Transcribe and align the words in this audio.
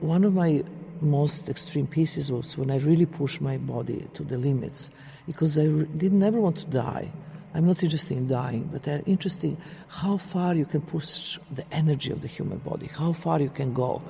One 0.00 0.24
of 0.24 0.34
my 0.34 0.62
most 1.00 1.48
extreme 1.48 1.86
pieces 1.86 2.30
was 2.30 2.58
when 2.58 2.70
I 2.70 2.76
really 2.76 3.06
pushed 3.06 3.40
my 3.40 3.56
body 3.56 4.06
to 4.12 4.22
the 4.22 4.36
limits 4.36 4.90
because 5.26 5.56
I 5.56 5.66
did 5.96 6.12
never 6.12 6.38
want 6.38 6.58
to 6.58 6.66
die. 6.66 7.10
I'm 7.54 7.66
not 7.66 7.82
interested 7.82 8.18
in 8.18 8.26
dying, 8.26 8.68
but 8.70 8.86
I'm 8.86 9.02
interested 9.06 9.52
in 9.52 9.56
how 9.88 10.18
far 10.18 10.54
you 10.54 10.66
can 10.66 10.82
push 10.82 11.38
the 11.50 11.64
energy 11.72 12.12
of 12.12 12.20
the 12.20 12.28
human 12.28 12.58
body, 12.58 12.88
how 12.88 13.14
far 13.14 13.40
you 13.40 13.48
can 13.48 13.72
go. 13.72 14.02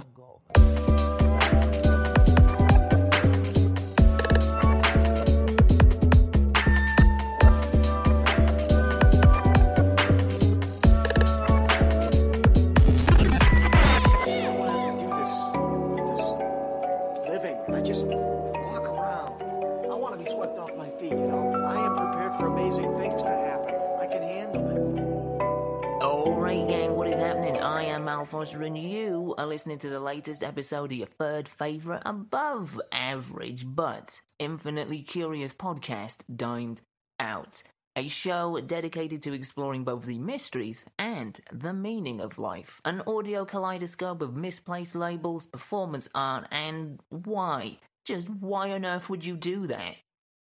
Listening 29.57 29.79
to 29.79 29.89
the 29.89 29.99
latest 29.99 30.45
episode 30.45 30.93
of 30.93 30.99
your 30.99 31.07
third 31.07 31.49
favourite 31.49 32.03
above 32.05 32.79
average 32.93 33.65
but 33.67 34.21
infinitely 34.39 35.01
curious 35.01 35.55
podcast, 35.55 36.23
Dimed 36.37 36.83
Out. 37.19 37.63
A 37.97 38.07
show 38.09 38.61
dedicated 38.61 39.23
to 39.23 39.33
exploring 39.33 39.83
both 39.83 40.05
the 40.05 40.19
mysteries 40.19 40.85
and 40.99 41.41
the 41.51 41.73
meaning 41.73 42.21
of 42.21 42.39
life. 42.39 42.83
An 42.85 43.01
audio 43.07 43.47
kaleidoscope 43.47 44.21
of 44.21 44.37
misplaced 44.37 44.95
labels, 44.95 45.47
performance 45.47 46.07
art, 46.15 46.47
and 46.53 47.01
why? 47.09 47.79
Just 48.05 48.29
why 48.29 48.73
on 48.73 48.85
earth 48.85 49.09
would 49.09 49.25
you 49.25 49.39
do 49.39 49.69
that? 49.69 49.97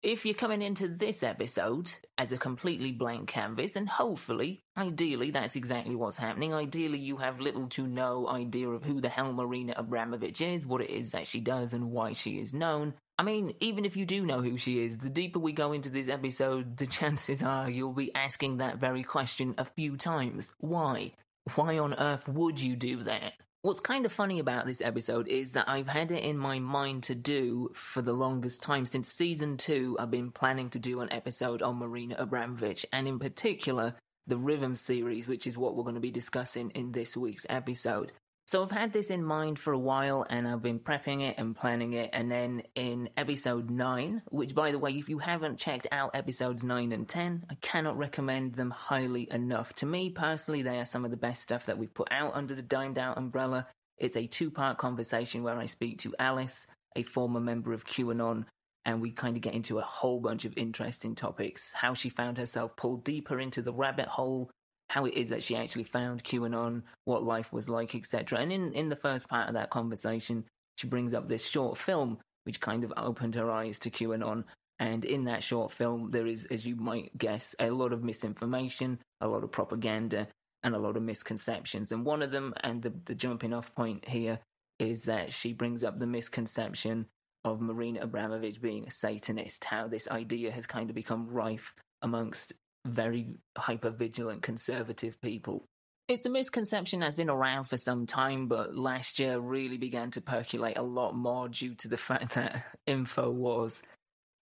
If 0.03 0.25
you're 0.25 0.33
coming 0.33 0.63
into 0.63 0.87
this 0.87 1.21
episode 1.21 1.93
as 2.17 2.31
a 2.31 2.37
completely 2.37 2.91
blank 2.91 3.29
canvas, 3.29 3.75
and 3.75 3.87
hopefully, 3.87 4.63
ideally, 4.75 5.29
that's 5.29 5.55
exactly 5.55 5.93
what's 5.93 6.17
happening. 6.17 6.55
Ideally, 6.55 6.97
you 6.97 7.17
have 7.17 7.39
little 7.39 7.67
to 7.67 7.85
no 7.85 8.27
idea 8.27 8.67
of 8.67 8.83
who 8.83 8.99
the 8.99 9.09
hell 9.09 9.31
Marina 9.31 9.75
Abramović 9.75 10.41
is, 10.55 10.65
what 10.65 10.81
it 10.81 10.89
is 10.89 11.11
that 11.11 11.27
she 11.27 11.39
does, 11.39 11.75
and 11.75 11.91
why 11.91 12.13
she 12.13 12.39
is 12.39 12.51
known. 12.51 12.95
I 13.19 13.21
mean, 13.21 13.53
even 13.59 13.85
if 13.85 13.95
you 13.95 14.07
do 14.07 14.25
know 14.25 14.41
who 14.41 14.57
she 14.57 14.83
is, 14.83 14.97
the 14.97 15.07
deeper 15.07 15.37
we 15.37 15.53
go 15.53 15.71
into 15.71 15.89
this 15.89 16.09
episode, 16.09 16.77
the 16.77 16.87
chances 16.87 17.43
are 17.43 17.69
you'll 17.69 17.93
be 17.93 18.15
asking 18.15 18.57
that 18.57 18.79
very 18.79 19.03
question 19.03 19.53
a 19.59 19.65
few 19.65 19.97
times. 19.97 20.49
Why? 20.57 21.11
Why 21.53 21.77
on 21.77 21.93
earth 21.93 22.27
would 22.27 22.59
you 22.59 22.75
do 22.75 23.03
that? 23.03 23.33
What's 23.63 23.79
kind 23.79 24.07
of 24.07 24.11
funny 24.11 24.39
about 24.39 24.65
this 24.65 24.81
episode 24.81 25.27
is 25.27 25.53
that 25.53 25.69
I've 25.69 25.87
had 25.87 26.09
it 26.09 26.23
in 26.23 26.35
my 26.35 26.57
mind 26.57 27.03
to 27.03 27.13
do 27.13 27.69
for 27.75 28.01
the 28.01 28.11
longest 28.11 28.63
time. 28.63 28.87
Since 28.87 29.09
season 29.09 29.57
two, 29.57 29.95
I've 29.99 30.09
been 30.09 30.31
planning 30.31 30.71
to 30.71 30.79
do 30.79 31.01
an 31.01 31.13
episode 31.13 31.61
on 31.61 31.77
Marina 31.77 32.15
Abramović, 32.15 32.85
and 32.91 33.07
in 33.07 33.19
particular, 33.19 33.93
the 34.25 34.37
Rhythm 34.37 34.75
series, 34.75 35.27
which 35.27 35.45
is 35.45 35.59
what 35.59 35.75
we're 35.75 35.83
going 35.83 35.93
to 35.93 36.01
be 36.01 36.09
discussing 36.09 36.71
in 36.71 36.91
this 36.91 37.15
week's 37.15 37.45
episode. 37.51 38.13
So 38.51 38.61
I've 38.61 38.69
had 38.69 38.91
this 38.91 39.11
in 39.11 39.23
mind 39.23 39.59
for 39.59 39.71
a 39.71 39.79
while 39.79 40.25
and 40.29 40.45
I've 40.45 40.61
been 40.61 40.81
prepping 40.81 41.21
it 41.21 41.35
and 41.37 41.55
planning 41.55 41.93
it. 41.93 42.09
And 42.11 42.29
then 42.29 42.63
in 42.75 43.07
episode 43.15 43.69
9, 43.69 44.23
which 44.29 44.53
by 44.53 44.73
the 44.73 44.77
way, 44.77 44.91
if 44.91 45.07
you 45.07 45.19
haven't 45.19 45.57
checked 45.57 45.87
out 45.89 46.13
episodes 46.13 46.61
9 46.61 46.91
and 46.91 47.07
10, 47.07 47.45
I 47.49 47.55
cannot 47.61 47.97
recommend 47.97 48.55
them 48.55 48.69
highly 48.69 49.29
enough. 49.31 49.71
To 49.75 49.85
me 49.85 50.09
personally, 50.09 50.63
they 50.63 50.79
are 50.79 50.85
some 50.85 51.05
of 51.05 51.11
the 51.11 51.15
best 51.15 51.41
stuff 51.41 51.67
that 51.67 51.77
we've 51.77 51.93
put 51.93 52.09
out 52.11 52.33
under 52.35 52.53
the 52.53 52.61
Dimed 52.61 52.99
Out 52.99 53.17
umbrella. 53.17 53.67
It's 53.97 54.17
a 54.17 54.27
two 54.27 54.51
part 54.51 54.77
conversation 54.77 55.43
where 55.43 55.57
I 55.57 55.65
speak 55.65 55.99
to 55.99 56.13
Alice, 56.19 56.67
a 56.97 57.03
former 57.03 57.39
member 57.39 57.71
of 57.71 57.85
QAnon, 57.85 58.43
and 58.83 59.01
we 59.01 59.11
kind 59.11 59.37
of 59.37 59.43
get 59.43 59.53
into 59.53 59.79
a 59.79 59.83
whole 59.83 60.19
bunch 60.19 60.43
of 60.43 60.57
interesting 60.57 61.15
topics. 61.15 61.71
How 61.71 61.93
she 61.93 62.09
found 62.09 62.37
herself 62.37 62.75
pulled 62.75 63.05
deeper 63.05 63.39
into 63.39 63.61
the 63.61 63.71
rabbit 63.71 64.07
hole 64.07 64.51
how 64.91 65.05
it 65.05 65.13
is 65.13 65.29
that 65.29 65.41
she 65.41 65.55
actually 65.55 65.85
found 65.85 66.21
QAnon, 66.21 66.81
what 67.05 67.23
life 67.23 67.53
was 67.53 67.69
like, 67.69 67.95
etc. 67.95 68.39
And 68.39 68.51
in, 68.51 68.73
in 68.73 68.89
the 68.89 68.97
first 68.97 69.29
part 69.29 69.47
of 69.47 69.53
that 69.53 69.69
conversation, 69.69 70.43
she 70.75 70.85
brings 70.85 71.13
up 71.13 71.29
this 71.29 71.47
short 71.47 71.77
film 71.77 72.17
which 72.43 72.59
kind 72.59 72.83
of 72.83 72.91
opened 72.97 73.35
her 73.35 73.49
eyes 73.49 73.79
to 73.79 73.89
QAnon. 73.89 74.43
And 74.79 75.05
in 75.05 75.25
that 75.25 75.43
short 75.43 75.71
film, 75.71 76.11
there 76.11 76.27
is, 76.27 76.45
as 76.45 76.65
you 76.65 76.75
might 76.75 77.17
guess, 77.17 77.55
a 77.57 77.69
lot 77.69 77.93
of 77.93 78.03
misinformation, 78.03 78.99
a 79.21 79.27
lot 79.27 79.45
of 79.45 79.51
propaganda, 79.51 80.27
and 80.61 80.75
a 80.75 80.79
lot 80.79 80.97
of 80.97 81.03
misconceptions. 81.03 81.93
And 81.93 82.03
one 82.03 82.21
of 82.21 82.31
them, 82.31 82.53
and 82.61 82.81
the, 82.81 82.91
the 83.05 83.15
jumping 83.15 83.53
off 83.53 83.73
point 83.73 84.09
here, 84.09 84.39
is 84.77 85.03
that 85.03 85.31
she 85.31 85.53
brings 85.53 85.85
up 85.85 85.99
the 85.99 86.07
misconception 86.07 87.05
of 87.45 87.61
Marina 87.61 88.05
Abramović 88.05 88.59
being 88.59 88.87
a 88.87 88.91
Satanist, 88.91 89.63
how 89.63 89.87
this 89.87 90.09
idea 90.09 90.51
has 90.51 90.67
kind 90.67 90.89
of 90.89 90.95
become 90.95 91.29
rife 91.29 91.73
amongst 92.01 92.53
very 92.85 93.35
hyper 93.57 93.89
vigilant 93.89 94.41
conservative 94.41 95.19
people. 95.21 95.65
It's 96.07 96.25
a 96.25 96.29
misconception 96.29 96.99
that's 96.99 97.15
been 97.15 97.29
around 97.29 97.65
for 97.65 97.77
some 97.77 98.05
time, 98.05 98.47
but 98.47 98.75
last 98.75 99.19
year 99.19 99.39
really 99.39 99.77
began 99.77 100.11
to 100.11 100.21
percolate 100.21 100.77
a 100.77 100.83
lot 100.83 101.15
more 101.15 101.47
due 101.47 101.75
to 101.75 101.87
the 101.87 101.97
fact 102.09 102.35
that 102.35 102.65
InfoWars, 102.87 103.81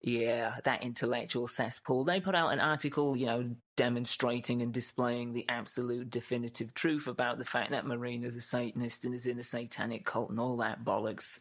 yeah, 0.00 0.54
that 0.64 0.82
intellectual 0.82 1.46
cesspool, 1.46 2.04
they 2.04 2.20
put 2.20 2.34
out 2.34 2.52
an 2.52 2.60
article, 2.60 3.16
you 3.16 3.26
know, 3.26 3.50
demonstrating 3.76 4.62
and 4.62 4.72
displaying 4.72 5.32
the 5.32 5.44
absolute 5.48 6.08
definitive 6.08 6.72
truth 6.72 7.06
about 7.06 7.38
the 7.38 7.44
fact 7.44 7.72
that 7.72 7.86
Marina's 7.86 8.36
a 8.36 8.40
Satanist 8.40 9.04
and 9.04 9.14
is 9.14 9.26
in 9.26 9.38
a 9.38 9.44
satanic 9.44 10.06
cult 10.06 10.30
and 10.30 10.40
all 10.40 10.56
that 10.58 10.84
bollocks. 10.84 11.40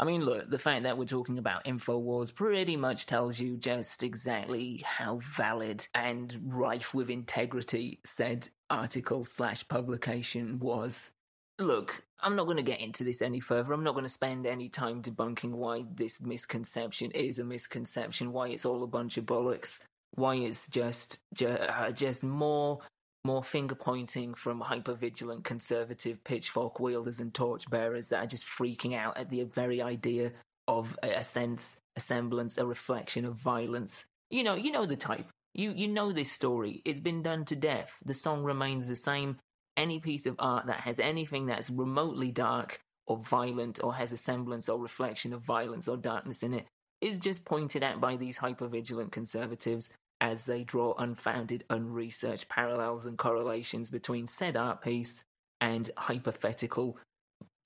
I 0.00 0.04
mean, 0.04 0.24
look, 0.24 0.48
the 0.48 0.58
fact 0.58 0.84
that 0.84 0.96
we're 0.96 1.06
talking 1.06 1.38
about 1.38 1.64
InfoWars 1.64 2.32
pretty 2.32 2.76
much 2.76 3.06
tells 3.06 3.40
you 3.40 3.56
just 3.56 4.04
exactly 4.04 4.84
how 4.86 5.18
valid 5.20 5.86
and 5.92 6.36
rife 6.44 6.94
with 6.94 7.10
integrity 7.10 7.98
said 8.04 8.48
article 8.70 9.24
slash 9.24 9.66
publication 9.66 10.60
was. 10.60 11.10
Look, 11.58 12.04
I'm 12.22 12.36
not 12.36 12.44
going 12.44 12.58
to 12.58 12.62
get 12.62 12.80
into 12.80 13.02
this 13.02 13.20
any 13.20 13.40
further. 13.40 13.72
I'm 13.72 13.82
not 13.82 13.94
going 13.94 14.04
to 14.04 14.08
spend 14.08 14.46
any 14.46 14.68
time 14.68 15.02
debunking 15.02 15.50
why 15.50 15.84
this 15.92 16.22
misconception 16.22 17.10
is 17.10 17.40
a 17.40 17.44
misconception, 17.44 18.32
why 18.32 18.48
it's 18.48 18.64
all 18.64 18.84
a 18.84 18.86
bunch 18.86 19.18
of 19.18 19.26
bollocks, 19.26 19.80
why 20.12 20.36
it's 20.36 20.68
just 20.68 21.18
just, 21.34 21.60
uh, 21.60 21.90
just 21.90 22.22
more 22.22 22.78
more 23.28 23.44
finger 23.44 23.74
pointing 23.74 24.32
from 24.32 24.58
hyper 24.58 24.94
vigilant 24.94 25.44
conservative 25.44 26.24
pitchfork 26.24 26.80
wielders 26.80 27.20
and 27.20 27.34
torchbearers 27.34 28.08
that 28.08 28.24
are 28.24 28.26
just 28.26 28.46
freaking 28.46 28.96
out 28.96 29.18
at 29.18 29.28
the 29.28 29.42
very 29.44 29.82
idea 29.82 30.32
of 30.66 30.98
a 31.02 31.22
sense, 31.22 31.78
a 31.94 32.00
semblance, 32.00 32.56
a 32.56 32.64
reflection 32.64 33.26
of 33.26 33.34
violence. 33.34 34.06
You 34.30 34.44
know, 34.44 34.54
you 34.54 34.72
know 34.72 34.86
the 34.86 34.96
type. 34.96 35.26
You 35.52 35.72
you 35.76 35.88
know 35.88 36.10
this 36.10 36.32
story. 36.32 36.80
It's 36.86 37.00
been 37.00 37.22
done 37.22 37.44
to 37.46 37.56
death. 37.56 37.98
The 38.02 38.14
song 38.14 38.44
remains 38.44 38.88
the 38.88 38.96
same. 38.96 39.36
Any 39.76 40.00
piece 40.00 40.24
of 40.24 40.36
art 40.38 40.66
that 40.66 40.80
has 40.80 40.98
anything 40.98 41.44
that's 41.46 41.68
remotely 41.68 42.30
dark 42.30 42.80
or 43.06 43.18
violent 43.18 43.78
or 43.84 43.94
has 43.94 44.10
a 44.10 44.16
semblance 44.16 44.70
or 44.70 44.80
reflection 44.80 45.34
of 45.34 45.42
violence 45.42 45.86
or 45.86 45.98
darkness 45.98 46.42
in 46.42 46.54
it 46.54 46.64
is 47.02 47.18
just 47.18 47.44
pointed 47.44 47.82
at 47.82 48.00
by 48.00 48.16
these 48.16 48.38
hyper 48.38 48.68
vigilant 48.68 49.12
conservatives 49.12 49.90
as 50.20 50.46
they 50.46 50.64
draw 50.64 50.94
unfounded, 50.98 51.64
unresearched 51.70 52.48
parallels 52.48 53.06
and 53.06 53.18
correlations 53.18 53.90
between 53.90 54.26
said 54.26 54.56
art 54.56 54.82
piece 54.82 55.22
and 55.60 55.90
hypothetical 55.96 56.98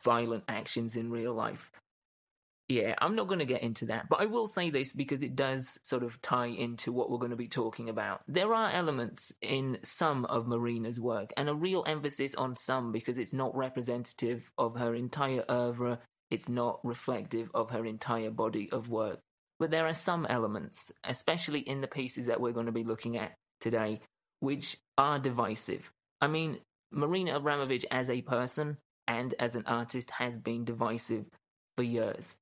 violent 0.03 0.45
actions 0.49 0.97
in 0.97 1.11
real 1.11 1.35
life. 1.35 1.71
Yeah, 2.69 2.95
I'm 2.99 3.17
not 3.17 3.27
going 3.27 3.41
to 3.41 3.45
get 3.45 3.63
into 3.63 3.87
that, 3.87 4.09
but 4.09 4.23
I 4.23 4.27
will 4.27 4.47
say 4.47 4.71
this 4.71 4.95
because 4.95 5.21
it 5.23 5.37
does 5.37 5.79
sort 5.83 6.03
of 6.03 6.23
tie 6.23 6.47
into 6.47 6.93
what 6.93 7.11
we're 7.11 7.19
going 7.19 7.31
to 7.31 7.37
be 7.37 7.49
talking 7.49 7.89
about. 7.89 8.23
There 8.27 8.55
are 8.55 8.71
elements 8.71 9.31
in 9.43 9.79
some 9.83 10.25
of 10.27 10.47
Marina's 10.47 10.99
work, 10.99 11.33
and 11.37 11.51
a 11.51 11.55
real 11.55 11.85
emphasis 11.87 12.35
on 12.35 12.55
some 12.55 12.91
because 12.91 13.19
it's 13.19 13.35
not 13.35 13.55
representative 13.55 14.51
of 14.57 14.77
her 14.79 14.95
entire 14.95 15.45
oeuvre, 15.51 15.99
it's 16.31 16.49
not 16.49 16.81
reflective 16.83 17.51
of 17.53 17.71
her 17.71 17.85
entire 17.85 18.31
body 18.31 18.71
of 18.73 18.89
work. 18.89 19.21
But 19.63 19.71
there 19.71 19.87
are 19.87 19.95
some 19.95 20.27
elements, 20.27 20.91
especially 21.05 21.61
in 21.61 21.83
the 21.83 21.87
pieces 21.87 22.27
that 22.27 22.41
we're 22.41 22.51
going 22.51 22.67
to 22.67 22.73
be 22.73 22.83
looking 22.83 23.17
at 23.17 23.35
today, 23.61 24.01
which 24.41 24.77
are 24.99 25.21
divisive. 25.21 25.93
I 26.21 26.27
mean, 26.27 26.59
Marina 26.91 27.39
Abramović 27.39 27.85
as 27.93 28.11
a 28.11 28.23
person 28.23 28.79
and 29.07 29.35
as 29.39 29.55
an 29.55 29.63
artist 29.69 30.11
has 30.11 30.37
been 30.37 30.65
divisive 30.65 31.27
for 31.77 31.85
years. 31.85 32.35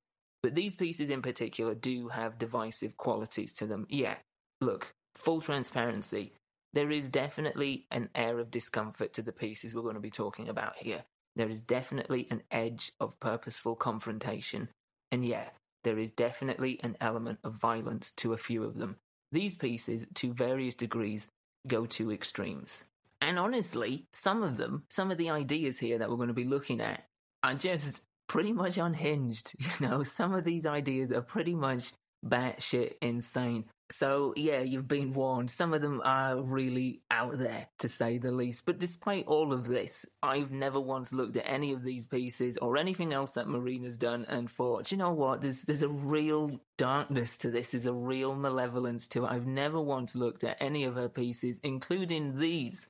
But 0.42 0.54
these 0.54 0.74
pieces 0.74 1.10
in 1.10 1.20
particular 1.20 1.74
do 1.74 2.08
have 2.08 2.38
divisive 2.38 2.96
qualities 2.96 3.52
to 3.52 3.66
them. 3.66 3.84
Yeah, 3.90 4.14
look, 4.62 4.94
full 5.14 5.42
transparency. 5.42 6.32
There 6.72 6.90
is 6.90 7.10
definitely 7.10 7.84
an 7.90 8.08
air 8.14 8.38
of 8.38 8.50
discomfort 8.50 9.12
to 9.12 9.20
the 9.20 9.30
pieces 9.30 9.74
we're 9.74 9.82
going 9.82 9.92
to 9.92 10.00
be 10.00 10.10
talking 10.10 10.48
about 10.48 10.78
here. 10.78 11.04
There 11.36 11.50
is 11.50 11.60
definitely 11.60 12.28
an 12.30 12.44
edge 12.50 12.92
of 12.98 13.20
purposeful 13.20 13.76
confrontation. 13.76 14.70
And 15.12 15.22
yeah, 15.22 15.50
there 15.84 15.98
is 15.98 16.12
definitely 16.12 16.80
an 16.82 16.96
element 17.00 17.38
of 17.44 17.54
violence 17.54 18.12
to 18.12 18.32
a 18.32 18.38
few 18.38 18.64
of 18.64 18.76
them. 18.76 18.96
These 19.32 19.54
pieces, 19.54 20.06
to 20.14 20.32
various 20.32 20.74
degrees, 20.74 21.28
go 21.66 21.86
to 21.86 22.12
extremes. 22.12 22.84
And 23.20 23.38
honestly, 23.38 24.06
some 24.12 24.42
of 24.42 24.56
them, 24.56 24.84
some 24.88 25.10
of 25.10 25.18
the 25.18 25.30
ideas 25.30 25.78
here 25.78 25.98
that 25.98 26.10
we're 26.10 26.16
going 26.16 26.28
to 26.28 26.34
be 26.34 26.44
looking 26.44 26.80
at, 26.80 27.04
are 27.42 27.54
just 27.54 28.02
pretty 28.28 28.52
much 28.52 28.78
unhinged. 28.78 29.54
You 29.60 29.86
know, 29.86 30.02
some 30.02 30.34
of 30.34 30.44
these 30.44 30.66
ideas 30.66 31.12
are 31.12 31.22
pretty 31.22 31.54
much 31.54 31.92
batshit 32.24 32.94
insane. 33.00 33.64
So, 33.92 34.32
yeah, 34.36 34.60
you've 34.60 34.86
been 34.86 35.12
warned. 35.12 35.50
Some 35.50 35.74
of 35.74 35.82
them 35.82 36.00
are 36.04 36.40
really 36.40 37.02
out 37.10 37.38
there, 37.38 37.66
to 37.80 37.88
say 37.88 38.18
the 38.18 38.30
least. 38.30 38.64
But 38.64 38.78
despite 38.78 39.26
all 39.26 39.52
of 39.52 39.66
this, 39.66 40.06
I've 40.22 40.52
never 40.52 40.80
once 40.80 41.12
looked 41.12 41.36
at 41.36 41.48
any 41.48 41.72
of 41.72 41.82
these 41.82 42.04
pieces 42.04 42.56
or 42.58 42.76
anything 42.76 43.12
else 43.12 43.32
that 43.32 43.48
Marina's 43.48 43.98
done 43.98 44.26
and 44.28 44.48
thought, 44.48 44.92
you 44.92 44.98
know 44.98 45.12
what, 45.12 45.42
there's, 45.42 45.62
there's 45.62 45.82
a 45.82 45.88
real 45.88 46.60
darkness 46.78 47.36
to 47.38 47.50
this, 47.50 47.72
there's 47.72 47.86
a 47.86 47.92
real 47.92 48.34
malevolence 48.34 49.08
to 49.08 49.24
it. 49.24 49.30
I've 49.30 49.46
never 49.46 49.80
once 49.80 50.14
looked 50.14 50.44
at 50.44 50.56
any 50.60 50.84
of 50.84 50.94
her 50.94 51.08
pieces, 51.08 51.60
including 51.64 52.38
these, 52.38 52.88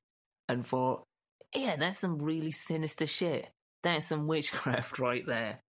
and 0.49 0.67
thought, 0.67 1.05
yeah, 1.55 1.76
that's 1.76 1.99
some 1.99 2.19
really 2.19 2.52
sinister 2.52 3.06
shit. 3.06 3.49
That's 3.82 4.06
some 4.06 4.26
witchcraft 4.26 4.99
right 4.99 5.26
there. 5.26 5.61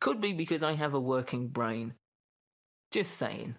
Could 0.00 0.20
be 0.20 0.32
because 0.32 0.62
I 0.62 0.72
have 0.72 0.94
a 0.94 1.00
working 1.00 1.48
brain. 1.48 1.94
Just 2.90 3.16
saying. 3.16 3.56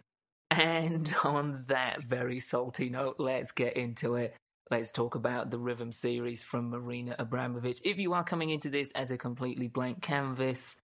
And 0.51 1.13
on 1.23 1.63
that 1.67 2.03
very 2.03 2.39
salty 2.39 2.89
note, 2.89 3.15
let's 3.19 3.51
get 3.51 3.77
into 3.77 4.15
it. 4.15 4.35
Let's 4.69 4.91
talk 4.91 5.15
about 5.15 5.49
the 5.49 5.59
Rhythm 5.59 5.91
series 5.91 6.43
from 6.43 6.69
Marina 6.69 7.15
Abramović. 7.17 7.81
If 7.85 7.97
you 7.97 8.13
are 8.13 8.23
coming 8.23 8.49
into 8.49 8.69
this 8.69 8.91
as 8.91 9.11
a 9.11 9.17
completely 9.17 9.67
blank 9.67 10.01
canvas, 10.01 10.75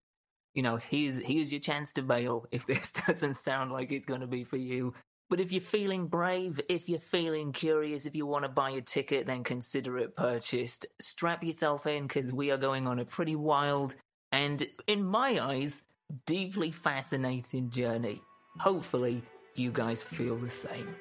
you 0.53 0.63
know, 0.63 0.77
here's 0.77 1.19
here's 1.19 1.51
your 1.51 1.59
chance 1.59 1.93
to 1.93 2.01
bail 2.01 2.45
if 2.51 2.65
this 2.65 2.91
doesn't 2.91 3.35
sound 3.35 3.71
like 3.71 3.91
it's 3.91 4.05
going 4.05 4.21
to 4.21 4.27
be 4.27 4.43
for 4.43 4.57
you. 4.57 4.93
But 5.29 5.39
if 5.39 5.51
you're 5.51 5.61
feeling 5.61 6.07
brave, 6.07 6.61
if 6.69 6.87
you're 6.87 6.99
feeling 6.99 7.53
curious, 7.53 8.05
if 8.05 8.15
you 8.15 8.25
want 8.25 8.43
to 8.43 8.49
buy 8.49 8.71
a 8.71 8.81
ticket, 8.81 9.25
then 9.25 9.43
consider 9.43 9.97
it 9.97 10.15
purchased. 10.15 10.85
Strap 11.01 11.43
yourself 11.43 11.87
in 11.87 12.03
because 12.03 12.31
we 12.31 12.51
are 12.51 12.57
going 12.57 12.87
on 12.87 12.99
a 12.99 13.05
pretty 13.05 13.35
wild 13.35 13.95
and, 14.31 14.65
in 14.87 15.03
my 15.03 15.39
eyes, 15.39 15.81
deeply 16.25 16.71
fascinating 16.71 17.69
journey. 17.69 18.21
Hopefully, 18.59 19.23
you 19.55 19.71
guys 19.71 20.01
feel 20.01 20.35
the 20.35 20.49
same. 20.49 20.95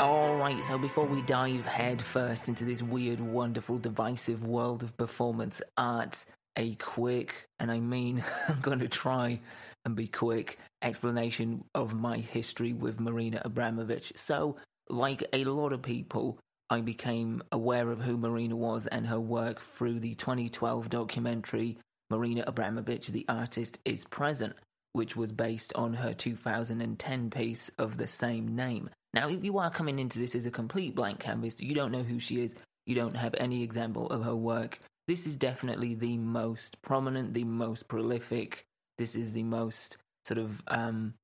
Alright, 0.00 0.62
so 0.64 0.78
before 0.78 1.06
we 1.06 1.22
dive 1.22 1.64
head 1.64 2.02
first 2.02 2.48
into 2.48 2.64
this 2.64 2.82
weird, 2.82 3.20
wonderful, 3.20 3.78
divisive 3.78 4.44
world 4.44 4.82
of 4.82 4.96
performance 4.96 5.62
art, 5.76 6.24
a 6.56 6.74
quick, 6.76 7.48
and 7.58 7.70
I 7.70 7.80
mean, 7.80 8.22
I'm 8.48 8.60
going 8.60 8.80
to 8.80 8.88
try 8.88 9.40
and 9.84 9.94
be 9.96 10.06
quick, 10.06 10.58
explanation 10.82 11.64
of 11.74 11.94
my 11.94 12.18
history 12.18 12.72
with 12.72 13.00
Marina 13.00 13.42
Abramović. 13.44 14.18
So, 14.18 14.56
like 14.88 15.24
a 15.32 15.44
lot 15.44 15.72
of 15.72 15.82
people, 15.82 16.38
I 16.70 16.80
became 16.80 17.42
aware 17.52 17.90
of 17.90 18.00
who 18.00 18.16
Marina 18.16 18.56
was 18.56 18.86
and 18.86 19.06
her 19.06 19.20
work 19.20 19.60
through 19.60 20.00
the 20.00 20.14
2012 20.14 20.88
documentary 20.90 21.78
Marina 22.10 22.44
Abramović, 22.44 23.06
the 23.06 23.24
artist 23.28 23.78
is 23.84 24.04
present, 24.04 24.54
which 24.92 25.16
was 25.16 25.32
based 25.32 25.72
on 25.74 25.94
her 25.94 26.12
2010 26.12 27.30
piece 27.30 27.70
of 27.78 27.96
the 27.96 28.06
same 28.06 28.54
name. 28.54 28.90
Now, 29.12 29.28
if 29.28 29.44
you 29.44 29.58
are 29.58 29.70
coming 29.70 29.98
into 29.98 30.18
this 30.18 30.34
as 30.34 30.46
a 30.46 30.50
complete 30.50 30.94
blank 30.94 31.20
canvas, 31.20 31.60
you 31.60 31.74
don't 31.74 31.92
know 31.92 32.02
who 32.02 32.18
she 32.18 32.40
is, 32.42 32.54
you 32.86 32.94
don't 32.94 33.16
have 33.16 33.34
any 33.38 33.62
example 33.62 34.08
of 34.08 34.24
her 34.24 34.36
work, 34.36 34.78
this 35.06 35.26
is 35.26 35.36
definitely 35.36 35.94
the 35.94 36.16
most 36.16 36.80
prominent, 36.82 37.34
the 37.34 37.44
most 37.44 37.88
prolific, 37.88 38.64
this 38.98 39.14
is 39.14 39.32
the 39.32 39.42
most 39.42 39.96
sort 40.24 40.38
of 40.38 40.62
um, 40.68 41.14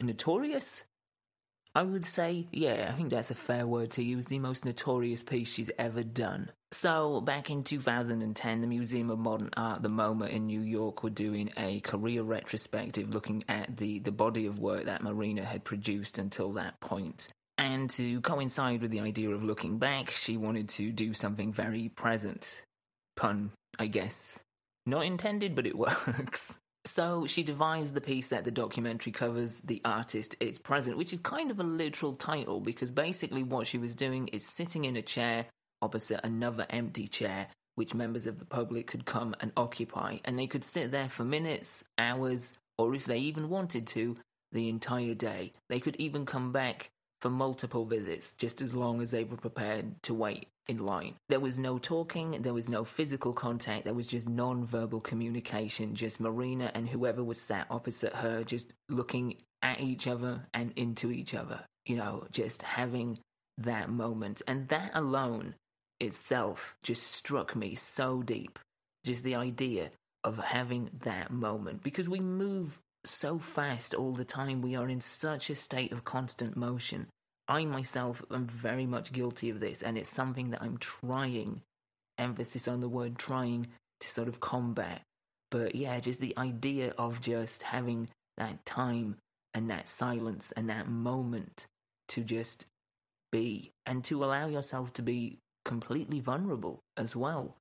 notorious 0.00 0.84
I 1.76 1.82
would 1.82 2.04
say, 2.04 2.46
yeah, 2.52 2.88
I 2.88 2.96
think 2.96 3.10
that's 3.10 3.32
a 3.32 3.34
fair 3.34 3.66
word 3.66 3.90
to 3.92 4.04
use, 4.04 4.26
the 4.26 4.38
most 4.38 4.64
notorious 4.64 5.24
piece 5.24 5.52
she's 5.52 5.72
ever 5.76 6.04
done. 6.04 6.52
So, 6.70 7.20
back 7.20 7.50
in 7.50 7.64
2010, 7.64 8.60
the 8.60 8.66
Museum 8.68 9.10
of 9.10 9.18
Modern 9.18 9.50
Art, 9.56 9.82
the 9.82 9.88
MoMA 9.88 10.28
in 10.28 10.46
New 10.46 10.60
York, 10.60 11.02
were 11.02 11.10
doing 11.10 11.50
a 11.56 11.80
career 11.80 12.22
retrospective 12.22 13.12
looking 13.12 13.42
at 13.48 13.76
the, 13.76 13.98
the 13.98 14.12
body 14.12 14.46
of 14.46 14.60
work 14.60 14.84
that 14.84 15.02
Marina 15.02 15.44
had 15.44 15.64
produced 15.64 16.18
until 16.18 16.52
that 16.52 16.78
point. 16.80 17.28
And 17.58 17.90
to 17.90 18.20
coincide 18.20 18.80
with 18.80 18.90
the 18.92 19.00
idea 19.00 19.30
of 19.30 19.42
looking 19.42 19.78
back, 19.78 20.10
she 20.10 20.36
wanted 20.36 20.68
to 20.70 20.92
do 20.92 21.12
something 21.12 21.52
very 21.52 21.88
present. 21.88 22.62
Pun, 23.16 23.50
I 23.78 23.86
guess. 23.86 24.42
Not 24.86 25.06
intended, 25.06 25.54
but 25.56 25.66
it 25.66 25.76
works. 25.78 26.58
So 26.86 27.26
she 27.26 27.42
devised 27.42 27.94
the 27.94 28.00
piece 28.00 28.28
that 28.28 28.44
the 28.44 28.50
documentary 28.50 29.12
covers, 29.12 29.62
The 29.62 29.80
Artist 29.84 30.36
Is 30.38 30.58
Present, 30.58 30.98
which 30.98 31.14
is 31.14 31.20
kind 31.20 31.50
of 31.50 31.58
a 31.58 31.64
literal 31.64 32.14
title 32.14 32.60
because 32.60 32.90
basically 32.90 33.42
what 33.42 33.66
she 33.66 33.78
was 33.78 33.94
doing 33.94 34.28
is 34.28 34.46
sitting 34.46 34.84
in 34.84 34.96
a 34.96 35.02
chair 35.02 35.46
opposite 35.80 36.20
another 36.24 36.66
empty 36.70 37.06
chair, 37.06 37.46
which 37.74 37.94
members 37.94 38.26
of 38.26 38.38
the 38.38 38.44
public 38.44 38.86
could 38.86 39.04
come 39.04 39.34
and 39.40 39.52
occupy. 39.56 40.18
And 40.24 40.38
they 40.38 40.46
could 40.46 40.64
sit 40.64 40.90
there 40.90 41.08
for 41.08 41.24
minutes, 41.24 41.84
hours, 41.98 42.54
or 42.78 42.94
if 42.94 43.04
they 43.04 43.18
even 43.18 43.48
wanted 43.48 43.86
to, 43.88 44.16
the 44.52 44.68
entire 44.68 45.14
day. 45.14 45.52
They 45.68 45.80
could 45.80 45.96
even 45.96 46.24
come 46.26 46.52
back 46.52 46.90
for 47.24 47.30
multiple 47.30 47.86
visits, 47.86 48.34
just 48.34 48.60
as 48.60 48.74
long 48.74 49.00
as 49.00 49.10
they 49.10 49.24
were 49.24 49.38
prepared 49.38 50.02
to 50.02 50.12
wait 50.12 50.48
in 50.68 50.84
line. 50.84 51.14
There 51.30 51.40
was 51.40 51.56
no 51.56 51.78
talking, 51.78 52.42
there 52.42 52.52
was 52.52 52.68
no 52.68 52.84
physical 52.84 53.32
contact, 53.32 53.86
there 53.86 53.94
was 53.94 54.08
just 54.08 54.28
non 54.28 54.66
verbal 54.66 55.00
communication, 55.00 55.94
just 55.94 56.20
Marina 56.20 56.70
and 56.74 56.86
whoever 56.86 57.24
was 57.24 57.40
sat 57.40 57.66
opposite 57.70 58.12
her 58.12 58.44
just 58.44 58.74
looking 58.90 59.38
at 59.62 59.80
each 59.80 60.06
other 60.06 60.42
and 60.52 60.74
into 60.76 61.10
each 61.10 61.34
other, 61.34 61.62
you 61.86 61.96
know, 61.96 62.26
just 62.30 62.60
having 62.60 63.18
that 63.56 63.88
moment. 63.88 64.42
And 64.46 64.68
that 64.68 64.90
alone 64.92 65.54
itself 66.00 66.76
just 66.82 67.04
struck 67.10 67.56
me 67.56 67.74
so 67.74 68.22
deep. 68.22 68.58
Just 69.02 69.24
the 69.24 69.36
idea 69.36 69.88
of 70.24 70.36
having 70.36 70.90
that 71.04 71.30
moment 71.30 71.82
because 71.82 72.06
we 72.06 72.20
move 72.20 72.78
so 73.06 73.38
fast 73.38 73.94
all 73.94 74.12
the 74.12 74.24
time. 74.24 74.62
We 74.62 74.76
are 74.76 74.88
in 74.88 75.00
such 75.00 75.50
a 75.50 75.54
state 75.54 75.92
of 75.92 76.04
constant 76.04 76.56
motion. 76.56 77.06
I 77.48 77.64
myself 77.64 78.22
am 78.30 78.46
very 78.46 78.86
much 78.86 79.12
guilty 79.12 79.50
of 79.50 79.60
this, 79.60 79.82
and 79.82 79.98
it's 79.98 80.08
something 80.08 80.50
that 80.50 80.62
I'm 80.62 80.78
trying, 80.78 81.62
emphasis 82.18 82.68
on 82.68 82.80
the 82.80 82.88
word 82.88 83.18
trying, 83.18 83.68
to 84.00 84.10
sort 84.10 84.28
of 84.28 84.40
combat. 84.40 85.02
But 85.50 85.74
yeah, 85.74 86.00
just 86.00 86.20
the 86.20 86.36
idea 86.36 86.94
of 86.98 87.20
just 87.20 87.62
having 87.62 88.08
that 88.36 88.64
time 88.64 89.16
and 89.52 89.70
that 89.70 89.88
silence 89.88 90.52
and 90.52 90.68
that 90.68 90.88
moment 90.88 91.66
to 92.08 92.22
just 92.22 92.66
be 93.30 93.70
and 93.86 94.02
to 94.04 94.24
allow 94.24 94.46
yourself 94.46 94.92
to 94.94 95.02
be 95.02 95.38
completely 95.64 96.20
vulnerable 96.20 96.80
as 96.96 97.14
well 97.16 97.56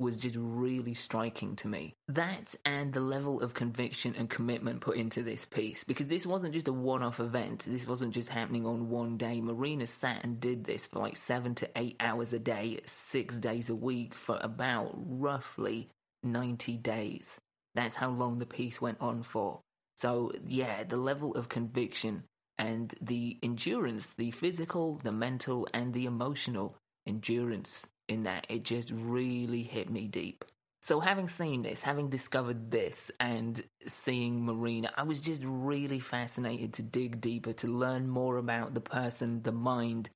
was 0.00 0.16
just 0.16 0.36
really 0.38 0.94
striking 0.94 1.54
to 1.56 1.68
me. 1.68 1.94
That 2.08 2.54
and 2.64 2.92
the 2.92 3.00
level 3.00 3.40
of 3.40 3.54
conviction 3.54 4.14
and 4.16 4.28
commitment 4.28 4.80
put 4.80 4.96
into 4.96 5.22
this 5.22 5.44
piece, 5.44 5.84
because 5.84 6.06
this 6.06 6.26
wasn't 6.26 6.54
just 6.54 6.68
a 6.68 6.72
one 6.72 7.02
off 7.02 7.20
event, 7.20 7.64
this 7.68 7.86
wasn't 7.86 8.14
just 8.14 8.30
happening 8.30 8.66
on 8.66 8.88
one 8.88 9.16
day. 9.16 9.40
Marina 9.40 9.86
sat 9.86 10.24
and 10.24 10.40
did 10.40 10.64
this 10.64 10.86
for 10.86 10.98
like 10.98 11.16
seven 11.16 11.54
to 11.56 11.68
eight 11.76 11.96
hours 12.00 12.32
a 12.32 12.38
day, 12.38 12.80
six 12.86 13.38
days 13.38 13.68
a 13.68 13.74
week, 13.74 14.14
for 14.14 14.38
about 14.40 14.92
roughly 14.94 15.88
90 16.22 16.76
days. 16.78 17.40
That's 17.74 17.96
how 17.96 18.10
long 18.10 18.38
the 18.38 18.46
piece 18.46 18.80
went 18.80 19.00
on 19.00 19.22
for. 19.22 19.60
So, 19.96 20.32
yeah, 20.46 20.82
the 20.84 20.96
level 20.96 21.34
of 21.34 21.48
conviction 21.48 22.24
and 22.58 22.94
the 23.00 23.38
endurance, 23.42 24.12
the 24.12 24.30
physical, 24.30 25.00
the 25.02 25.12
mental, 25.12 25.68
and 25.72 25.92
the 25.92 26.06
emotional 26.06 26.76
endurance 27.06 27.86
in 28.10 28.24
that 28.24 28.46
it 28.48 28.64
just 28.64 28.90
really 28.92 29.62
hit 29.62 29.88
me 29.88 30.06
deep. 30.06 30.44
So, 30.82 31.00
having 31.00 31.28
seen 31.28 31.62
this, 31.62 31.82
having 31.82 32.08
discovered 32.08 32.70
this, 32.70 33.10
and 33.20 33.62
seeing 33.86 34.44
Marina, 34.44 34.90
I 34.96 35.02
was 35.02 35.20
just 35.20 35.42
really 35.44 36.00
fascinated 36.00 36.72
to 36.74 36.82
dig 36.82 37.20
deeper, 37.20 37.52
to 37.54 37.66
learn 37.66 38.08
more 38.08 38.38
about 38.38 38.74
the 38.74 38.80
person, 38.80 39.42
the 39.42 39.52
mind, 39.52 40.08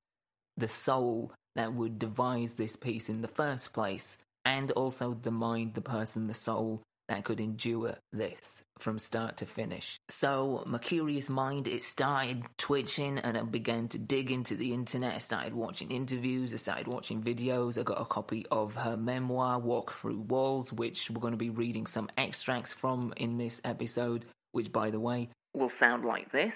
the 0.56 0.68
soul 0.68 1.32
that 1.54 1.74
would 1.74 1.98
devise 1.98 2.54
this 2.54 2.76
piece 2.76 3.08
in 3.08 3.20
the 3.20 3.28
first 3.28 3.72
place, 3.74 4.16
and 4.44 4.70
also 4.72 5.14
the 5.22 5.30
mind, 5.30 5.74
the 5.74 5.82
person, 5.82 6.26
the 6.26 6.34
soul 6.34 6.82
that 7.08 7.24
could 7.24 7.40
endure 7.40 7.96
this 8.12 8.62
from 8.78 8.98
start 8.98 9.36
to 9.38 9.46
finish. 9.46 9.98
So 10.08 10.62
my 10.66 10.78
curious 10.78 11.28
mind 11.28 11.66
it 11.66 11.82
started 11.82 12.44
twitching 12.56 13.18
and 13.18 13.36
I 13.36 13.42
began 13.42 13.88
to 13.88 13.98
dig 13.98 14.30
into 14.30 14.56
the 14.56 14.72
internet. 14.72 15.14
I 15.14 15.18
started 15.18 15.54
watching 15.54 15.90
interviews, 15.90 16.52
I 16.52 16.56
started 16.56 16.88
watching 16.88 17.22
videos. 17.22 17.78
I 17.78 17.82
got 17.82 18.00
a 18.00 18.04
copy 18.04 18.46
of 18.50 18.74
her 18.76 18.96
memoir, 18.96 19.58
Walk 19.58 19.92
Through 19.92 20.20
Walls, 20.20 20.72
which 20.72 21.10
we're 21.10 21.20
going 21.20 21.32
to 21.32 21.38
be 21.38 21.50
reading 21.50 21.86
some 21.86 22.08
extracts 22.16 22.72
from 22.72 23.12
in 23.16 23.36
this 23.36 23.60
episode, 23.64 24.24
which 24.52 24.72
by 24.72 24.90
the 24.90 25.00
way 25.00 25.28
will 25.54 25.70
sound 25.70 26.04
like 26.04 26.32
this. 26.32 26.54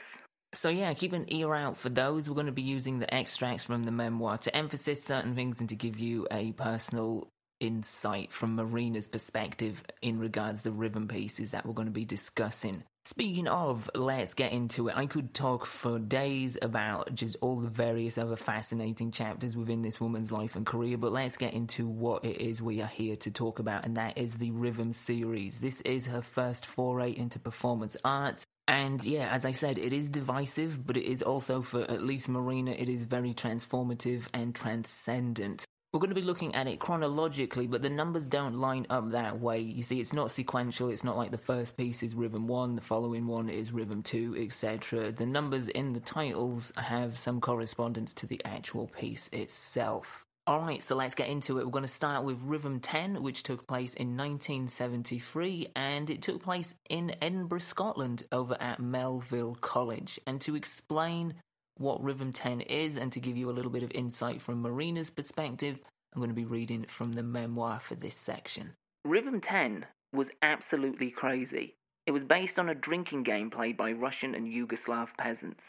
So 0.54 0.70
yeah, 0.70 0.94
keep 0.94 1.12
an 1.12 1.26
ear 1.28 1.54
out 1.54 1.76
for 1.76 1.90
those. 1.90 2.28
We're 2.28 2.34
going 2.34 2.46
to 2.46 2.52
be 2.52 2.62
using 2.62 2.98
the 2.98 3.14
extracts 3.14 3.64
from 3.64 3.84
the 3.84 3.92
memoir 3.92 4.38
to 4.38 4.56
emphasize 4.56 5.02
certain 5.02 5.34
things 5.34 5.60
and 5.60 5.68
to 5.68 5.76
give 5.76 5.98
you 5.98 6.26
a 6.30 6.52
personal 6.52 7.28
insight 7.60 8.32
from 8.32 8.54
Marina's 8.54 9.08
perspective 9.08 9.82
in 10.02 10.18
regards 10.18 10.62
the 10.62 10.72
rhythm 10.72 11.08
pieces 11.08 11.50
that 11.50 11.66
we're 11.66 11.72
going 11.72 11.88
to 11.88 11.92
be 11.92 12.04
discussing. 12.04 12.84
Speaking 13.04 13.48
of, 13.48 13.90
let's 13.94 14.34
get 14.34 14.52
into 14.52 14.88
it. 14.88 14.96
I 14.96 15.06
could 15.06 15.32
talk 15.32 15.64
for 15.64 15.98
days 15.98 16.58
about 16.60 17.14
just 17.14 17.36
all 17.40 17.58
the 17.58 17.70
various 17.70 18.18
other 18.18 18.36
fascinating 18.36 19.12
chapters 19.12 19.56
within 19.56 19.80
this 19.80 19.98
woman's 19.98 20.30
life 20.30 20.56
and 20.56 20.66
career, 20.66 20.98
but 20.98 21.10
let's 21.10 21.38
get 21.38 21.54
into 21.54 21.88
what 21.88 22.22
it 22.22 22.38
is 22.38 22.60
we 22.60 22.82
are 22.82 22.86
here 22.86 23.16
to 23.16 23.30
talk 23.30 23.60
about, 23.60 23.86
and 23.86 23.96
that 23.96 24.18
is 24.18 24.36
the 24.36 24.50
Rhythm 24.50 24.92
series. 24.92 25.58
This 25.60 25.80
is 25.82 26.06
her 26.06 26.20
first 26.20 26.66
foray 26.66 27.16
into 27.16 27.38
performance 27.38 27.96
art. 28.04 28.44
And 28.66 29.02
yeah, 29.02 29.30
as 29.32 29.46
I 29.46 29.52
said, 29.52 29.78
it 29.78 29.94
is 29.94 30.10
divisive, 30.10 30.86
but 30.86 30.98
it 30.98 31.10
is 31.10 31.22
also, 31.22 31.62
for 31.62 31.90
at 31.90 32.02
least 32.02 32.28
Marina, 32.28 32.72
it 32.72 32.90
is 32.90 33.06
very 33.06 33.32
transformative 33.32 34.26
and 34.34 34.54
transcendent. 34.54 35.64
We're 35.90 36.00
going 36.00 36.10
to 36.10 36.14
be 36.14 36.20
looking 36.20 36.54
at 36.54 36.68
it 36.68 36.80
chronologically, 36.80 37.66
but 37.66 37.80
the 37.80 37.88
numbers 37.88 38.26
don't 38.26 38.58
line 38.58 38.86
up 38.90 39.12
that 39.12 39.40
way. 39.40 39.60
You 39.60 39.82
see, 39.82 40.00
it's 40.00 40.12
not 40.12 40.30
sequential. 40.30 40.90
It's 40.90 41.02
not 41.02 41.16
like 41.16 41.30
the 41.30 41.38
first 41.38 41.78
piece 41.78 42.02
is 42.02 42.14
rhythm 42.14 42.46
one, 42.46 42.74
the 42.74 42.82
following 42.82 43.26
one 43.26 43.48
is 43.48 43.72
rhythm 43.72 44.02
two, 44.02 44.36
etc. 44.38 45.12
The 45.12 45.24
numbers 45.24 45.68
in 45.68 45.94
the 45.94 46.00
titles 46.00 46.72
have 46.76 47.16
some 47.16 47.40
correspondence 47.40 48.12
to 48.14 48.26
the 48.26 48.42
actual 48.44 48.88
piece 48.88 49.30
itself. 49.32 50.26
Alright, 50.46 50.84
so 50.84 50.94
let's 50.94 51.14
get 51.14 51.28
into 51.28 51.58
it. 51.58 51.64
We're 51.64 51.72
going 51.72 51.82
to 51.82 51.88
start 51.88 52.22
with 52.24 52.38
Rhythm 52.42 52.80
10, 52.80 53.22
which 53.22 53.42
took 53.42 53.66
place 53.66 53.94
in 53.94 54.16
1973, 54.16 55.68
and 55.74 56.10
it 56.10 56.20
took 56.20 56.42
place 56.42 56.74
in 56.90 57.14
Edinburgh, 57.22 57.60
Scotland, 57.60 58.24
over 58.30 58.58
at 58.60 58.80
Melville 58.80 59.56
College. 59.60 60.20
And 60.26 60.38
to 60.42 60.54
explain 60.54 61.34
what 61.78 62.02
Rhythm 62.02 62.32
10 62.32 62.60
is 62.62 62.96
and 62.96 63.10
to 63.12 63.20
give 63.20 63.36
you 63.36 63.48
a 63.48 63.52
little 63.52 63.70
bit 63.70 63.82
of 63.82 63.92
insight 63.92 64.42
from 64.42 64.60
Marina's 64.60 65.10
perspective, 65.10 65.80
I'm 66.12 66.20
going 66.20 66.30
to 66.30 66.34
be 66.34 66.44
reading 66.44 66.84
from 66.84 67.12
the 67.12 67.22
memoir 67.22 67.80
for 67.80 67.94
this 67.94 68.16
section. 68.16 68.74
Rhythm 69.04 69.40
10 69.40 69.86
was 70.12 70.28
absolutely 70.42 71.10
crazy. 71.10 71.76
It 72.06 72.10
was 72.10 72.24
based 72.24 72.58
on 72.58 72.68
a 72.68 72.74
drinking 72.74 73.22
game 73.22 73.50
played 73.50 73.76
by 73.76 73.92
Russian 73.92 74.34
and 74.34 74.48
Yugoslav 74.48 75.08
peasants. 75.16 75.62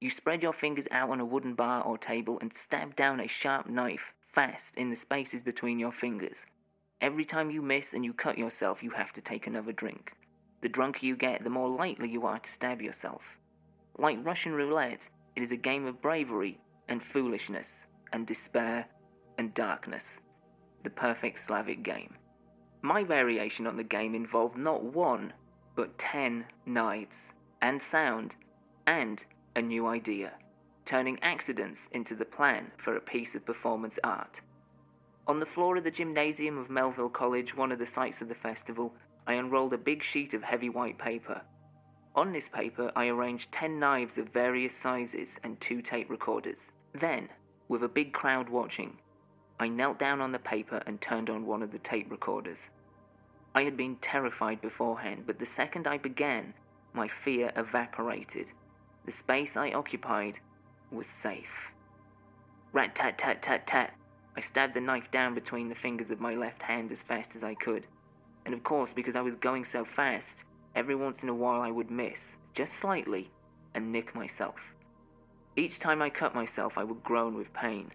You 0.00 0.10
spread 0.10 0.42
your 0.42 0.52
fingers 0.52 0.86
out 0.90 1.10
on 1.10 1.20
a 1.20 1.24
wooden 1.24 1.54
bar 1.54 1.82
or 1.82 1.98
table 1.98 2.38
and 2.40 2.52
stab 2.56 2.96
down 2.96 3.20
a 3.20 3.28
sharp 3.28 3.68
knife 3.68 4.12
fast 4.34 4.74
in 4.76 4.90
the 4.90 4.96
spaces 4.96 5.42
between 5.42 5.78
your 5.78 5.92
fingers. 5.92 6.38
Every 7.00 7.24
time 7.24 7.50
you 7.50 7.60
miss 7.62 7.92
and 7.92 8.04
you 8.04 8.12
cut 8.12 8.38
yourself, 8.38 8.82
you 8.82 8.90
have 8.90 9.12
to 9.12 9.20
take 9.20 9.46
another 9.46 9.72
drink. 9.72 10.12
The 10.62 10.68
drunker 10.68 11.04
you 11.04 11.16
get, 11.16 11.44
the 11.44 11.50
more 11.50 11.68
likely 11.68 12.08
you 12.08 12.26
are 12.26 12.38
to 12.38 12.52
stab 12.52 12.80
yourself. 12.80 13.22
Like 13.98 14.24
Russian 14.24 14.52
roulette, 14.52 15.00
it 15.34 15.42
is 15.42 15.50
a 15.50 15.56
game 15.56 15.86
of 15.86 16.02
bravery 16.02 16.58
and 16.88 17.02
foolishness 17.02 17.68
and 18.12 18.26
despair 18.26 18.86
and 19.38 19.54
darkness. 19.54 20.04
The 20.82 20.90
perfect 20.90 21.40
Slavic 21.44 21.82
game. 21.82 22.14
My 22.82 23.04
variation 23.04 23.66
on 23.66 23.76
the 23.76 23.84
game 23.84 24.14
involved 24.14 24.56
not 24.56 24.82
one, 24.82 25.32
but 25.74 25.96
ten 25.98 26.44
knives, 26.66 27.16
and 27.62 27.80
sound, 27.80 28.34
and 28.86 29.24
a 29.56 29.62
new 29.62 29.86
idea, 29.86 30.32
turning 30.84 31.18
accidents 31.22 31.80
into 31.92 32.14
the 32.14 32.24
plan 32.24 32.70
for 32.76 32.96
a 32.96 33.00
piece 33.00 33.34
of 33.34 33.46
performance 33.46 33.98
art. 34.04 34.40
On 35.26 35.38
the 35.38 35.46
floor 35.46 35.76
of 35.76 35.84
the 35.84 35.90
gymnasium 35.90 36.58
of 36.58 36.68
Melville 36.68 37.08
College, 37.08 37.56
one 37.56 37.70
of 37.70 37.78
the 37.78 37.86
sites 37.86 38.20
of 38.20 38.28
the 38.28 38.34
festival, 38.34 38.92
I 39.26 39.34
unrolled 39.34 39.72
a 39.72 39.78
big 39.78 40.02
sheet 40.02 40.34
of 40.34 40.42
heavy 40.42 40.68
white 40.68 40.98
paper 40.98 41.40
on 42.14 42.32
this 42.32 42.48
paper, 42.48 42.92
I 42.94 43.06
arranged 43.06 43.52
10 43.52 43.78
knives 43.78 44.18
of 44.18 44.28
various 44.28 44.72
sizes 44.82 45.28
and 45.42 45.58
two 45.60 45.80
tape 45.80 46.10
recorders. 46.10 46.58
Then, 46.92 47.30
with 47.68 47.82
a 47.82 47.88
big 47.88 48.12
crowd 48.12 48.50
watching, 48.50 48.98
I 49.58 49.68
knelt 49.68 49.98
down 49.98 50.20
on 50.20 50.32
the 50.32 50.38
paper 50.38 50.82
and 50.86 51.00
turned 51.00 51.30
on 51.30 51.46
one 51.46 51.62
of 51.62 51.72
the 51.72 51.78
tape 51.78 52.10
recorders. 52.10 52.58
I 53.54 53.62
had 53.62 53.78
been 53.78 53.96
terrified 53.96 54.60
beforehand, 54.60 55.24
but 55.26 55.38
the 55.38 55.46
second 55.46 55.86
I 55.86 55.96
began, 55.96 56.52
my 56.92 57.08
fear 57.24 57.50
evaporated. 57.56 58.46
The 59.06 59.12
space 59.12 59.56
I 59.56 59.72
occupied 59.72 60.38
was 60.90 61.06
safe. 61.22 61.70
Rat 62.72 62.94
tat 62.94 63.16
tat 63.16 63.42
tat 63.42 63.66
tat. 63.66 63.94
I 64.36 64.40
stabbed 64.42 64.74
the 64.74 64.80
knife 64.80 65.10
down 65.10 65.34
between 65.34 65.68
the 65.70 65.74
fingers 65.74 66.10
of 66.10 66.20
my 66.20 66.34
left 66.34 66.62
hand 66.62 66.92
as 66.92 66.98
fast 67.00 67.30
as 67.34 67.42
I 67.42 67.54
could. 67.54 67.86
And 68.44 68.54
of 68.54 68.62
course, 68.64 68.90
because 68.94 69.16
I 69.16 69.22
was 69.22 69.34
going 69.36 69.64
so 69.64 69.84
fast, 69.84 70.44
Every 70.74 70.94
once 70.94 71.22
in 71.22 71.28
a 71.28 71.34
while 71.34 71.60
I 71.60 71.70
would 71.70 71.90
miss, 71.90 72.18
just 72.54 72.72
slightly, 72.78 73.30
and 73.74 73.92
nick 73.92 74.14
myself. 74.14 74.56
Each 75.54 75.78
time 75.78 76.00
I 76.00 76.08
cut 76.08 76.34
myself, 76.34 76.78
I 76.78 76.84
would 76.84 77.04
groan 77.04 77.34
with 77.34 77.52
pain. 77.52 77.90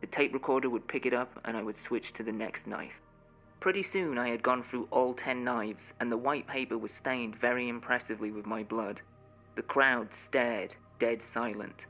The 0.00 0.06
tape 0.06 0.32
recorder 0.32 0.70
would 0.70 0.88
pick 0.88 1.04
it 1.04 1.12
up, 1.12 1.38
and 1.44 1.58
I 1.58 1.62
would 1.62 1.78
switch 1.78 2.14
to 2.14 2.22
the 2.22 2.32
next 2.32 2.66
knife. 2.66 2.94
Pretty 3.60 3.82
soon 3.82 4.16
I 4.16 4.30
had 4.30 4.42
gone 4.42 4.62
through 4.62 4.88
all 4.90 5.12
ten 5.12 5.44
knives, 5.44 5.84
and 6.00 6.10
the 6.10 6.16
white 6.16 6.46
paper 6.46 6.78
was 6.78 6.90
stained 6.90 7.36
very 7.36 7.68
impressively 7.68 8.30
with 8.30 8.46
my 8.46 8.62
blood. 8.62 9.02
The 9.54 9.62
crowd 9.62 10.08
stared, 10.14 10.74
dead 10.98 11.20
silent, 11.20 11.84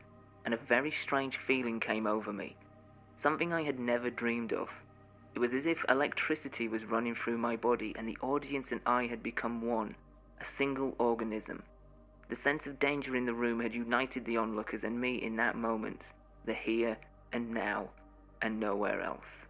and 0.44 0.52
a 0.52 0.56
very 0.56 0.90
strange 0.90 1.36
feeling 1.36 1.78
came 1.78 2.06
over 2.06 2.32
me. 2.32 2.56
Something 3.22 3.52
I 3.52 3.62
had 3.62 3.78
never 3.78 4.10
dreamed 4.10 4.52
of. 4.52 4.70
It 5.36 5.38
was 5.38 5.54
as 5.54 5.66
if 5.66 5.84
electricity 5.88 6.66
was 6.66 6.84
running 6.84 7.14
through 7.14 7.38
my 7.38 7.54
body, 7.54 7.94
and 7.96 8.08
the 8.08 8.18
audience 8.20 8.66
and 8.72 8.80
I 8.84 9.06
had 9.06 9.22
become 9.22 9.62
one 9.62 9.94
a 10.42 10.56
single 10.58 10.92
organism. 10.98 11.62
The 12.28 12.34
sense 12.34 12.66
of 12.66 12.80
danger 12.80 13.14
in 13.14 13.26
the 13.26 13.32
room 13.32 13.60
had 13.60 13.72
united 13.72 14.24
the 14.24 14.38
onlookers 14.38 14.82
and 14.82 15.00
me 15.00 15.22
in 15.22 15.36
that 15.36 15.54
moment, 15.54 16.00
the 16.44 16.54
here 16.54 16.96
and 17.32 17.52
now, 17.52 17.90
and 18.40 18.58
nowhere 18.58 19.00
else. 19.02 19.46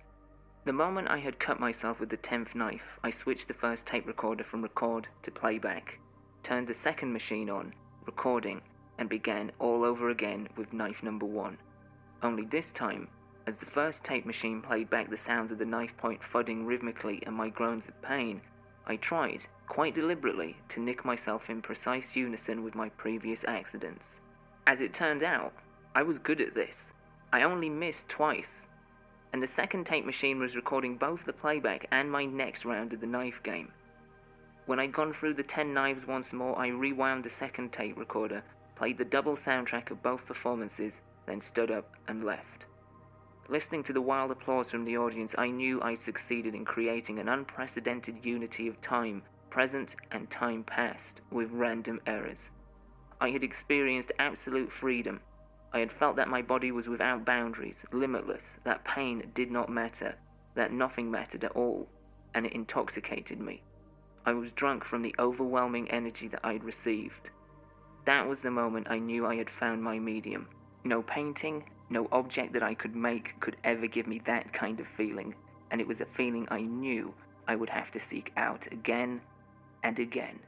The 0.66 0.72
moment 0.74 1.08
I 1.08 1.16
had 1.16 1.40
cut 1.40 1.58
myself 1.58 1.98
with 1.98 2.10
the 2.10 2.18
tenth 2.18 2.54
knife, 2.54 2.98
I 3.02 3.10
switched 3.10 3.48
the 3.48 3.54
first 3.54 3.86
tape 3.86 4.06
recorder 4.06 4.44
from 4.44 4.60
record 4.60 5.06
to 5.22 5.30
playback, 5.30 5.98
turned 6.42 6.68
the 6.68 6.74
second 6.74 7.14
machine 7.14 7.48
on, 7.48 7.72
recording, 8.04 8.60
and 8.98 9.08
began 9.08 9.50
all 9.58 9.84
over 9.84 10.10
again 10.10 10.46
with 10.58 10.74
knife 10.74 11.02
number 11.02 11.24
one. 11.24 11.56
Only 12.22 12.44
this 12.44 12.70
time, 12.72 13.08
as 13.46 13.56
the 13.56 13.66
first 13.66 14.04
tape 14.04 14.26
machine 14.26 14.60
played 14.60 14.90
back 14.90 15.08
the 15.08 15.16
sounds 15.16 15.52
of 15.52 15.58
the 15.58 15.64
knife 15.64 15.96
point 15.96 16.20
thudding 16.32 16.66
rhythmically 16.66 17.22
and 17.24 17.34
my 17.34 17.48
groans 17.48 17.88
of 17.88 18.02
pain, 18.02 18.42
I 18.86 18.96
tried, 18.96 19.46
quite 19.68 19.94
deliberately, 19.94 20.56
to 20.68 20.80
nick 20.80 21.04
myself 21.04 21.48
in 21.48 21.62
precise 21.62 22.06
unison 22.14 22.62
with 22.62 22.74
my 22.74 22.88
previous 22.90 23.40
accidents. 23.46 24.04
As 24.66 24.80
it 24.80 24.94
turned 24.94 25.22
out, 25.22 25.52
I 25.94 26.02
was 26.02 26.18
good 26.18 26.40
at 26.40 26.54
this. 26.54 26.74
I 27.32 27.42
only 27.42 27.68
missed 27.68 28.08
twice, 28.08 28.60
and 29.32 29.42
the 29.42 29.48
second 29.48 29.86
tape 29.86 30.04
machine 30.04 30.38
was 30.38 30.54
recording 30.54 30.96
both 30.96 31.24
the 31.24 31.32
playback 31.32 31.86
and 31.90 32.10
my 32.10 32.24
next 32.24 32.64
round 32.64 32.92
of 32.92 33.00
the 33.00 33.06
knife 33.06 33.42
game. 33.42 33.72
When 34.66 34.78
I'd 34.78 34.92
gone 34.92 35.12
through 35.12 35.34
the 35.34 35.42
ten 35.42 35.74
knives 35.74 36.06
once 36.06 36.32
more, 36.32 36.56
I 36.58 36.68
rewound 36.68 37.24
the 37.24 37.30
second 37.30 37.72
tape 37.72 37.98
recorder, 37.98 38.42
played 38.76 38.98
the 38.98 39.04
double 39.04 39.36
soundtrack 39.36 39.90
of 39.90 40.02
both 40.02 40.26
performances, 40.26 40.92
then 41.26 41.40
stood 41.40 41.70
up 41.70 41.90
and 42.08 42.24
left. 42.24 42.66
Listening 43.48 43.82
to 43.84 43.92
the 43.92 44.00
wild 44.00 44.30
applause 44.30 44.70
from 44.70 44.84
the 44.84 44.96
audience, 44.98 45.34
I 45.36 45.48
knew 45.48 45.82
I'd 45.82 46.00
succeeded 46.00 46.54
in 46.54 46.64
creating 46.64 47.18
an 47.18 47.28
unprecedented 47.28 48.24
unity 48.24 48.68
of 48.68 48.80
time 48.80 49.22
present 49.52 49.94
and 50.12 50.30
time 50.30 50.64
past, 50.64 51.20
with 51.30 51.50
random 51.50 52.00
errors. 52.06 52.38
I 53.20 53.28
had 53.28 53.44
experienced 53.44 54.10
absolute 54.18 54.72
freedom. 54.72 55.20
I 55.74 55.80
had 55.80 55.92
felt 55.92 56.16
that 56.16 56.28
my 56.28 56.40
body 56.40 56.72
was 56.72 56.88
without 56.88 57.26
boundaries, 57.26 57.76
limitless, 57.92 58.40
that 58.64 58.82
pain 58.86 59.30
did 59.34 59.50
not 59.50 59.68
matter, 59.68 60.14
that 60.54 60.72
nothing 60.72 61.10
mattered 61.10 61.44
at 61.44 61.52
all, 61.52 61.86
and 62.32 62.46
it 62.46 62.54
intoxicated 62.54 63.40
me. 63.40 63.60
I 64.24 64.32
was 64.32 64.50
drunk 64.52 64.86
from 64.86 65.02
the 65.02 65.14
overwhelming 65.18 65.90
energy 65.90 66.28
that 66.28 66.40
I 66.42 66.54
had 66.54 66.64
received. 66.64 67.28
That 68.06 68.26
was 68.26 68.40
the 68.40 68.50
moment 68.50 68.86
I 68.88 69.00
knew 69.00 69.26
I 69.26 69.36
had 69.36 69.50
found 69.50 69.82
my 69.82 69.98
medium. 69.98 70.48
No 70.82 71.02
painting, 71.02 71.64
no 71.90 72.08
object 72.10 72.54
that 72.54 72.62
I 72.62 72.72
could 72.72 72.96
make 72.96 73.38
could 73.40 73.58
ever 73.64 73.86
give 73.86 74.06
me 74.06 74.22
that 74.24 74.54
kind 74.54 74.80
of 74.80 74.86
feeling, 74.96 75.34
and 75.70 75.78
it 75.78 75.86
was 75.86 76.00
a 76.00 76.06
feeling 76.16 76.48
I 76.50 76.62
knew 76.62 77.12
I 77.46 77.54
would 77.54 77.68
have 77.68 77.90
to 77.90 78.00
seek 78.00 78.32
out 78.38 78.66
again 78.72 79.20
and 79.82 79.98
again 79.98 80.38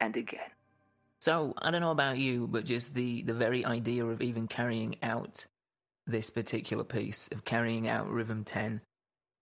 and 0.00 0.16
again. 0.16 0.50
So, 1.20 1.54
I 1.58 1.70
don't 1.70 1.80
know 1.80 1.90
about 1.90 2.18
you, 2.18 2.46
but 2.46 2.64
just 2.64 2.94
the, 2.94 3.22
the 3.22 3.34
very 3.34 3.64
idea 3.64 4.04
of 4.04 4.20
even 4.22 4.46
carrying 4.46 4.96
out 5.02 5.46
this 6.06 6.30
particular 6.30 6.84
piece, 6.84 7.28
of 7.32 7.44
carrying 7.44 7.88
out 7.88 8.08
Rhythm 8.08 8.44
10, 8.44 8.80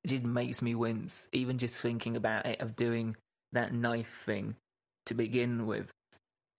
it 0.04 0.08
just 0.08 0.24
makes 0.24 0.62
me 0.62 0.74
wince, 0.74 1.28
even 1.32 1.58
just 1.58 1.80
thinking 1.80 2.16
about 2.16 2.46
it, 2.46 2.60
of 2.60 2.76
doing 2.76 3.16
that 3.52 3.72
knife 3.72 4.22
thing 4.24 4.56
to 5.06 5.14
begin 5.14 5.66
with. 5.66 5.90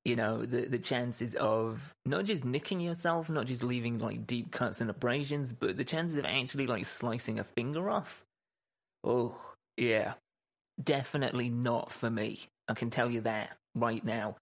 You 0.04 0.16
know, 0.16 0.46
the, 0.46 0.66
the 0.66 0.78
chances 0.78 1.34
of 1.34 1.92
not 2.06 2.26
just 2.26 2.46
nicking 2.46 2.80
yourself, 2.80 3.28
not 3.30 3.48
just 3.48 3.64
leaving 3.64 3.98
like 3.98 4.28
deep 4.28 4.52
cuts 4.52 4.80
and 4.80 4.90
abrasions, 4.90 5.52
but 5.52 5.78
the 5.78 5.84
chances 5.84 6.18
of 6.20 6.26
actually 6.26 6.68
like 6.68 6.86
slicing 6.86 7.40
a 7.40 7.44
finger 7.44 7.90
off. 7.90 8.24
Oh, 9.04 9.36
yeah. 9.78 10.14
Definitely 10.82 11.50
not 11.50 11.92
for 11.92 12.10
me. 12.10 12.48
I 12.68 12.74
can 12.74 12.90
tell 12.90 13.10
you 13.10 13.22
that 13.22 13.58
right 13.76 14.04
now. 14.04 14.36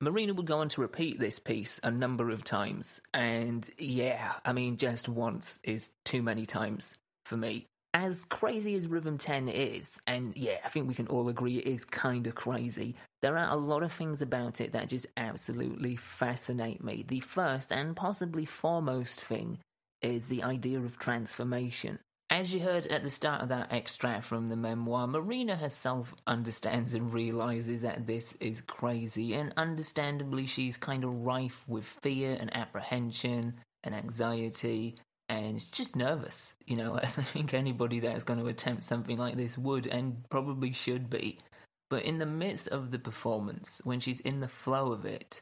Marina 0.00 0.34
would 0.34 0.46
go 0.46 0.58
on 0.58 0.68
to 0.70 0.82
repeat 0.82 1.18
this 1.18 1.38
piece 1.38 1.80
a 1.82 1.90
number 1.90 2.28
of 2.30 2.44
times, 2.44 3.00
and 3.14 3.68
yeah, 3.78 4.32
I 4.44 4.52
mean, 4.52 4.76
just 4.76 5.08
once 5.08 5.58
is 5.62 5.90
too 6.04 6.22
many 6.22 6.44
times 6.44 6.94
for 7.24 7.36
me. 7.36 7.66
as 7.96 8.26
crazy 8.26 8.74
as 8.74 8.86
Rhythm 8.86 9.16
10 9.16 9.48
is, 9.48 9.98
and 10.06 10.36
yeah, 10.36 10.58
I 10.62 10.68
think 10.68 10.86
we 10.86 10.92
can 10.94 11.06
all 11.06 11.30
agree 11.30 11.56
it 11.56 11.66
is 11.66 11.86
kind 11.86 12.26
of 12.26 12.34
crazy, 12.34 12.94
there 13.22 13.38
are 13.38 13.50
a 13.50 13.56
lot 13.56 13.82
of 13.82 13.90
things 13.90 14.20
about 14.20 14.60
it 14.60 14.72
that 14.72 14.88
just 14.88 15.06
absolutely 15.16 15.96
fascinate 15.96 16.84
me. 16.84 17.06
The 17.08 17.20
first 17.20 17.72
and 17.72 17.96
possibly 17.96 18.44
foremost 18.44 19.22
thing 19.22 19.60
is 20.02 20.28
the 20.28 20.42
idea 20.42 20.78
of 20.78 20.98
transformation. 20.98 21.98
As 22.28 22.52
you 22.52 22.60
heard 22.60 22.86
at 22.86 23.02
the 23.02 23.10
start 23.10 23.42
of 23.42 23.48
that 23.50 23.72
extract 23.72 24.24
from 24.24 24.48
the 24.48 24.56
memoir, 24.56 25.06
Marina 25.06 25.56
herself 25.56 26.14
understands 26.26 26.92
and 26.92 27.12
realizes 27.12 27.82
that 27.82 28.06
this 28.06 28.32
is 28.40 28.60
crazy, 28.60 29.34
and 29.34 29.52
understandably, 29.56 30.46
she's 30.46 30.76
kind 30.76 31.04
of 31.04 31.24
rife 31.24 31.62
with 31.68 31.84
fear 31.84 32.36
and 32.38 32.54
apprehension 32.54 33.54
and 33.84 33.94
anxiety 33.94 34.96
and 35.28 35.56
it's 35.56 35.70
just 35.70 35.96
nervous, 35.96 36.54
you 36.66 36.76
know, 36.76 36.96
as 36.98 37.18
I 37.18 37.22
think 37.22 37.52
anybody 37.52 38.00
that 38.00 38.16
is 38.16 38.24
going 38.24 38.38
to 38.38 38.46
attempt 38.46 38.82
something 38.82 39.18
like 39.18 39.36
this 39.36 39.58
would 39.58 39.86
and 39.86 40.24
probably 40.30 40.72
should 40.72 41.10
be. 41.10 41.38
But 41.88 42.04
in 42.04 42.18
the 42.18 42.26
midst 42.26 42.68
of 42.68 42.90
the 42.90 42.98
performance, 42.98 43.80
when 43.84 44.00
she's 44.00 44.20
in 44.20 44.40
the 44.40 44.48
flow 44.48 44.92
of 44.92 45.04
it, 45.04 45.40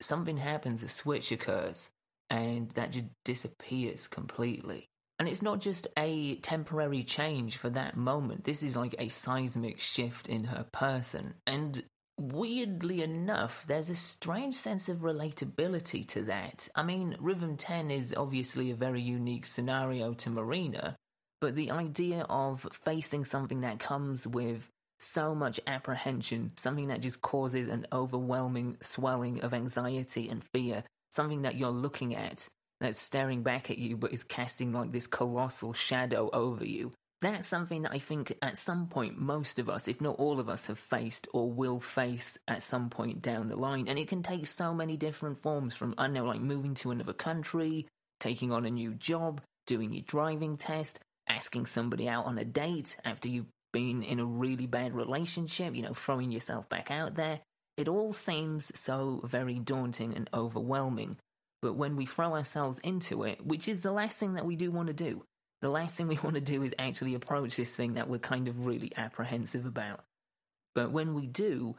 something 0.00 0.38
happens, 0.38 0.82
a 0.82 0.88
switch 0.88 1.32
occurs, 1.32 1.90
and 2.28 2.70
that 2.72 2.92
just 2.92 3.06
disappears 3.24 4.06
completely. 4.06 4.86
And 5.18 5.28
it's 5.28 5.42
not 5.42 5.60
just 5.60 5.86
a 5.96 6.36
temporary 6.36 7.04
change 7.04 7.56
for 7.56 7.70
that 7.70 7.96
moment, 7.96 8.44
this 8.44 8.62
is 8.62 8.74
like 8.74 8.96
a 8.98 9.08
seismic 9.08 9.80
shift 9.80 10.28
in 10.28 10.44
her 10.44 10.66
person. 10.72 11.34
And 11.46 11.84
weirdly 12.18 13.02
enough, 13.02 13.64
there's 13.66 13.90
a 13.90 13.94
strange 13.94 14.54
sense 14.54 14.88
of 14.88 14.98
relatability 14.98 16.06
to 16.08 16.22
that. 16.22 16.68
I 16.74 16.82
mean, 16.82 17.16
Rhythm 17.20 17.56
10 17.56 17.90
is 17.90 18.14
obviously 18.16 18.70
a 18.70 18.76
very 18.76 19.00
unique 19.00 19.46
scenario 19.46 20.14
to 20.14 20.30
Marina, 20.30 20.96
but 21.40 21.54
the 21.54 21.70
idea 21.70 22.26
of 22.28 22.66
facing 22.72 23.24
something 23.24 23.60
that 23.60 23.78
comes 23.78 24.26
with 24.26 24.68
so 24.98 25.34
much 25.34 25.60
apprehension, 25.66 26.52
something 26.56 26.88
that 26.88 27.00
just 27.00 27.20
causes 27.20 27.68
an 27.68 27.86
overwhelming 27.92 28.76
swelling 28.80 29.42
of 29.42 29.54
anxiety 29.54 30.28
and 30.28 30.42
fear, 30.42 30.82
something 31.10 31.42
that 31.42 31.56
you're 31.56 31.70
looking 31.70 32.14
at 32.16 32.48
that's 32.84 33.00
staring 33.00 33.42
back 33.42 33.70
at 33.70 33.78
you 33.78 33.96
but 33.96 34.12
is 34.12 34.22
casting 34.22 34.72
like 34.72 34.92
this 34.92 35.06
colossal 35.06 35.72
shadow 35.72 36.30
over 36.32 36.64
you 36.64 36.92
that's 37.24 37.46
something 37.48 37.82
that 37.82 37.92
I 37.92 38.00
think 38.00 38.36
at 38.42 38.58
some 38.58 38.86
point 38.86 39.18
most 39.18 39.58
of 39.58 39.70
us, 39.70 39.88
if 39.88 39.98
not 39.98 40.16
all 40.16 40.38
of 40.38 40.50
us, 40.50 40.66
have 40.66 40.78
faced 40.78 41.26
or 41.32 41.50
will 41.50 41.80
face 41.80 42.36
at 42.46 42.62
some 42.62 42.90
point 42.90 43.22
down 43.22 43.48
the 43.48 43.56
line. 43.56 43.88
And 43.88 43.98
it 43.98 44.08
can 44.08 44.22
take 44.22 44.46
so 44.46 44.74
many 44.74 44.98
different 44.98 45.38
forms 45.38 45.74
from, 45.74 45.94
I 45.96 46.06
know, 46.08 46.26
like 46.26 46.42
moving 46.42 46.74
to 46.74 46.90
another 46.90 47.14
country, 47.14 47.86
taking 48.20 48.52
on 48.52 48.66
a 48.66 48.70
new 48.70 48.92
job, 48.92 49.40
doing 49.66 49.94
your 49.94 50.04
driving 50.06 50.58
test, 50.58 51.00
asking 51.26 51.64
somebody 51.64 52.08
out 52.08 52.26
on 52.26 52.36
a 52.36 52.44
date 52.44 52.96
after 53.06 53.30
you've 53.30 53.46
been 53.72 54.02
in 54.02 54.20
a 54.20 54.26
really 54.26 54.66
bad 54.66 54.94
relationship, 54.94 55.74
you 55.74 55.80
know, 55.80 55.94
throwing 55.94 56.30
yourself 56.30 56.68
back 56.68 56.90
out 56.90 57.14
there. 57.14 57.40
It 57.78 57.88
all 57.88 58.12
seems 58.12 58.70
so 58.78 59.22
very 59.24 59.58
daunting 59.58 60.14
and 60.14 60.28
overwhelming. 60.34 61.16
But 61.64 61.76
when 61.76 61.96
we 61.96 62.04
throw 62.04 62.34
ourselves 62.34 62.78
into 62.80 63.22
it, 63.22 63.42
which 63.42 63.68
is 63.68 63.82
the 63.82 63.90
last 63.90 64.18
thing 64.18 64.34
that 64.34 64.44
we 64.44 64.54
do 64.54 64.70
want 64.70 64.88
to 64.88 64.92
do, 64.92 65.24
the 65.62 65.70
last 65.70 65.96
thing 65.96 66.08
we 66.08 66.18
want 66.22 66.34
to 66.34 66.42
do 66.42 66.62
is 66.62 66.74
actually 66.78 67.14
approach 67.14 67.56
this 67.56 67.74
thing 67.74 67.94
that 67.94 68.06
we're 68.06 68.18
kind 68.18 68.48
of 68.48 68.66
really 68.66 68.92
apprehensive 68.98 69.64
about. 69.64 70.04
But 70.74 70.92
when 70.92 71.14
we 71.14 71.26
do, 71.26 71.76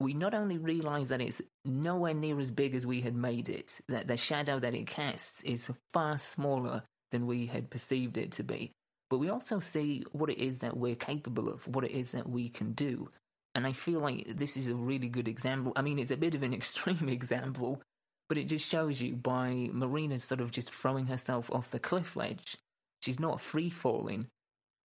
we 0.00 0.14
not 0.14 0.32
only 0.32 0.56
realize 0.56 1.10
that 1.10 1.20
it's 1.20 1.42
nowhere 1.66 2.14
near 2.14 2.40
as 2.40 2.50
big 2.50 2.74
as 2.74 2.86
we 2.86 3.02
had 3.02 3.14
made 3.14 3.50
it, 3.50 3.82
that 3.90 4.08
the 4.08 4.16
shadow 4.16 4.58
that 4.60 4.74
it 4.74 4.86
casts 4.86 5.42
is 5.42 5.70
far 5.92 6.16
smaller 6.16 6.84
than 7.10 7.26
we 7.26 7.44
had 7.48 7.68
perceived 7.68 8.16
it 8.16 8.32
to 8.32 8.42
be, 8.42 8.72
but 9.10 9.18
we 9.18 9.28
also 9.28 9.60
see 9.60 10.04
what 10.12 10.30
it 10.30 10.38
is 10.38 10.60
that 10.60 10.78
we're 10.78 10.94
capable 10.94 11.50
of, 11.50 11.68
what 11.68 11.84
it 11.84 11.90
is 11.90 12.12
that 12.12 12.30
we 12.30 12.48
can 12.48 12.72
do. 12.72 13.10
And 13.54 13.66
I 13.66 13.72
feel 13.72 14.00
like 14.00 14.38
this 14.38 14.56
is 14.56 14.68
a 14.68 14.74
really 14.74 15.10
good 15.10 15.28
example. 15.28 15.74
I 15.76 15.82
mean, 15.82 15.98
it's 15.98 16.10
a 16.10 16.16
bit 16.16 16.34
of 16.34 16.42
an 16.42 16.54
extreme 16.54 17.10
example, 17.10 17.82
but 18.28 18.38
it 18.38 18.44
just 18.44 18.68
shows 18.68 19.00
you 19.00 19.16
by 19.16 19.68
Marina 19.72 20.18
sort 20.18 20.40
of 20.40 20.50
just 20.50 20.72
throwing 20.72 21.06
herself 21.06 21.50
off 21.52 21.70
the 21.70 21.78
cliff 21.78 22.16
ledge 22.16 22.56
She's 23.00 23.20
not 23.20 23.40
free 23.40 23.70
falling, 23.70 24.26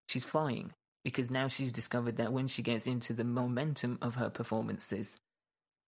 she's 0.08 0.26
flying 0.26 0.72
because 1.04 1.30
now 1.30 1.48
she's 1.48 1.72
discovered 1.72 2.18
that 2.18 2.32
when 2.32 2.48
she 2.48 2.62
gets 2.62 2.88
into 2.88 3.12
the 3.12 3.26
momentum 3.26 3.98
of 4.02 4.16
her 4.16 4.30
performances, 4.30 5.18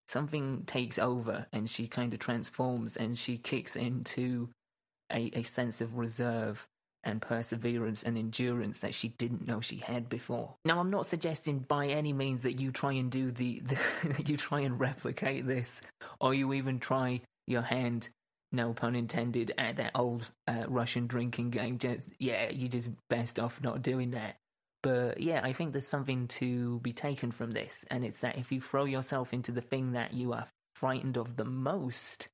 something 0.07 0.63
takes 0.65 0.99
over 0.99 1.45
and 1.53 1.69
she 1.69 1.87
kind 1.87 2.13
of 2.13 2.19
transforms 2.19 2.97
and 2.97 3.17
she 3.17 3.37
kicks 3.37 3.75
into 3.75 4.49
a, 5.11 5.31
a 5.33 5.43
sense 5.43 5.79
of 5.79 5.97
reserve 5.97 6.67
and 7.05 7.21
perseverance 7.21 8.01
and 8.03 8.17
endurance 8.17 8.81
that 8.81 8.93
she 8.93 9.09
didn't 9.09 9.47
know 9.47 9.61
she 9.61 9.77
had 9.77 10.09
before. 10.09 10.55
Now, 10.65 10.79
I'm 10.79 10.89
not 10.89 11.05
suggesting 11.05 11.59
by 11.59 11.87
any 11.87 12.11
means 12.11 12.43
that 12.43 12.59
you 12.59 12.71
try 12.71 12.93
and 12.93 13.11
do 13.11 13.31
the, 13.31 13.59
the 13.65 14.23
you 14.25 14.35
try 14.35 14.61
and 14.61 14.79
replicate 14.79 15.45
this, 15.45 15.81
or 16.19 16.33
you 16.33 16.51
even 16.53 16.79
try 16.79 17.21
your 17.47 17.61
hand 17.61 18.09
no 18.51 18.73
pun 18.73 18.95
intended, 18.95 19.51
at 19.57 19.77
that 19.77 19.91
old 19.95 20.31
uh, 20.47 20.63
Russian 20.67 21.07
drinking 21.07 21.51
game. 21.51 21.77
Just 21.77 22.09
yeah, 22.19 22.49
you 22.49 22.67
just 22.67 22.89
best 23.09 23.39
off 23.39 23.61
not 23.61 23.81
doing 23.81 24.11
that. 24.11 24.37
But 24.81 25.19
yeah, 25.19 25.41
I 25.43 25.53
think 25.53 25.73
there's 25.73 25.87
something 25.87 26.27
to 26.27 26.79
be 26.79 26.93
taken 26.93 27.31
from 27.31 27.51
this, 27.51 27.83
and 27.89 28.05
it's 28.05 28.21
that 28.21 28.37
if 28.37 28.51
you 28.51 28.61
throw 28.61 28.85
yourself 28.85 29.33
into 29.33 29.51
the 29.51 29.61
thing 29.61 29.93
that 29.93 30.13
you 30.13 30.33
are 30.33 30.47
frightened 30.75 31.17
of 31.17 31.35
the 31.35 31.45
most, 31.45 32.29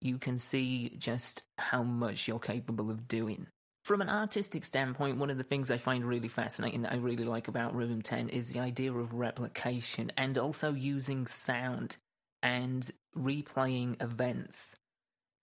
you 0.00 0.18
can 0.18 0.38
see 0.38 0.94
just 0.98 1.42
how 1.58 1.82
much 1.82 2.26
you're 2.26 2.38
capable 2.38 2.90
of 2.90 3.08
doing. 3.08 3.46
From 3.84 4.00
an 4.00 4.08
artistic 4.08 4.64
standpoint, 4.64 5.18
one 5.18 5.30
of 5.30 5.38
the 5.38 5.44
things 5.44 5.70
I 5.70 5.76
find 5.76 6.04
really 6.04 6.28
fascinating 6.28 6.82
that 6.82 6.92
I 6.92 6.96
really 6.96 7.24
like 7.24 7.48
about 7.48 7.74
Rhythm 7.74 8.00
10 8.00 8.28
is 8.28 8.52
the 8.52 8.60
idea 8.60 8.92
of 8.92 9.12
replication 9.12 10.12
and 10.16 10.38
also 10.38 10.72
using 10.72 11.26
sound 11.26 11.96
and 12.44 12.88
replaying 13.16 14.02
events. 14.02 14.76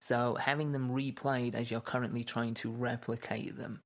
So 0.01 0.35
having 0.35 0.71
them 0.71 0.89
replayed 0.89 1.55
as 1.55 1.69
you're 1.69 1.81
currently 1.81 2.23
trying 2.23 2.53
to 2.55 2.71
replicate 2.71 3.57
them 3.57 3.81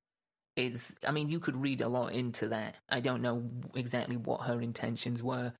is, 0.55 0.93
I 1.07 1.11
mean, 1.11 1.29
you 1.29 1.39
could 1.39 1.55
read 1.55 1.81
a 1.81 1.87
lot 1.87 2.13
into 2.13 2.49
that. 2.49 2.75
I 2.89 2.99
don't 2.99 3.21
know 3.21 3.49
exactly 3.73 4.17
what 4.17 4.41
her 4.41 4.61
intentions 4.61 5.23
were 5.23 5.53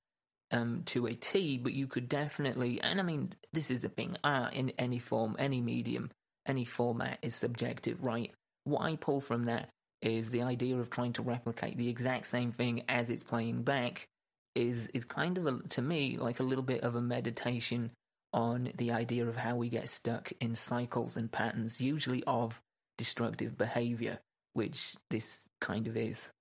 um, 0.51 0.83
to 0.85 1.07
a 1.07 1.13
T, 1.13 1.57
but 1.57 1.73
you 1.73 1.87
could 1.87 2.07
definitely, 2.07 2.79
and 2.79 2.99
I 2.99 3.03
mean, 3.03 3.33
this 3.51 3.71
is 3.71 3.83
a 3.83 3.89
thing, 3.89 4.17
art 4.23 4.53
in 4.53 4.71
any 4.77 4.99
form, 4.99 5.35
any 5.39 5.61
medium, 5.61 6.11
any 6.45 6.65
format 6.65 7.17
is 7.23 7.33
subjective, 7.33 8.03
right? 8.03 8.31
What 8.65 8.83
I 8.83 8.95
pull 8.95 9.19
from 9.19 9.45
that 9.45 9.69
is 10.01 10.31
the 10.31 10.43
idea 10.43 10.77
of 10.77 10.89
trying 10.89 11.13
to 11.13 11.21
replicate 11.23 11.77
the 11.77 11.89
exact 11.89 12.27
same 12.27 12.51
thing 12.51 12.83
as 12.87 13.09
it's 13.09 13.23
playing 13.23 13.63
back 13.63 14.07
is 14.53 14.87
is 14.87 15.05
kind 15.05 15.37
of 15.37 15.47
a, 15.47 15.59
to 15.69 15.81
me 15.81 16.17
like 16.17 16.39
a 16.39 16.43
little 16.43 16.63
bit 16.63 16.81
of 16.81 16.95
a 16.95 17.01
meditation 17.01 17.89
on 18.33 18.71
the 18.75 18.91
idea 18.91 19.27
of 19.27 19.37
how 19.37 19.55
we 19.55 19.69
get 19.69 19.89
stuck 19.89 20.31
in 20.39 20.55
cycles 20.55 21.15
and 21.15 21.31
patterns, 21.31 21.79
usually 21.79 22.23
of 22.25 22.61
destructive 22.97 23.57
behavior, 23.57 24.19
which 24.53 24.95
this 25.09 25.45
kind 25.61 25.87
of 25.87 25.95
is, 25.95 26.31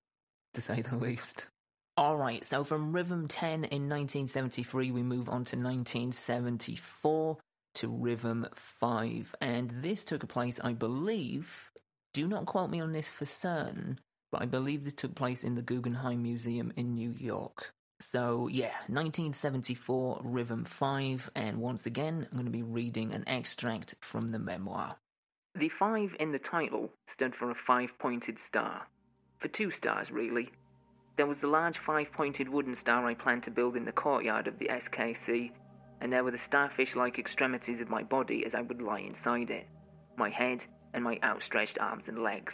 to 0.53 0.61
say 0.61 0.81
the 0.81 0.95
least. 0.95 1.49
Alright, 1.99 2.43
so 2.43 2.63
from 2.63 2.91
Rhythm 2.91 3.27
10 3.27 3.65
in 3.65 3.89
1973, 3.89 4.91
we 4.91 5.03
move 5.03 5.29
on 5.29 5.45
to 5.45 5.55
1974 5.55 7.37
to 7.75 7.87
Rhythm 7.87 8.47
5. 8.53 9.35
And 9.39 9.69
this 9.81 10.03
took 10.03 10.27
place, 10.27 10.59
I 10.63 10.73
believe, 10.73 11.69
do 12.13 12.27
not 12.27 12.45
quote 12.45 12.69
me 12.69 12.79
on 12.81 12.93
this 12.93 13.11
for 13.11 13.25
certain, 13.25 13.99
but 14.31 14.41
I 14.41 14.45
believe 14.45 14.83
this 14.83 14.93
took 14.93 15.13
place 15.15 15.43
in 15.43 15.55
the 15.55 15.61
Guggenheim 15.61 16.23
Museum 16.23 16.73
in 16.75 16.93
New 16.93 17.11
York. 17.11 17.73
So, 17.99 18.47
yeah, 18.47 18.73
1974, 18.87 20.21
Rhythm 20.23 20.65
5, 20.65 21.31
and 21.35 21.59
once 21.59 21.85
again, 21.85 22.27
I'm 22.29 22.37
going 22.37 22.45
to 22.45 22.51
be 22.51 22.63
reading 22.63 23.13
an 23.13 23.23
extract 23.27 23.95
from 24.01 24.27
the 24.27 24.39
memoir. 24.39 24.97
The 25.55 25.69
5 25.69 26.17
in 26.19 26.31
the 26.31 26.39
title 26.39 26.91
stood 27.07 27.33
for 27.35 27.49
a 27.49 27.55
five 27.55 27.89
pointed 27.99 28.39
star. 28.39 28.87
For 29.39 29.47
two 29.47 29.71
stars, 29.71 30.11
really. 30.11 30.51
There 31.15 31.27
was 31.27 31.41
the 31.41 31.47
large 31.47 31.77
five 31.77 32.11
pointed 32.11 32.49
wooden 32.49 32.75
star 32.75 33.05
I 33.05 33.13
planned 33.13 33.43
to 33.43 33.51
build 33.51 33.75
in 33.75 33.85
the 33.85 33.91
courtyard 33.91 34.47
of 34.47 34.57
the 34.57 34.67
SKC, 34.67 35.51
and 36.01 36.11
there 36.11 36.23
were 36.23 36.31
the 36.31 36.39
starfish 36.39 36.95
like 36.95 37.19
extremities 37.19 37.79
of 37.79 37.89
my 37.89 38.03
body 38.03 38.45
as 38.45 38.55
I 38.55 38.61
would 38.61 38.81
lie 38.81 38.99
inside 38.99 39.49
it 39.49 39.67
my 40.17 40.29
head 40.29 40.63
and 40.93 41.03
my 41.03 41.19
outstretched 41.23 41.79
arms 41.79 42.03
and 42.07 42.21
legs. 42.21 42.53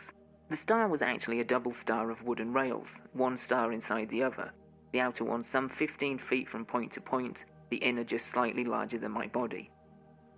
The 0.49 0.57
star 0.57 0.87
was 0.87 1.01
actually 1.01 1.39
a 1.39 1.45
double 1.45 1.73
star 1.73 2.09
of 2.09 2.23
wooden 2.23 2.53
rails, 2.53 2.87
one 3.13 3.37
star 3.37 3.71
inside 3.71 4.09
the 4.09 4.23
other 4.23 4.51
the 4.91 4.99
outer 4.99 5.23
one 5.23 5.43
some 5.43 5.69
15 5.69 6.17
feet 6.17 6.49
from 6.49 6.65
point 6.65 6.91
to 6.93 7.01
point, 7.01 7.45
the 7.69 7.77
inner 7.77 8.03
just 8.03 8.27
slightly 8.27 8.63
larger 8.63 8.97
than 8.97 9.11
my 9.11 9.27
body. 9.27 9.69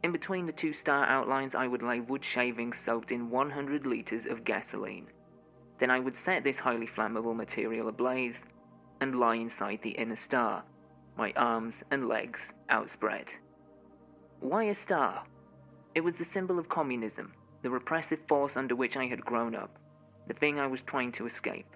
In 0.03 0.11
between 0.11 0.45
the 0.45 0.51
two 0.51 0.73
star 0.73 1.05
outlines, 1.05 1.55
I 1.55 1.67
would 1.67 1.83
lay 1.83 1.99
wood 1.99 2.25
shavings 2.25 2.77
soaked 2.83 3.11
in 3.11 3.29
100 3.29 3.85
litres 3.85 4.25
of 4.25 4.43
gasoline. 4.43 5.07
Then 5.79 5.89
I 5.89 5.99
would 5.99 6.15
set 6.15 6.43
this 6.43 6.57
highly 6.57 6.87
flammable 6.87 7.35
material 7.35 7.87
ablaze 7.87 8.35
and 8.99 9.19
lie 9.19 9.35
inside 9.35 9.79
the 9.81 9.91
inner 9.91 10.15
star, 10.15 10.63
my 11.17 11.31
arms 11.35 11.75
and 11.91 12.07
legs 12.07 12.39
outspread. 12.69 13.31
Why 14.39 14.63
a 14.65 14.75
star? 14.75 15.23
It 15.95 16.01
was 16.01 16.15
the 16.15 16.25
symbol 16.25 16.59
of 16.59 16.69
communism, 16.69 17.33
the 17.61 17.69
repressive 17.69 18.19
force 18.27 18.57
under 18.57 18.75
which 18.75 18.97
I 18.97 19.05
had 19.05 19.23
grown 19.23 19.55
up. 19.55 19.77
the 20.27 20.33
thing 20.35 20.59
I 20.59 20.67
was 20.67 20.81
trying 20.81 21.11
to 21.13 21.25
escape. 21.25 21.75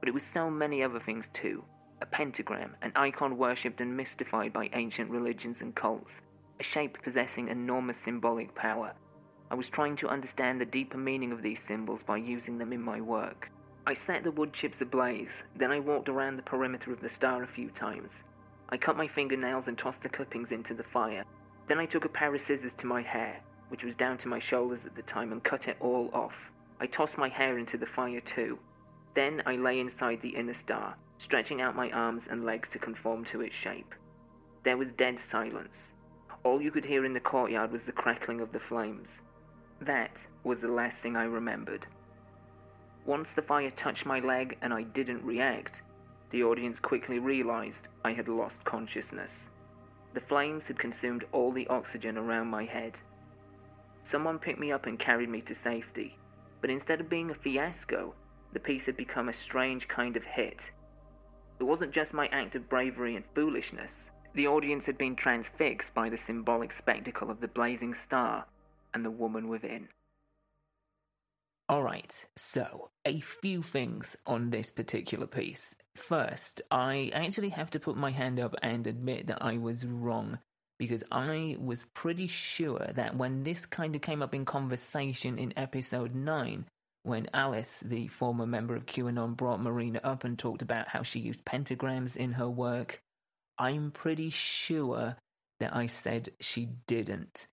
But 0.00 0.08
it 0.08 0.14
was 0.14 0.22
so 0.32 0.50
many 0.50 0.82
other 0.82 1.00
things 1.00 1.24
too 1.32 1.64
a 2.02 2.06
pentagram, 2.06 2.76
an 2.82 2.92
icon 2.94 3.38
worshipped 3.38 3.80
and 3.80 3.96
mystified 3.96 4.52
by 4.52 4.68
ancient 4.74 5.10
religions 5.10 5.60
and 5.60 5.74
cults, 5.74 6.12
a 6.60 6.62
shape 6.62 6.98
possessing 7.02 7.48
enormous 7.48 7.96
symbolic 8.04 8.54
power. 8.54 8.92
I 9.50 9.54
was 9.54 9.68
trying 9.68 9.96
to 9.96 10.08
understand 10.08 10.60
the 10.60 10.66
deeper 10.66 10.98
meaning 10.98 11.32
of 11.32 11.42
these 11.42 11.58
symbols 11.66 12.02
by 12.02 12.18
using 12.18 12.58
them 12.58 12.72
in 12.72 12.82
my 12.82 13.00
work. 13.00 13.50
I 13.86 13.94
set 13.94 14.24
the 14.24 14.32
wood 14.32 14.52
chips 14.52 14.80
ablaze, 14.80 15.30
then 15.54 15.70
I 15.70 15.78
walked 15.78 16.08
around 16.08 16.36
the 16.36 16.42
perimeter 16.42 16.92
of 16.92 17.00
the 17.00 17.08
star 17.08 17.42
a 17.42 17.46
few 17.46 17.70
times. 17.70 18.10
I 18.68 18.76
cut 18.76 18.96
my 18.96 19.06
fingernails 19.06 19.68
and 19.68 19.78
tossed 19.78 20.02
the 20.02 20.08
clippings 20.08 20.50
into 20.50 20.74
the 20.74 20.82
fire. 20.82 21.24
Then 21.68 21.78
I 21.78 21.86
took 21.86 22.04
a 22.04 22.08
pair 22.08 22.34
of 22.34 22.40
scissors 22.40 22.74
to 22.74 22.86
my 22.86 23.00
hair, 23.00 23.40
which 23.68 23.84
was 23.84 23.94
down 23.94 24.18
to 24.18 24.28
my 24.28 24.40
shoulders 24.40 24.84
at 24.84 24.96
the 24.96 25.02
time, 25.02 25.32
and 25.32 25.42
cut 25.42 25.68
it 25.68 25.76
all 25.80 26.10
off. 26.12 26.34
I 26.80 26.86
tossed 26.86 27.16
my 27.16 27.28
hair 27.28 27.58
into 27.58 27.78
the 27.78 27.86
fire 27.86 28.20
too. 28.20 28.58
Then 29.14 29.42
I 29.46 29.56
lay 29.56 29.80
inside 29.80 30.20
the 30.20 30.36
inner 30.36 30.54
star, 30.54 30.96
stretching 31.18 31.60
out 31.60 31.76
my 31.76 31.90
arms 31.90 32.22
and 32.28 32.44
legs 32.44 32.68
to 32.70 32.78
conform 32.78 33.24
to 33.26 33.40
its 33.40 33.54
shape. 33.54 33.94
There 34.64 34.76
was 34.76 34.88
dead 34.96 35.18
silence. 35.30 35.76
All 36.42 36.60
you 36.60 36.70
could 36.70 36.84
hear 36.84 37.04
in 37.04 37.12
the 37.12 37.20
courtyard 37.20 37.72
was 37.72 37.82
the 37.84 37.92
crackling 37.92 38.40
of 38.40 38.52
the 38.52 38.60
flames. 38.60 39.08
That 39.80 40.16
was 40.44 40.60
the 40.60 40.68
last 40.68 40.96
thing 40.98 41.16
I 41.16 41.24
remembered. 41.24 41.86
Once 43.04 43.28
the 43.34 43.42
fire 43.42 43.70
touched 43.70 44.06
my 44.06 44.20
leg 44.20 44.58
and 44.62 44.72
I 44.74 44.82
didn't 44.82 45.24
react, 45.24 45.80
the 46.30 46.42
audience 46.42 46.80
quickly 46.80 47.18
realized 47.18 47.88
I 48.04 48.12
had 48.12 48.28
lost 48.28 48.64
consciousness. 48.64 49.30
The 50.14 50.20
flames 50.20 50.64
had 50.64 50.78
consumed 50.78 51.24
all 51.30 51.52
the 51.52 51.68
oxygen 51.68 52.18
around 52.18 52.48
my 52.48 52.64
head. 52.64 52.98
Someone 54.10 54.38
picked 54.38 54.58
me 54.58 54.72
up 54.72 54.86
and 54.86 54.98
carried 54.98 55.28
me 55.28 55.40
to 55.42 55.54
safety, 55.54 56.16
but 56.60 56.70
instead 56.70 57.00
of 57.00 57.08
being 57.08 57.30
a 57.30 57.34
fiasco, 57.34 58.14
the 58.52 58.60
piece 58.60 58.86
had 58.86 58.96
become 58.96 59.28
a 59.28 59.34
strange 59.34 59.86
kind 59.88 60.16
of 60.16 60.24
hit. 60.24 60.58
It 61.58 61.64
wasn't 61.64 61.92
just 61.92 62.12
my 62.12 62.26
act 62.28 62.54
of 62.54 62.68
bravery 62.68 63.16
and 63.16 63.24
foolishness. 63.34 63.90
The 64.34 64.46
audience 64.46 64.84
had 64.84 64.98
been 64.98 65.16
transfixed 65.16 65.94
by 65.94 66.10
the 66.10 66.18
symbolic 66.18 66.72
spectacle 66.72 67.30
of 67.30 67.40
the 67.40 67.48
blazing 67.48 67.94
star 67.94 68.44
and 68.92 69.04
the 69.04 69.10
woman 69.10 69.48
within. 69.48 69.88
Alright, 71.70 72.26
so 72.36 72.90
a 73.04 73.18
few 73.20 73.60
things 73.60 74.14
on 74.26 74.50
this 74.50 74.70
particular 74.70 75.26
piece. 75.26 75.74
First, 75.96 76.62
I 76.70 77.10
actually 77.12 77.48
have 77.48 77.70
to 77.70 77.80
put 77.80 77.96
my 77.96 78.10
hand 78.10 78.38
up 78.38 78.54
and 78.62 78.86
admit 78.86 79.26
that 79.26 79.42
I 79.42 79.56
was 79.56 79.84
wrong 79.84 80.38
because 80.78 81.02
I 81.10 81.56
was 81.58 81.84
pretty 81.94 82.28
sure 82.28 82.86
that 82.94 83.16
when 83.16 83.42
this 83.42 83.66
kind 83.66 83.96
of 83.96 84.02
came 84.02 84.22
up 84.22 84.34
in 84.34 84.44
conversation 84.44 85.38
in 85.38 85.54
episode 85.56 86.14
9, 86.14 86.66
when 87.06 87.28
Alice, 87.32 87.82
the 87.84 88.08
former 88.08 88.46
member 88.46 88.74
of 88.74 88.86
QAnon, 88.86 89.36
brought 89.36 89.62
Marina 89.62 90.00
up 90.02 90.24
and 90.24 90.38
talked 90.38 90.62
about 90.62 90.88
how 90.88 91.02
she 91.02 91.20
used 91.20 91.44
pentagrams 91.44 92.16
in 92.16 92.32
her 92.32 92.48
work, 92.48 93.00
I'm 93.58 93.90
pretty 93.92 94.30
sure 94.30 95.16
that 95.60 95.74
I 95.74 95.86
said 95.86 96.30
she 96.40 96.68
didn't. 96.86 97.46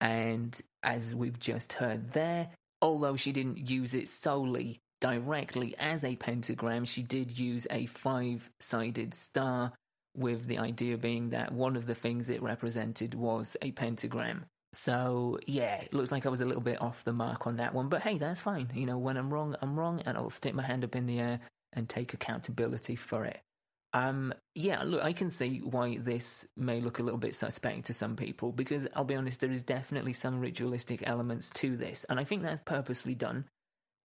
And 0.00 0.58
as 0.82 1.14
we've 1.14 1.38
just 1.38 1.74
heard 1.74 2.12
there, 2.12 2.50
although 2.80 3.16
she 3.16 3.32
didn't 3.32 3.68
use 3.68 3.94
it 3.94 4.08
solely 4.08 4.80
directly 5.00 5.74
as 5.78 6.02
a 6.02 6.16
pentagram, 6.16 6.84
she 6.84 7.02
did 7.02 7.38
use 7.38 7.66
a 7.70 7.86
five 7.86 8.50
sided 8.60 9.14
star, 9.14 9.72
with 10.16 10.46
the 10.46 10.58
idea 10.58 10.96
being 10.96 11.30
that 11.30 11.52
one 11.52 11.76
of 11.76 11.86
the 11.86 11.94
things 11.94 12.30
it 12.30 12.42
represented 12.42 13.14
was 13.14 13.56
a 13.60 13.70
pentagram. 13.72 14.46
So 14.76 15.38
yeah, 15.46 15.76
it 15.76 15.94
looks 15.94 16.12
like 16.12 16.26
I 16.26 16.28
was 16.28 16.42
a 16.42 16.44
little 16.44 16.62
bit 16.62 16.80
off 16.82 17.02
the 17.02 17.12
mark 17.14 17.46
on 17.46 17.56
that 17.56 17.72
one, 17.72 17.88
but 17.88 18.02
hey, 18.02 18.18
that's 18.18 18.42
fine. 18.42 18.70
You 18.74 18.84
know, 18.84 18.98
when 18.98 19.16
I'm 19.16 19.32
wrong, 19.32 19.56
I'm 19.62 19.78
wrong, 19.78 20.02
and 20.04 20.18
I'll 20.18 20.28
stick 20.28 20.54
my 20.54 20.62
hand 20.62 20.84
up 20.84 20.94
in 20.94 21.06
the 21.06 21.18
air 21.18 21.40
and 21.72 21.88
take 21.88 22.12
accountability 22.12 22.94
for 22.94 23.24
it. 23.24 23.40
Um, 23.94 24.34
yeah, 24.54 24.82
look, 24.82 25.02
I 25.02 25.14
can 25.14 25.30
see 25.30 25.60
why 25.60 25.96
this 25.96 26.46
may 26.58 26.82
look 26.82 26.98
a 26.98 27.02
little 27.02 27.18
bit 27.18 27.34
suspect 27.34 27.86
to 27.86 27.94
some 27.94 28.16
people 28.16 28.52
because 28.52 28.86
I'll 28.94 29.04
be 29.04 29.14
honest, 29.14 29.40
there 29.40 29.50
is 29.50 29.62
definitely 29.62 30.12
some 30.12 30.40
ritualistic 30.40 31.02
elements 31.06 31.48
to 31.54 31.74
this, 31.74 32.04
and 32.10 32.20
I 32.20 32.24
think 32.24 32.42
that's 32.42 32.60
purposely 32.66 33.14
done. 33.14 33.46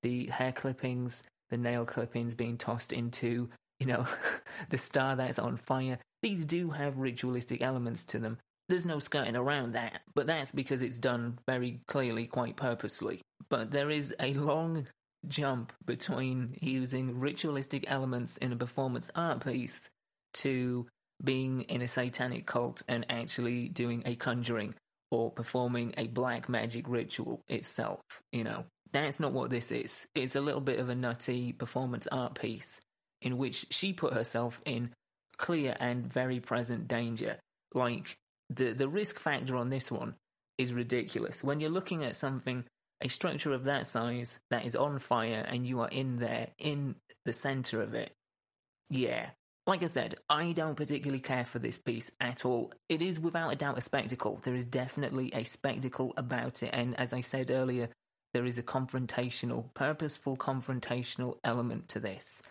The 0.03 0.27
hair 0.27 0.53
clippings, 0.53 1.21
the 1.49 1.57
nail 1.57 1.83
clippings 1.83 2.33
being 2.33 2.57
tossed 2.57 2.93
into, 2.93 3.49
you 3.77 3.87
know, 3.87 4.05
the 4.69 4.77
star 4.77 5.17
that's 5.17 5.37
on 5.37 5.57
fire. 5.57 5.99
These 6.23 6.45
do 6.45 6.69
have 6.69 6.97
ritualistic 6.97 7.61
elements 7.61 8.05
to 8.05 8.19
them, 8.19 8.37
there's 8.71 8.85
no 8.85 8.99
skirting 8.99 9.35
around 9.35 9.73
that, 9.73 10.01
but 10.15 10.25
that's 10.25 10.51
because 10.51 10.81
it's 10.81 10.97
done 10.97 11.37
very 11.47 11.81
clearly, 11.87 12.25
quite 12.25 12.55
purposely. 12.55 13.21
But 13.49 13.71
there 13.71 13.91
is 13.91 14.15
a 14.19 14.33
long 14.33 14.87
jump 15.27 15.73
between 15.85 16.55
using 16.59 17.19
ritualistic 17.19 17.85
elements 17.87 18.37
in 18.37 18.51
a 18.51 18.55
performance 18.55 19.11
art 19.13 19.45
piece 19.45 19.89
to 20.33 20.87
being 21.23 21.61
in 21.63 21.81
a 21.81 21.87
satanic 21.87 22.47
cult 22.47 22.81
and 22.87 23.05
actually 23.09 23.67
doing 23.69 24.01
a 24.05 24.15
conjuring 24.15 24.73
or 25.11 25.29
performing 25.29 25.93
a 25.97 26.07
black 26.07 26.49
magic 26.49 26.87
ritual 26.87 27.41
itself, 27.47 28.01
you 28.31 28.43
know. 28.43 28.65
That's 28.93 29.19
not 29.19 29.31
what 29.31 29.49
this 29.49 29.71
is. 29.71 30.05
It's 30.15 30.35
a 30.35 30.41
little 30.41 30.61
bit 30.61 30.79
of 30.79 30.89
a 30.89 30.95
nutty 30.95 31.53
performance 31.53 32.07
art 32.11 32.35
piece 32.35 32.81
in 33.21 33.37
which 33.37 33.67
she 33.69 33.93
put 33.93 34.13
herself 34.13 34.61
in 34.65 34.91
clear 35.37 35.77
and 35.79 36.11
very 36.11 36.39
present 36.39 36.87
danger. 36.87 37.37
Like 37.73 38.17
the 38.55 38.73
the 38.73 38.89
risk 38.89 39.19
factor 39.19 39.55
on 39.55 39.69
this 39.69 39.91
one 39.91 40.15
is 40.57 40.73
ridiculous. 40.73 41.43
When 41.43 41.59
you're 41.59 41.69
looking 41.69 42.03
at 42.03 42.15
something, 42.15 42.65
a 43.01 43.07
structure 43.07 43.53
of 43.53 43.63
that 43.63 43.87
size 43.87 44.39
that 44.49 44.65
is 44.65 44.75
on 44.75 44.99
fire, 44.99 45.45
and 45.47 45.65
you 45.65 45.79
are 45.81 45.89
in 45.89 46.17
there 46.17 46.49
in 46.57 46.95
the 47.25 47.33
center 47.33 47.81
of 47.81 47.93
it, 47.93 48.11
yeah. 48.89 49.31
Like 49.67 49.83
I 49.83 49.87
said, 49.87 50.15
I 50.27 50.53
don't 50.53 50.75
particularly 50.75 51.19
care 51.19 51.45
for 51.45 51.59
this 51.59 51.77
piece 51.77 52.09
at 52.19 52.45
all. 52.45 52.73
It 52.89 53.01
is 53.01 53.19
without 53.19 53.53
a 53.53 53.55
doubt 53.55 53.77
a 53.77 53.81
spectacle. 53.81 54.39
There 54.43 54.55
is 54.55 54.65
definitely 54.65 55.31
a 55.33 55.43
spectacle 55.43 56.13
about 56.17 56.63
it, 56.63 56.71
and 56.73 56.99
as 56.99 57.13
I 57.13 57.21
said 57.21 57.51
earlier, 57.51 57.89
there 58.33 58.45
is 58.45 58.57
a 58.57 58.63
confrontational, 58.63 59.73
purposeful 59.73 60.37
confrontational 60.37 61.37
element 61.43 61.89
to 61.89 61.99
this. 61.99 62.41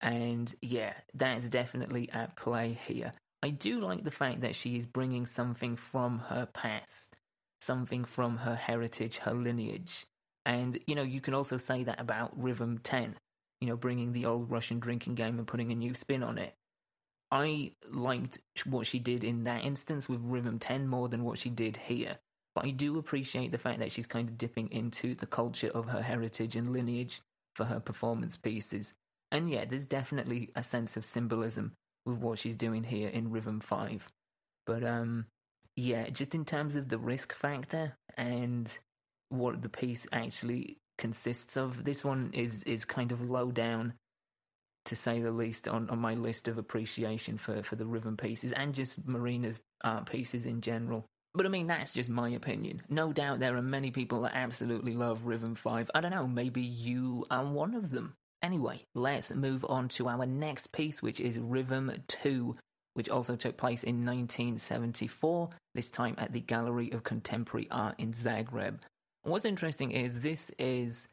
And 0.00 0.52
yeah, 0.60 0.94
that's 1.14 1.48
definitely 1.48 2.10
at 2.10 2.36
play 2.36 2.78
here. 2.86 3.12
I 3.42 3.50
do 3.50 3.80
like 3.80 4.04
the 4.04 4.12
fact 4.12 4.42
that 4.42 4.54
she 4.54 4.76
is 4.76 4.86
bringing 4.86 5.26
something 5.26 5.74
from 5.74 6.20
her 6.28 6.46
past, 6.46 7.16
something 7.60 8.04
from 8.04 8.38
her 8.38 8.54
heritage, 8.54 9.18
her 9.18 9.34
lineage. 9.34 10.06
And, 10.46 10.78
you 10.86 10.94
know, 10.94 11.02
you 11.02 11.20
can 11.20 11.34
also 11.34 11.56
say 11.56 11.82
that 11.82 12.00
about 12.00 12.40
Rhythm 12.40 12.78
10, 12.78 13.16
you 13.60 13.66
know, 13.66 13.76
bringing 13.76 14.12
the 14.12 14.26
old 14.26 14.50
Russian 14.50 14.78
drinking 14.78 15.16
game 15.16 15.38
and 15.38 15.46
putting 15.46 15.72
a 15.72 15.74
new 15.74 15.94
spin 15.94 16.22
on 16.22 16.38
it. 16.38 16.54
I 17.32 17.72
liked 17.90 18.38
what 18.64 18.86
she 18.86 19.00
did 19.00 19.24
in 19.24 19.44
that 19.44 19.64
instance 19.64 20.08
with 20.08 20.20
Rhythm 20.22 20.60
10 20.60 20.86
more 20.86 21.08
than 21.08 21.24
what 21.24 21.38
she 21.38 21.50
did 21.50 21.76
here. 21.76 22.18
But 22.54 22.66
I 22.66 22.70
do 22.70 22.98
appreciate 22.98 23.50
the 23.50 23.58
fact 23.58 23.80
that 23.80 23.90
she's 23.90 24.06
kind 24.06 24.28
of 24.28 24.38
dipping 24.38 24.70
into 24.70 25.14
the 25.14 25.26
culture 25.26 25.70
of 25.74 25.88
her 25.88 26.02
heritage 26.02 26.54
and 26.54 26.72
lineage 26.72 27.22
for 27.54 27.64
her 27.64 27.80
performance 27.80 28.36
pieces. 28.36 28.94
And 29.32 29.50
yeah, 29.50 29.64
there's 29.64 29.86
definitely 29.86 30.50
a 30.54 30.62
sense 30.62 30.96
of 30.96 31.04
symbolism 31.04 31.72
with 32.04 32.18
what 32.18 32.38
she's 32.38 32.56
doing 32.56 32.84
here 32.84 33.08
in 33.08 33.30
Rhythm 33.30 33.60
5. 33.60 34.08
But 34.66 34.84
um 34.84 35.26
yeah, 35.76 36.08
just 36.10 36.34
in 36.34 36.44
terms 36.44 36.76
of 36.76 36.88
the 36.88 36.98
risk 36.98 37.32
factor 37.32 37.96
and 38.16 38.76
what 39.30 39.62
the 39.62 39.70
piece 39.70 40.06
actually 40.12 40.78
consists 40.98 41.56
of, 41.56 41.84
this 41.84 42.04
one 42.04 42.30
is 42.34 42.62
is 42.64 42.84
kind 42.84 43.12
of 43.12 43.30
low 43.30 43.50
down 43.50 43.94
to 44.84 44.96
say 44.96 45.20
the 45.20 45.30
least 45.30 45.68
on, 45.68 45.88
on 45.90 45.98
my 45.98 46.14
list 46.14 46.48
of 46.48 46.58
appreciation 46.58 47.38
for, 47.38 47.62
for 47.62 47.76
the 47.76 47.86
rhythm 47.86 48.16
pieces 48.16 48.52
and 48.52 48.74
just 48.74 49.06
Marina's 49.06 49.60
art 49.84 50.06
pieces 50.10 50.44
in 50.44 50.60
general. 50.60 51.06
But 51.34 51.46
I 51.46 51.48
mean, 51.48 51.68
that's 51.68 51.94
just 51.94 52.10
my 52.10 52.28
opinion. 52.30 52.82
No 52.88 53.12
doubt 53.12 53.38
there 53.38 53.56
are 53.56 53.62
many 53.62 53.90
people 53.90 54.22
that 54.22 54.32
absolutely 54.34 54.94
love 54.94 55.24
Rhythm 55.24 55.54
5. 55.54 55.90
I 55.94 56.00
don't 56.00 56.10
know, 56.10 56.26
maybe 56.26 56.60
you 56.60 57.24
are 57.30 57.44
one 57.44 57.74
of 57.74 57.90
them. 57.90 58.14
Anyway, 58.42 58.84
let's 58.94 59.32
move 59.32 59.64
on 59.68 59.88
to 59.88 60.08
our 60.08 60.26
next 60.26 60.72
piece, 60.72 61.00
which 61.00 61.20
is 61.20 61.38
Rhythm 61.38 61.92
2, 62.08 62.56
which 62.94 63.08
also 63.08 63.36
took 63.36 63.56
place 63.56 63.84
in 63.84 64.04
1974, 64.04 65.50
this 65.74 65.90
time 65.90 66.16
at 66.18 66.32
the 66.32 66.40
Gallery 66.40 66.90
of 66.90 67.04
Contemporary 67.04 67.68
Art 67.70 67.94
in 67.98 68.12
Zagreb. 68.12 68.80
what's 69.22 69.44
interesting 69.44 69.92
is 69.92 70.20
this 70.20 70.50
is 70.58 71.06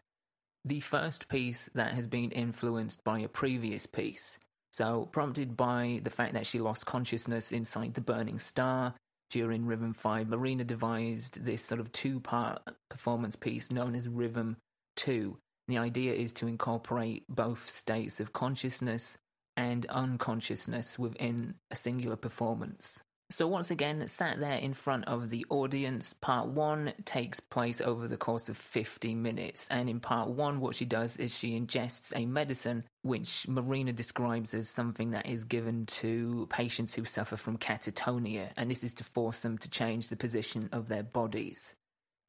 the 0.65 0.79
first 0.79 1.29
piece 1.29 1.69
that 1.75 1.93
has 1.93 2.07
been 2.07 2.31
influenced 2.31 3.03
by 3.03 3.19
a 3.19 3.27
previous 3.27 3.85
piece. 3.85 4.39
So, 4.71 5.07
prompted 5.11 5.55
by 5.55 6.01
the 6.03 6.09
fact 6.09 6.33
that 6.33 6.47
she 6.47 6.59
lost 6.59 6.85
consciousness 6.85 7.51
inside 7.51 7.93
the 7.93 8.01
burning 8.01 8.39
star 8.39 8.95
during 9.29 9.65
Rhythm 9.65 9.93
5, 9.93 10.27
Marina 10.27 10.63
devised 10.63 11.45
this 11.45 11.63
sort 11.63 11.79
of 11.79 11.91
two 11.91 12.19
part 12.19 12.61
performance 12.89 13.35
piece 13.35 13.71
known 13.71 13.95
as 13.95 14.07
Rhythm 14.07 14.57
2, 14.95 15.37
the 15.69 15.77
idea 15.77 16.13
is 16.13 16.33
to 16.33 16.47
incorporate 16.47 17.23
both 17.29 17.69
states 17.69 18.19
of 18.19 18.33
consciousness 18.33 19.17
and 19.55 19.85
unconsciousness 19.87 20.97
within 20.97 21.55
a 21.69 21.75
singular 21.75 22.15
performance. 22.15 22.99
So, 23.31 23.45
once 23.47 23.69
again, 23.69 24.07
sat 24.07 24.39
there 24.39 24.57
in 24.57 24.73
front 24.73 25.05
of 25.05 25.29
the 25.29 25.45
audience. 25.51 26.13
Part 26.13 26.47
one 26.47 26.93
takes 27.05 27.39
place 27.39 27.79
over 27.79 28.07
the 28.07 28.17
course 28.17 28.49
of 28.49 28.57
50 28.57 29.13
minutes. 29.13 29.67
And 29.69 29.87
in 29.87 29.99
part 29.99 30.29
one, 30.29 30.59
what 30.59 30.73
she 30.73 30.85
does 30.85 31.15
is 31.17 31.37
she 31.37 31.59
ingests 31.59 32.11
a 32.15 32.25
medicine 32.25 32.85
which 33.03 33.47
Marina 33.47 33.93
describes 33.93 34.55
as 34.55 34.67
something 34.67 35.11
that 35.11 35.27
is 35.27 35.43
given 35.43 35.85
to 35.85 36.47
patients 36.49 36.95
who 36.95 37.05
suffer 37.05 37.37
from 37.37 37.59
catatonia. 37.59 38.49
And 38.57 38.71
this 38.71 38.83
is 38.83 38.95
to 38.95 39.03
force 39.03 39.41
them 39.41 39.59
to 39.59 39.69
change 39.69 40.07
the 40.07 40.15
position 40.15 40.69
of 40.71 40.87
their 40.87 41.03
bodies. 41.03 41.75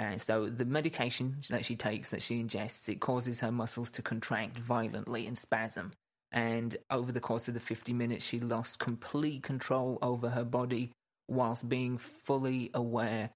And 0.01 0.21
so, 0.21 0.49
the 0.49 0.65
medication 0.65 1.37
that 1.51 1.65
she 1.65 1.77
takes, 1.77 2.11
that 2.11 2.23
she 2.23 2.43
ingests, 2.43 2.89
it 2.89 3.01
causes 3.01 3.41
her 3.41 3.53
muscles 3.53 3.91
to 3.93 4.03
contract 4.03 4.59
violently 4.59 5.27
and 5.29 5.39
spasm 5.39 5.93
and 6.33 6.77
over 6.91 7.11
the 7.11 7.21
course 7.21 7.49
of 7.49 7.55
the 7.55 7.61
50 7.61 7.93
minutes, 7.93 8.25
she 8.25 8.39
lost 8.41 8.79
complete 8.79 9.43
control 9.43 9.99
over 10.01 10.31
her 10.31 10.45
body 10.45 10.93
whilst 11.29 11.69
being 11.69 11.99
fully 11.99 12.71
aware 12.75 13.31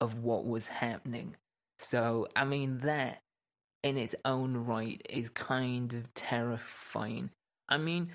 of 0.00 0.18
what 0.18 0.46
was 0.46 0.68
happening. 0.68 1.36
So, 1.78 2.26
I 2.34 2.44
mean, 2.44 2.78
that 2.78 3.20
in 3.82 3.96
its 3.96 4.14
own 4.24 4.56
right 4.56 5.00
is 5.08 5.28
kind 5.30 5.92
of 5.92 6.12
terrifying. 6.14 7.30
I 7.68 7.78
mean, 7.78 8.12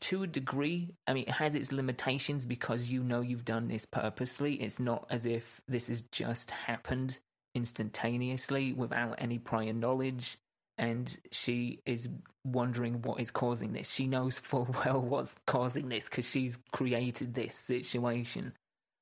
to 0.00 0.24
a 0.24 0.26
degree, 0.26 0.90
I 1.06 1.14
mean, 1.14 1.24
it 1.24 1.34
has 1.34 1.54
its 1.54 1.72
limitations 1.72 2.44
because 2.44 2.90
you 2.90 3.02
know 3.02 3.20
you've 3.20 3.44
done 3.44 3.68
this 3.68 3.86
purposely. 3.86 4.54
It's 4.54 4.80
not 4.80 5.06
as 5.10 5.24
if 5.24 5.60
this 5.68 5.86
has 5.86 6.02
just 6.12 6.50
happened 6.50 7.18
instantaneously 7.56 8.72
without 8.72 9.16
any 9.18 9.38
prior 9.38 9.72
knowledge 9.72 10.38
and 10.78 11.16
she 11.32 11.80
is 11.86 12.08
wondering 12.44 13.00
what 13.02 13.20
is 13.20 13.30
causing 13.30 13.72
this. 13.72 13.90
She 13.90 14.06
knows 14.06 14.38
full 14.38 14.68
well 14.84 15.00
what's 15.00 15.36
causing 15.46 15.88
this 15.88 16.08
because 16.08 16.28
she's 16.28 16.58
created 16.72 17.34
this 17.34 17.54
situation. 17.54 18.52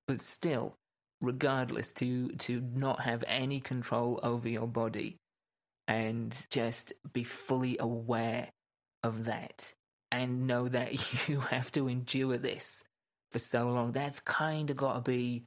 But 0.06 0.20
still, 0.20 0.76
regardless, 1.20 1.92
to 1.94 2.28
to 2.28 2.62
not 2.74 3.00
have 3.00 3.24
any 3.26 3.60
control 3.60 4.20
over 4.22 4.48
your 4.48 4.68
body 4.68 5.16
and 5.88 6.34
just 6.50 6.92
be 7.12 7.24
fully 7.24 7.76
aware 7.78 8.48
of 9.02 9.24
that 9.24 9.74
and 10.10 10.46
know 10.46 10.68
that 10.68 11.28
you 11.28 11.40
have 11.40 11.72
to 11.72 11.88
endure 11.88 12.38
this 12.38 12.84
for 13.32 13.38
so 13.38 13.68
long. 13.68 13.92
That's 13.92 14.20
kind 14.20 14.70
of 14.70 14.76
got 14.76 14.94
to 14.94 15.00
be, 15.00 15.42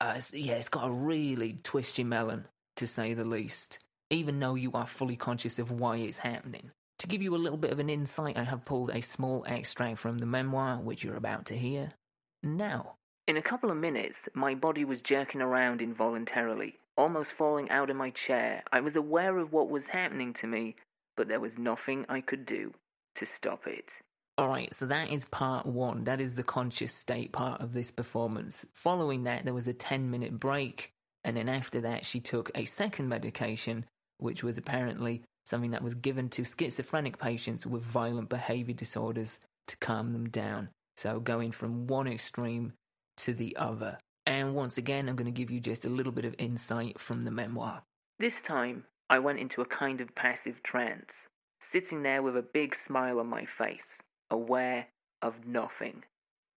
uh, 0.00 0.20
yeah, 0.32 0.54
it's 0.54 0.68
got 0.68 0.86
to 0.86 0.92
really 0.92 1.58
twist 1.62 1.98
your 1.98 2.06
melon 2.06 2.46
to 2.76 2.86
say 2.86 3.14
the 3.14 3.24
least 3.24 3.78
even 4.10 4.38
though 4.38 4.54
you 4.54 4.72
are 4.72 4.86
fully 4.86 5.16
conscious 5.16 5.58
of 5.58 5.70
why 5.70 5.96
it's 5.96 6.18
happening. 6.18 6.70
To 7.00 7.08
give 7.08 7.22
you 7.22 7.34
a 7.34 7.36
little 7.36 7.58
bit 7.58 7.72
of 7.72 7.80
an 7.80 7.90
insight, 7.90 8.38
I 8.38 8.44
have 8.44 8.64
pulled 8.64 8.90
a 8.90 9.00
small 9.00 9.44
extract 9.46 9.98
from 9.98 10.18
the 10.18 10.26
memoir, 10.26 10.78
which 10.78 11.02
you're 11.02 11.16
about 11.16 11.46
to 11.46 11.56
hear 11.56 11.92
now. 12.42 12.94
In 13.26 13.36
a 13.36 13.42
couple 13.42 13.70
of 13.70 13.76
minutes, 13.76 14.18
my 14.34 14.54
body 14.54 14.84
was 14.84 15.00
jerking 15.00 15.40
around 15.40 15.80
involuntarily, 15.80 16.78
almost 16.96 17.32
falling 17.32 17.70
out 17.70 17.90
of 17.90 17.96
my 17.96 18.10
chair. 18.10 18.62
I 18.70 18.80
was 18.80 18.96
aware 18.96 19.38
of 19.38 19.52
what 19.52 19.70
was 19.70 19.86
happening 19.86 20.34
to 20.34 20.46
me, 20.46 20.76
but 21.16 21.26
there 21.26 21.40
was 21.40 21.58
nothing 21.58 22.06
I 22.08 22.20
could 22.20 22.46
do 22.46 22.72
to 23.16 23.26
stop 23.26 23.66
it. 23.66 23.90
Alright, 24.38 24.74
so 24.74 24.86
that 24.86 25.10
is 25.10 25.26
part 25.26 25.64
one. 25.64 26.04
That 26.04 26.20
is 26.20 26.34
the 26.34 26.42
conscious 26.42 26.92
state 26.92 27.32
part 27.32 27.60
of 27.60 27.72
this 27.72 27.90
performance. 27.90 28.66
Following 28.72 29.24
that, 29.24 29.44
there 29.44 29.54
was 29.54 29.68
a 29.68 29.72
10 29.72 30.10
minute 30.10 30.40
break, 30.40 30.90
and 31.22 31.36
then 31.36 31.48
after 31.48 31.80
that, 31.82 32.04
she 32.04 32.20
took 32.20 32.50
a 32.54 32.64
second 32.64 33.08
medication 33.08 33.84
which 34.18 34.42
was 34.42 34.58
apparently 34.58 35.22
something 35.44 35.72
that 35.72 35.82
was 35.82 35.94
given 35.94 36.28
to 36.30 36.44
schizophrenic 36.44 37.18
patients 37.18 37.66
with 37.66 37.82
violent 37.82 38.28
behavior 38.28 38.74
disorders 38.74 39.38
to 39.66 39.76
calm 39.78 40.12
them 40.12 40.28
down. 40.28 40.68
So 40.96 41.20
going 41.20 41.52
from 41.52 41.86
one 41.86 42.06
extreme 42.06 42.72
to 43.18 43.34
the 43.34 43.56
other. 43.56 43.98
And 44.26 44.54
once 44.54 44.78
again, 44.78 45.08
I'm 45.08 45.16
going 45.16 45.32
to 45.32 45.38
give 45.38 45.50
you 45.50 45.60
just 45.60 45.84
a 45.84 45.90
little 45.90 46.12
bit 46.12 46.24
of 46.24 46.34
insight 46.38 46.98
from 46.98 47.22
the 47.22 47.30
memoir. 47.30 47.82
This 48.18 48.40
time, 48.40 48.84
I 49.10 49.18
went 49.18 49.38
into 49.38 49.60
a 49.60 49.66
kind 49.66 50.00
of 50.00 50.14
passive 50.14 50.62
trance, 50.62 51.12
sitting 51.70 52.02
there 52.02 52.22
with 52.22 52.36
a 52.36 52.42
big 52.54 52.74
smile 52.74 53.18
on 53.20 53.26
my 53.26 53.44
face, 53.44 53.82
aware 54.30 54.86
of 55.22 55.46
nothing. 55.46 56.02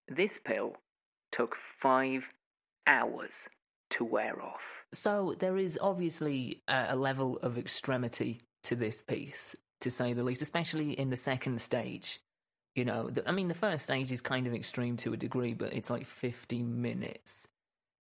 This 0.07 0.31
pill 0.43 0.75
took 1.31 1.55
five 1.81 2.23
hours 2.85 3.31
to 3.91 4.03
wear 4.03 4.41
off. 4.41 4.61
So 4.93 5.35
there 5.37 5.57
is 5.57 5.77
obviously 5.81 6.61
a, 6.67 6.95
level 6.95 7.37
of 7.37 7.57
extremity 7.57 8.41
to 8.63 8.75
this 8.75 9.01
piece, 9.01 9.55
to 9.81 9.91
say 9.91 10.13
the 10.13 10.23
least, 10.23 10.41
especially 10.41 10.91
in 10.91 11.09
the 11.09 11.17
second 11.17 11.61
stage. 11.61 12.19
You 12.75 12.85
know, 12.85 13.09
the, 13.09 13.27
I 13.27 13.31
mean, 13.31 13.47
the 13.47 13.53
first 13.53 13.85
stage 13.85 14.11
is 14.11 14.21
kind 14.21 14.47
of 14.47 14.53
extreme 14.53 14.97
to 14.97 15.13
a 15.13 15.17
degree, 15.17 15.53
but 15.53 15.73
it's 15.73 15.89
like 15.89 16.05
50 16.05 16.63
minutes. 16.63 17.47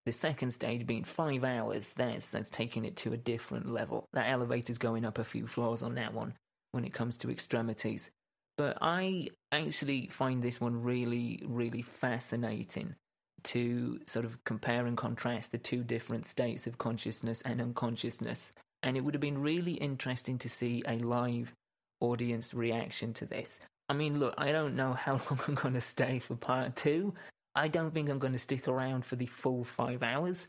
The 0.06 0.12
second 0.12 0.52
stage 0.52 0.86
being 0.86 1.04
five 1.04 1.44
hours, 1.44 1.94
that's, 1.96 2.30
that's 2.30 2.52
taking 2.52 2.86
it 2.86 2.98
to 2.98 3.14
a 3.14 3.18
different 3.18 3.72
level. 3.72 4.08
That 4.14 4.30
elevator's 4.30 4.78
going 4.78 5.06
up 5.06 5.18
a 5.18 5.24
few 5.24 5.48
floors 5.48 5.82
on 5.82 5.96
that 5.96 6.14
one 6.14 6.36
when 6.72 6.86
it 6.86 6.94
comes 6.94 7.18
to 7.20 7.32
extremities. 7.32 8.12
But 8.58 8.78
I 8.82 9.30
actually 9.52 10.08
find 10.08 10.42
this 10.42 10.62
one 10.62 10.82
really, 10.82 11.42
really 11.46 11.82
fascinating 11.82 12.96
to 13.44 14.00
sort 14.08 14.26
of 14.26 14.44
compare 14.44 14.86
and 14.86 14.98
contrast 14.98 15.52
the 15.52 15.58
two 15.58 15.84
different 15.84 16.26
states 16.26 16.66
of 16.66 16.78
consciousness 16.78 17.42
and 17.42 17.62
unconsciousness. 17.62 18.52
And 18.82 18.98
it 18.98 19.02
would 19.02 19.14
have 19.14 19.22
been 19.22 19.42
really 19.42 19.74
interesting 19.74 20.38
to 20.40 20.50
see 20.50 20.84
a 20.88 20.98
live 21.00 21.54
audience 22.00 22.54
reaction 22.54 23.14
to 23.16 23.26
this. 23.26 23.60
I 23.88 23.94
mean, 23.94 24.20
look, 24.20 24.34
I 24.38 24.52
don't 24.52 24.76
know 24.76 24.94
how 25.06 25.14
long 25.14 25.40
I'm 25.48 25.56
going 25.56 25.74
to 25.74 25.82
stay 25.82 26.20
for 26.20 26.36
part 26.36 26.76
two. 26.76 27.14
I 27.56 27.68
don't 27.68 27.94
think 27.94 28.10
I'm 28.10 28.20
going 28.20 28.34
to 28.34 28.40
stick 28.40 28.68
around 28.68 29.06
for 29.06 29.16
the 29.16 29.28
full 29.28 29.64
five 29.64 30.04
hours. 30.04 30.48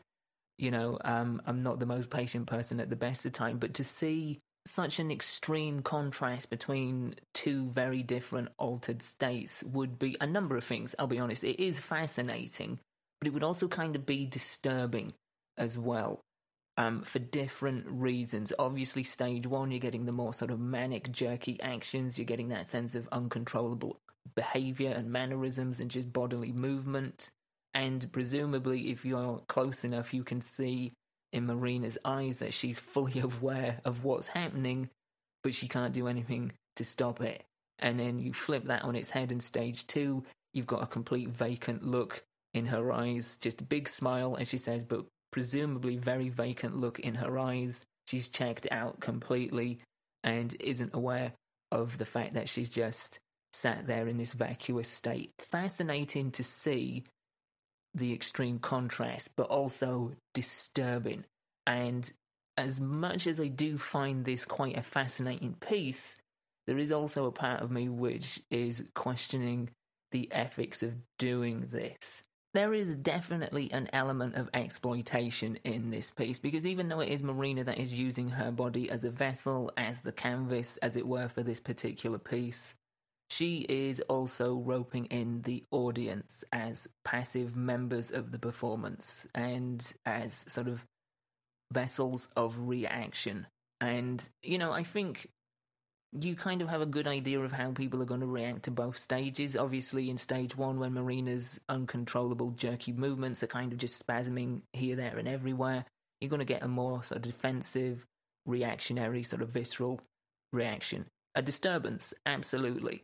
You 0.57 0.71
know, 0.71 0.97
um, 1.05 1.41
I'm 1.45 1.61
not 1.61 1.79
the 1.79 1.85
most 1.85 2.09
patient 2.09 2.47
person 2.47 2.79
at 2.79 2.89
the 2.89 2.95
best 2.95 3.25
of 3.25 3.31
time, 3.31 3.59
but 3.59 3.75
to 3.75 3.83
see 3.83 4.39
such 4.69 4.99
an 4.99 5.11
extreme 5.11 5.81
contrast 5.81 6.49
between 6.49 7.15
two 7.33 7.67
very 7.69 8.03
different 8.03 8.49
altered 8.57 9.01
states 9.01 9.63
would 9.63 9.97
be 9.97 10.15
a 10.21 10.27
number 10.27 10.55
of 10.57 10.63
things. 10.63 10.95
I'll 10.99 11.07
be 11.07 11.19
honest, 11.19 11.43
it 11.43 11.61
is 11.61 11.79
fascinating, 11.79 12.79
but 13.19 13.27
it 13.27 13.33
would 13.33 13.43
also 13.43 13.67
kind 13.67 13.95
of 13.95 14.05
be 14.05 14.25
disturbing 14.25 15.13
as 15.57 15.77
well. 15.77 16.21
Um, 16.79 17.01
for 17.01 17.17
different 17.17 17.87
reasons. 17.87 18.53
Obviously, 18.59 19.03
stage 19.03 19.47
one, 19.47 19.71
you're 19.71 19.79
getting 19.79 20.05
the 20.05 20.11
more 20.11 20.31
sort 20.31 20.51
of 20.51 20.59
manic, 20.59 21.11
jerky 21.11 21.59
actions. 21.59 22.19
You're 22.19 22.25
getting 22.25 22.49
that 22.49 22.67
sense 22.67 22.93
of 22.93 23.09
uncontrollable 23.11 23.97
behavior 24.35 24.91
and 24.91 25.11
mannerisms 25.11 25.79
and 25.79 25.89
just 25.89 26.13
bodily 26.13 26.51
movement. 26.51 27.31
And 27.73 28.11
presumably, 28.11 28.91
if 28.91 29.05
you're 29.05 29.41
close 29.47 29.83
enough, 29.83 30.13
you 30.13 30.23
can 30.23 30.39
see 30.39 30.93
in 31.31 31.45
Marina's 31.45 31.97
eyes 32.05 32.39
that 32.39 32.53
she's 32.53 32.79
fully 32.79 33.19
aware 33.19 33.79
of 33.85 34.03
what's 34.03 34.27
happening, 34.27 34.89
but 35.43 35.53
she 35.53 35.67
can't 35.67 35.93
do 35.93 36.07
anything 36.07 36.51
to 36.75 36.83
stop 36.83 37.21
it. 37.21 37.43
And 37.79 37.99
then 37.99 38.19
you 38.19 38.33
flip 38.33 38.65
that 38.65 38.83
on 38.83 38.95
its 38.95 39.11
head 39.11 39.31
in 39.31 39.39
stage 39.39 39.85
two, 39.87 40.23
you've 40.53 40.67
got 40.67 40.83
a 40.83 40.87
complete 40.87 41.29
vacant 41.29 41.83
look 41.83 42.23
in 42.53 42.65
her 42.67 42.91
eyes, 42.91 43.37
just 43.39 43.61
a 43.61 43.65
big 43.65 43.87
smile, 43.87 44.35
and 44.35 44.47
she 44.47 44.57
says, 44.57 44.83
but 44.83 45.05
presumably 45.31 45.97
very 45.97 46.29
vacant 46.29 46.75
look 46.75 46.99
in 46.99 47.15
her 47.15 47.37
eyes. 47.37 47.83
She's 48.07 48.29
checked 48.29 48.67
out 48.71 48.99
completely 48.99 49.79
and 50.23 50.55
isn't 50.59 50.95
aware 50.95 51.33
of 51.71 51.97
the 51.97 52.05
fact 52.05 52.33
that 52.33 52.49
she's 52.49 52.69
just 52.69 53.19
sat 53.53 53.87
there 53.87 54.07
in 54.07 54.17
this 54.17 54.33
vacuous 54.33 54.87
state. 54.87 55.31
Fascinating 55.39 56.31
to 56.31 56.43
see 56.43 57.03
the 57.93 58.13
extreme 58.13 58.59
contrast, 58.59 59.29
but 59.35 59.47
also 59.47 60.13
disturbing. 60.33 61.25
And 61.65 62.09
as 62.55 62.79
much 62.79 63.27
as 63.27 63.39
I 63.39 63.47
do 63.47 63.77
find 63.77 64.25
this 64.25 64.45
quite 64.45 64.77
a 64.77 64.83
fascinating 64.83 65.55
piece, 65.59 66.17
there 66.65 66.77
is 66.77 66.91
also 66.91 67.25
a 67.25 67.31
part 67.31 67.61
of 67.61 67.71
me 67.71 67.89
which 67.89 68.41
is 68.51 68.83
questioning 68.93 69.69
the 70.11 70.31
ethics 70.31 70.83
of 70.83 70.93
doing 71.17 71.67
this 71.71 72.23
there 72.57 72.73
is 72.73 72.95
definitely 72.95 73.71
an 73.71 73.87
element 73.93 74.33
of 74.33 74.49
exploitation 74.51 75.59
in 75.63 75.91
this 75.91 76.09
piece 76.09 76.39
because 76.39 76.65
even 76.65 76.87
though 76.87 77.01
it 77.01 77.09
is 77.09 77.21
Marina 77.21 77.63
that 77.63 77.77
is 77.77 77.93
using 77.93 78.29
her 78.29 78.51
body 78.51 78.89
as 78.89 79.03
a 79.03 79.11
vessel, 79.11 79.71
as 79.77 80.01
the 80.01 80.11
canvas, 80.11 80.77
as 80.77 80.95
it 80.95 81.05
were, 81.05 81.27
for 81.27 81.43
this 81.43 81.59
particular 81.59 82.17
piece, 82.17 82.73
she 83.29 83.65
is 83.67 83.99
also 84.01 84.55
roping 84.55 85.05
in 85.05 85.41
the 85.41 85.63
audience 85.71 86.43
as 86.51 86.87
passive 87.03 87.55
members 87.55 88.11
of 88.11 88.31
the 88.31 88.39
performance 88.39 89.27
and 89.35 89.93
as 90.05 90.45
sort 90.47 90.67
of 90.67 90.85
vessels 91.73 92.29
of 92.35 92.67
reaction. 92.67 93.47
And, 93.81 94.27
you 94.41 94.57
know, 94.57 94.71
I 94.71 94.83
think 94.83 95.27
you 96.13 96.35
kind 96.35 96.61
of 96.61 96.69
have 96.69 96.81
a 96.81 96.85
good 96.85 97.07
idea 97.07 97.39
of 97.39 97.51
how 97.51 97.71
people 97.71 98.01
are 98.01 98.05
going 98.05 98.21
to 98.21 98.27
react 98.27 98.63
to 98.63 98.71
both 98.71 98.97
stages. 98.97 99.57
Obviously, 99.57 100.09
in 100.09 100.17
stage 100.17 100.55
one, 100.55 100.79
when 100.79 100.93
Marina's 100.93 101.59
uncontrollable, 101.67 102.51
jerky 102.51 102.93
movements 102.93 103.43
are 103.43 103.47
kind 103.47 103.73
of 103.73 103.77
just 103.77 104.05
spasming 104.05 104.61
here, 104.73 104.95
there, 104.95 105.17
and 105.17 105.27
everywhere, 105.27 105.85
you're 106.21 106.29
going 106.29 106.39
to 106.39 106.45
get 106.45 106.63
a 106.63 106.67
more 106.67 107.03
sort 107.03 107.17
of 107.17 107.21
defensive, 107.23 108.05
reactionary, 108.45 109.23
sort 109.23 109.41
of 109.41 109.49
visceral 109.49 109.99
reaction. 110.53 111.05
A 111.35 111.41
disturbance, 111.41 112.13
absolutely. 112.25 113.03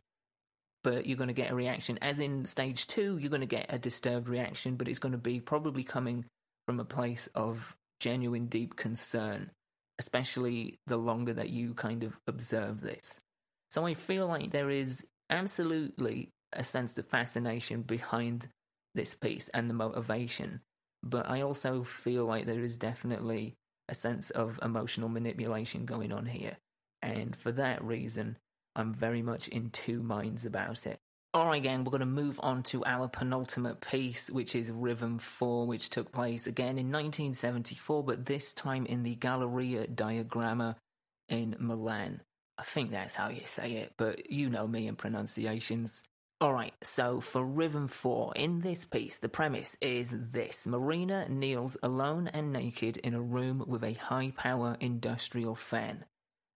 But 0.84 1.06
you're 1.06 1.16
going 1.16 1.28
to 1.28 1.34
get 1.34 1.50
a 1.50 1.54
reaction. 1.54 1.98
As 2.00 2.20
in 2.20 2.44
stage 2.44 2.86
two, 2.86 3.18
you're 3.18 3.30
going 3.30 3.40
to 3.40 3.46
get 3.46 3.66
a 3.70 3.78
disturbed 3.78 4.28
reaction, 4.28 4.76
but 4.76 4.86
it's 4.86 5.00
going 5.00 5.12
to 5.12 5.18
be 5.18 5.40
probably 5.40 5.82
coming 5.82 6.26
from 6.66 6.78
a 6.78 6.84
place 6.84 7.28
of 7.34 7.74
genuine, 7.98 8.46
deep 8.46 8.76
concern, 8.76 9.50
especially 9.98 10.78
the 10.86 10.98
longer 10.98 11.32
that 11.32 11.48
you 11.48 11.74
kind 11.74 12.04
of 12.04 12.16
observe 12.26 12.82
this. 12.82 13.18
So 13.70 13.86
I 13.86 13.94
feel 13.94 14.28
like 14.28 14.52
there 14.52 14.70
is 14.70 15.04
absolutely 15.30 16.28
a 16.52 16.62
sense 16.62 16.96
of 16.98 17.08
fascination 17.08 17.82
behind 17.82 18.48
this 18.94 19.14
piece 19.14 19.48
and 19.52 19.68
the 19.68 19.74
motivation, 19.74 20.60
but 21.02 21.28
I 21.28 21.40
also 21.40 21.82
feel 21.82 22.26
like 22.26 22.46
there 22.46 22.60
is 22.60 22.76
definitely 22.76 23.54
a 23.88 23.94
sense 23.94 24.30
of 24.30 24.60
emotional 24.62 25.08
manipulation 25.08 25.86
going 25.86 26.12
on 26.12 26.26
here. 26.26 26.58
And 27.02 27.34
for 27.34 27.52
that 27.52 27.82
reason, 27.82 28.36
I'm 28.76 28.94
very 28.94 29.22
much 29.22 29.48
in 29.48 29.70
two 29.70 30.02
minds 30.02 30.44
about 30.44 30.86
it. 30.86 30.98
Alright, 31.34 31.64
gang, 31.64 31.82
we're 31.82 31.90
going 31.90 31.98
to 32.00 32.06
move 32.06 32.38
on 32.44 32.62
to 32.64 32.84
our 32.84 33.08
penultimate 33.08 33.80
piece, 33.80 34.30
which 34.30 34.54
is 34.54 34.70
Rhythm 34.70 35.18
4, 35.18 35.66
which 35.66 35.90
took 35.90 36.12
place 36.12 36.46
again 36.46 36.78
in 36.78 36.92
1974, 36.92 38.04
but 38.04 38.26
this 38.26 38.52
time 38.52 38.86
in 38.86 39.02
the 39.02 39.16
Galleria 39.16 39.88
Diagramma 39.88 40.76
in 41.28 41.56
Milan. 41.58 42.20
I 42.56 42.62
think 42.62 42.92
that's 42.92 43.16
how 43.16 43.30
you 43.30 43.42
say 43.46 43.72
it, 43.72 43.94
but 43.96 44.30
you 44.30 44.48
know 44.48 44.68
me 44.68 44.86
and 44.86 44.96
pronunciations. 44.96 46.04
Alright, 46.40 46.74
so 46.82 47.20
for 47.20 47.44
Rhythm 47.44 47.88
4, 47.88 48.34
in 48.36 48.60
this 48.60 48.84
piece, 48.84 49.18
the 49.18 49.28
premise 49.28 49.76
is 49.80 50.14
this 50.14 50.68
Marina 50.68 51.28
kneels 51.28 51.76
alone 51.82 52.28
and 52.28 52.52
naked 52.52 52.96
in 52.98 53.14
a 53.14 53.20
room 53.20 53.64
with 53.66 53.82
a 53.82 53.94
high 53.94 54.32
power 54.36 54.76
industrial 54.78 55.56
fan. 55.56 56.04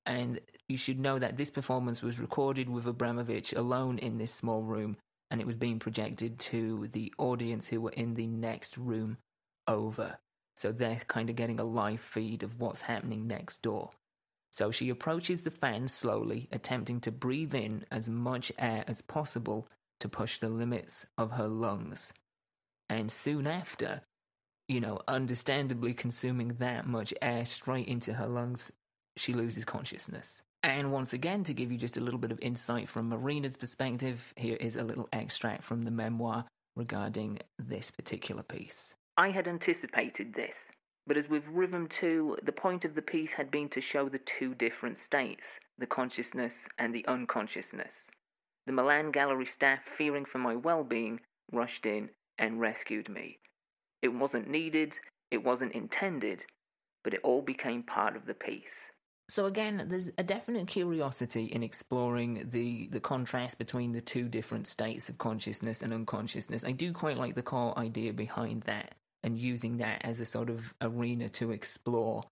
And 0.08 0.40
you 0.68 0.78
should 0.78 0.98
know 0.98 1.18
that 1.18 1.36
this 1.36 1.50
performance 1.50 2.02
was 2.02 2.18
recorded 2.18 2.70
with 2.70 2.86
Abramović 2.86 3.54
alone 3.54 3.98
in 3.98 4.16
this 4.16 4.32
small 4.32 4.62
room, 4.62 4.96
and 5.30 5.38
it 5.38 5.46
was 5.46 5.58
being 5.58 5.78
projected 5.78 6.38
to 6.38 6.88
the 6.92 7.12
audience 7.18 7.68
who 7.68 7.82
were 7.82 7.92
in 7.92 8.14
the 8.14 8.26
next 8.26 8.78
room 8.78 9.18
over. 9.66 10.18
So 10.56 10.72
they're 10.72 11.02
kind 11.06 11.28
of 11.28 11.36
getting 11.36 11.60
a 11.60 11.64
live 11.64 12.00
feed 12.00 12.42
of 12.42 12.58
what's 12.58 12.80
happening 12.80 13.26
next 13.26 13.62
door. 13.62 13.90
So 14.50 14.70
she 14.70 14.88
approaches 14.88 15.44
the 15.44 15.50
fan 15.50 15.88
slowly, 15.88 16.48
attempting 16.50 17.00
to 17.02 17.12
breathe 17.12 17.54
in 17.54 17.84
as 17.90 18.08
much 18.08 18.50
air 18.58 18.84
as 18.88 19.02
possible 19.02 19.68
to 20.00 20.08
push 20.08 20.38
the 20.38 20.48
limits 20.48 21.04
of 21.18 21.32
her 21.32 21.48
lungs. 21.48 22.14
And 22.88 23.12
soon 23.12 23.46
after, 23.46 24.00
you 24.68 24.80
know, 24.80 25.00
understandably 25.06 25.92
consuming 25.92 26.54
that 26.60 26.86
much 26.86 27.12
air 27.20 27.44
straight 27.44 27.88
into 27.88 28.14
her 28.14 28.26
lungs, 28.26 28.72
she 29.18 29.34
loses 29.34 29.64
consciousness. 29.64 30.42
And 30.62 30.92
once 30.92 31.12
again, 31.12 31.44
to 31.44 31.54
give 31.54 31.70
you 31.70 31.78
just 31.78 31.96
a 31.96 32.00
little 32.00 32.18
bit 32.18 32.32
of 32.32 32.40
insight 32.40 32.88
from 32.88 33.08
Marina's 33.08 33.56
perspective, 33.56 34.32
here 34.36 34.56
is 34.56 34.76
a 34.76 34.82
little 34.82 35.08
extract 35.12 35.62
from 35.62 35.82
the 35.82 35.90
memoir 35.90 36.44
regarding 36.76 37.38
this 37.58 37.90
particular 37.90 38.42
piece. 38.42 38.94
I 39.16 39.30
had 39.30 39.48
anticipated 39.48 40.34
this. 40.34 40.54
But 41.06 41.16
as 41.16 41.28
with 41.28 41.46
Rhythm 41.48 41.88
2, 41.88 42.38
the 42.42 42.52
point 42.52 42.84
of 42.84 42.94
the 42.94 43.02
piece 43.02 43.32
had 43.32 43.50
been 43.50 43.70
to 43.70 43.80
show 43.80 44.08
the 44.08 44.18
two 44.18 44.54
different 44.54 44.98
states 44.98 45.44
the 45.78 45.86
consciousness 45.86 46.54
and 46.76 46.94
the 46.94 47.06
unconsciousness. 47.06 47.94
The 48.66 48.72
Milan 48.72 49.10
Gallery 49.12 49.46
staff, 49.46 49.78
fearing 49.96 50.24
for 50.26 50.38
my 50.38 50.54
well 50.54 50.84
being, 50.84 51.20
rushed 51.50 51.86
in 51.86 52.10
and 52.38 52.60
rescued 52.60 53.08
me. 53.08 53.38
It 54.02 54.08
wasn't 54.08 54.48
needed, 54.48 54.94
it 55.30 55.42
wasn't 55.42 55.72
intended, 55.72 56.44
but 57.04 57.14
it 57.14 57.20
all 57.22 57.42
became 57.42 57.82
part 57.84 58.16
of 58.16 58.26
the 58.26 58.34
piece. 58.34 58.87
So 59.30 59.44
again, 59.44 59.84
there's 59.88 60.10
a 60.16 60.22
definite 60.22 60.68
curiosity 60.68 61.44
in 61.44 61.62
exploring 61.62 62.48
the 62.50 62.88
the 62.88 63.00
contrast 63.00 63.58
between 63.58 63.92
the 63.92 64.00
two 64.00 64.28
different 64.28 64.66
states 64.66 65.08
of 65.08 65.18
consciousness 65.18 65.82
and 65.82 65.92
unconsciousness. 65.92 66.64
I 66.64 66.72
do 66.72 66.92
quite 66.92 67.18
like 67.18 67.34
the 67.34 67.42
core 67.42 67.78
idea 67.78 68.12
behind 68.12 68.62
that 68.62 68.94
and 69.22 69.38
using 69.38 69.78
that 69.78 70.00
as 70.04 70.20
a 70.20 70.24
sort 70.24 70.48
of 70.48 70.74
arena 70.80 71.28
to 71.28 71.50
explore. 71.50 72.24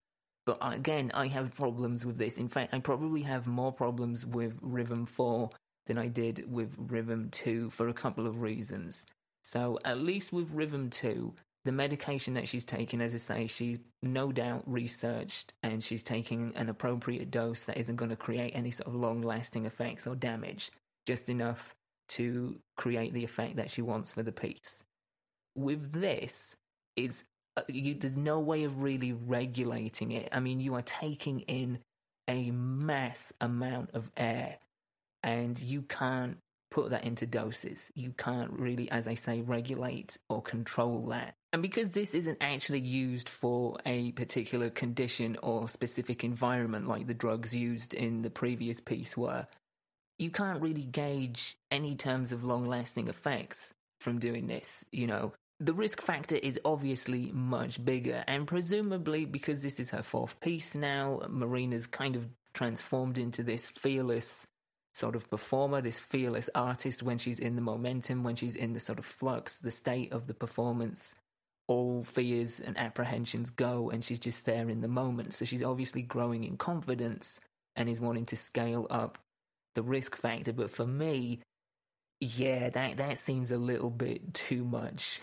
But 0.47 0.59
again, 0.63 1.11
I 1.13 1.27
have 1.27 1.55
problems 1.55 2.07
with 2.07 2.19
this. 2.19 2.39
In 2.39 2.49
fact, 2.49 2.73
I 2.73 2.79
probably 2.79 3.23
have 3.23 3.47
more 3.47 3.73
problems 3.73 4.25
with 4.25 4.57
Rhythm 4.63 5.05
4 5.05 5.51
than 5.87 5.99
I 5.99 6.07
did 6.07 6.51
with 6.51 6.75
Rhythm 6.79 7.31
2 7.31 7.71
for 7.71 7.89
a 7.89 7.95
couple 7.95 8.27
of 8.27 8.41
reasons. 8.41 9.05
So, 9.43 9.79
at 9.85 9.99
least 9.99 10.33
with 10.33 10.53
Rhythm 10.53 10.91
2, 10.91 11.35
the 11.67 11.73
medication 11.73 12.35
that 12.35 12.49
she's 12.49 12.65
taking, 12.65 13.01
as 13.01 13.15
I 13.15 13.19
say, 13.19 13.47
she's 13.47 13.79
no 14.03 14.33
doubt 14.33 14.63
researched 14.67 15.53
and 15.63 15.83
she's 15.83 16.03
taking 16.03 16.53
an 16.57 16.69
appropriate 16.69 17.31
dose 17.31 17.65
that 17.67 17.77
isn't 17.77 17.97
going 17.97 18.11
to 18.11 18.17
create 18.17 18.53
any 18.55 18.71
sort 18.71 18.87
of 18.89 18.95
long 18.95 19.21
lasting 19.21 19.67
effects 19.67 20.07
or 20.07 20.15
damage, 20.15 20.71
just 21.07 21.29
enough 21.29 21.75
to 22.09 22.59
create 22.77 23.13
the 23.13 23.25
effect 23.25 23.57
that 23.57 23.71
she 23.71 23.83
wants 23.83 24.13
for 24.13 24.23
the 24.23 24.33
piece. 24.33 24.85
With 25.55 25.93
this, 25.93 26.57
is 26.97 27.25
uh, 27.57 27.63
you, 27.69 27.95
there's 27.95 28.17
no 28.17 28.41
way 28.41 28.65
of 28.65 28.83
really 28.83 29.13
regulating 29.13 30.13
it. 30.13 30.29
I 30.33 30.41
mean, 30.41 30.61
you 30.61 30.75
are 30.75 30.83
taking 30.83 31.41
in 31.41 31.81
a 32.29 32.51
mass 32.51 33.33
amount 33.41 33.91
of 33.93 34.11
air, 34.17 34.59
and 35.23 35.59
you 35.61 35.83
can't 35.83 36.39
put 36.71 36.91
that 36.91 37.05
into 37.05 37.27
doses. 37.27 37.91
You 37.95 38.13
can't 38.17 38.53
really, 38.53 38.91
as 38.91 39.09
I 39.09 39.15
say, 39.15 39.41
regulate 39.41 40.19
or 40.29 40.43
control 40.43 41.07
that. 41.09 41.35
And 41.53 41.63
because 41.63 41.93
this 41.93 42.15
isn't 42.15 42.39
actually 42.41 42.81
used 42.81 43.29
for 43.29 43.79
a 43.87 44.13
particular 44.13 44.69
condition 44.69 45.37
or 45.43 45.69
specific 45.69 46.25
environment 46.25 46.87
like 46.87 47.07
the 47.07 47.15
drugs 47.15 47.55
used 47.55 47.95
in 47.95 48.23
the 48.23 48.31
previous 48.31 48.81
piece 48.81 49.17
were, 49.17 49.47
you 50.19 50.31
can't 50.31 50.61
really 50.61 50.85
gauge 50.85 51.57
any 51.71 51.95
terms 51.95 52.33
of 52.33 52.45
long 52.45 52.67
lasting 52.67 53.09
effects 53.09 53.73
from 54.01 54.19
doing 54.19 54.47
this. 54.47 54.85
You 54.93 55.07
know, 55.07 55.33
the 55.61 55.73
risk 55.73 56.03
factor 56.03 56.37
is 56.37 56.61
obviously 56.65 57.31
much 57.33 57.83
bigger, 57.83 58.25
and 58.27 58.47
presumably 58.47 59.25
because 59.25 59.63
this 59.63 59.81
is 59.81 59.91
her 59.91 60.03
fourth 60.03 60.41
piece 60.41 60.75
now, 60.75 61.23
Marina's 61.29 61.87
kind 61.87 62.17
of 62.17 62.27
transformed 62.53 63.19
into 63.19 63.43
this 63.43 63.71
fearless 63.71 64.47
sort 64.97 65.15
of 65.15 65.29
performer, 65.29 65.83
this 65.83 66.01
fearless 66.01 66.49
artist 66.55 67.03
when 67.03 67.19
she's 67.19 67.39
in 67.39 67.55
the 67.55 67.61
momentum, 67.61 68.23
when 68.23 68.35
she's 68.35 68.57
in 68.57 68.73
the 68.73 68.81
sort 68.81 68.99
of 68.99 69.05
flux, 69.05 69.59
the 69.59 69.71
state 69.71 70.13
of 70.13 70.27
the 70.27 70.35
performance. 70.35 71.15
All 71.69 72.05
fears 72.05 72.61
and 72.61 72.79
apprehensions 72.79 73.51
go, 73.51 73.91
and 73.91 74.03
she's 74.03 74.21
just 74.21 74.47
there 74.47 74.71
in 74.71 74.81
the 74.81 74.89
moment. 74.89 75.35
So 75.35 75.45
she's 75.45 75.63
obviously 75.63 76.01
growing 76.01 76.45
in 76.45 76.57
confidence 76.57 77.41
and 77.75 77.89
is 77.89 78.01
wanting 78.01 78.25
to 78.27 78.37
scale 78.37 78.87
up 78.89 79.19
the 79.75 79.83
risk 79.83 80.17
factor. 80.17 80.53
But 80.53 80.71
for 80.71 80.87
me, 80.87 81.41
yeah, 82.21 82.71
that 82.71 82.97
that 82.97 83.19
seems 83.19 83.51
a 83.51 83.59
little 83.59 83.91
bit 83.91 84.33
too 84.33 84.65
much. 84.65 85.21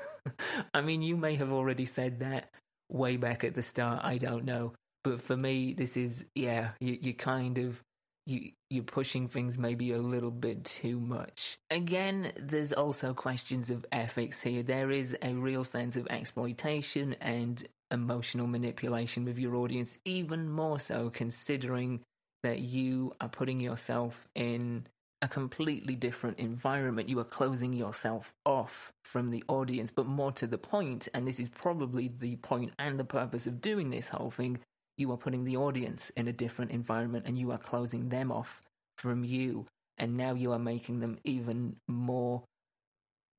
I 0.74 0.80
mean, 0.80 1.02
you 1.02 1.16
may 1.16 1.36
have 1.36 1.52
already 1.52 1.86
said 1.86 2.20
that 2.20 2.50
way 2.90 3.16
back 3.16 3.44
at 3.44 3.54
the 3.54 3.62
start. 3.62 4.02
I 4.02 4.18
don't 4.18 4.44
know, 4.44 4.72
but 5.04 5.20
for 5.20 5.36
me, 5.36 5.74
this 5.74 5.96
is 5.96 6.24
yeah. 6.34 6.70
You 6.80 6.98
you 7.00 7.14
kind 7.14 7.58
of 7.58 7.82
you 8.26 8.50
you're 8.68 8.84
pushing 8.84 9.28
things 9.28 9.56
maybe 9.56 9.92
a 9.92 9.98
little 9.98 10.30
bit 10.30 10.64
too 10.64 10.98
much. 10.98 11.58
Again, 11.70 12.32
there's 12.36 12.72
also 12.72 13.14
questions 13.14 13.70
of 13.70 13.86
ethics 13.92 14.40
here. 14.40 14.62
There 14.62 14.90
is 14.90 15.16
a 15.22 15.32
real 15.34 15.64
sense 15.64 15.96
of 15.96 16.08
exploitation 16.10 17.14
and 17.20 17.64
emotional 17.90 18.48
manipulation 18.48 19.24
with 19.24 19.38
your 19.38 19.54
audience, 19.54 19.98
even 20.04 20.50
more 20.50 20.80
so 20.80 21.10
considering 21.10 22.00
that 22.42 22.58
you 22.58 23.12
are 23.20 23.28
putting 23.28 23.60
yourself 23.60 24.28
in 24.34 24.86
a 25.22 25.28
completely 25.28 25.94
different 25.94 26.38
environment. 26.38 27.08
You 27.08 27.18
are 27.20 27.24
closing 27.24 27.72
yourself 27.72 28.34
off 28.44 28.92
from 29.04 29.30
the 29.30 29.44
audience, 29.48 29.90
but 29.90 30.06
more 30.06 30.32
to 30.32 30.46
the 30.46 30.58
point, 30.58 31.08
and 31.14 31.26
this 31.26 31.40
is 31.40 31.48
probably 31.48 32.08
the 32.08 32.36
point 32.36 32.72
and 32.78 32.98
the 32.98 33.04
purpose 33.04 33.46
of 33.46 33.60
doing 33.60 33.90
this 33.90 34.08
whole 34.08 34.30
thing, 34.30 34.58
you 34.96 35.12
are 35.12 35.16
putting 35.16 35.44
the 35.44 35.56
audience 35.56 36.10
in 36.16 36.28
a 36.28 36.32
different 36.32 36.70
environment 36.70 37.26
and 37.26 37.38
you 37.38 37.50
are 37.50 37.58
closing 37.58 38.08
them 38.08 38.32
off 38.32 38.62
from 38.96 39.24
you. 39.24 39.66
And 39.98 40.16
now 40.16 40.34
you 40.34 40.52
are 40.52 40.58
making 40.58 41.00
them 41.00 41.18
even 41.24 41.76
more 41.88 42.44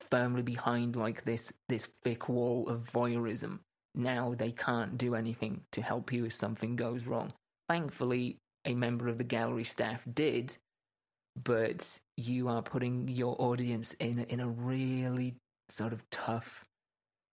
firmly 0.09 0.41
behind 0.41 0.95
like 0.95 1.23
this 1.23 1.51
this 1.69 1.87
thick 2.03 2.29
wall 2.29 2.67
of 2.67 2.89
voyeurism. 2.91 3.59
Now 3.95 4.35
they 4.37 4.51
can't 4.51 4.97
do 4.97 5.15
anything 5.15 5.61
to 5.71 5.81
help 5.81 6.11
you 6.11 6.25
if 6.25 6.33
something 6.33 6.75
goes 6.75 7.05
wrong. 7.05 7.33
Thankfully, 7.67 8.37
a 8.65 8.75
member 8.75 9.07
of 9.07 9.17
the 9.17 9.23
gallery 9.23 9.63
staff 9.63 10.03
did, 10.11 10.55
but 11.41 11.99
you 12.15 12.47
are 12.47 12.61
putting 12.61 13.07
your 13.07 13.35
audience 13.39 13.93
in 13.93 14.19
in 14.19 14.39
a 14.39 14.47
really 14.47 15.35
sort 15.69 15.93
of 15.93 16.07
tough 16.09 16.63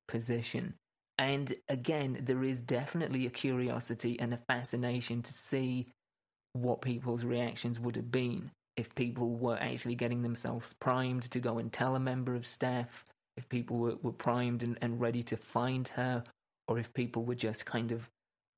position. 0.09 0.75
And 1.19 1.53
again, 1.69 2.19
there 2.23 2.43
is 2.43 2.61
definitely 2.61 3.27
a 3.27 3.31
curiosity 3.31 4.19
and 4.19 4.35
a 4.35 4.41
fascination 4.49 5.23
to 5.23 5.33
see 5.33 5.87
what 6.55 6.83
people's 6.83 7.25
reactions 7.25 7.79
would 7.79 7.97
have 7.97 8.11
been 8.11 8.51
if 8.77 8.95
people 8.95 9.31
were 9.37 9.57
actually 9.61 9.95
getting 9.95 10.23
themselves 10.23 10.75
primed 10.75 11.23
to 11.23 11.41
go 11.41 11.59
and 11.59 11.73
tell 11.73 11.95
a 11.95 12.01
member 12.01 12.35
of 12.35 12.47
staff, 12.47 13.05
if 13.37 13.49
people 13.49 13.79
were, 13.79 13.97
were 14.03 14.13
primed 14.13 14.63
and, 14.63 14.79
and 14.81 15.01
ready 15.01 15.23
to 15.23 15.37
find 15.37 15.89
her, 15.89 16.25
or 16.67 16.79
if 16.79 16.93
people 16.95 17.25
were 17.25 17.35
just 17.35 17.67
kind 17.67 17.93
of 17.93 18.09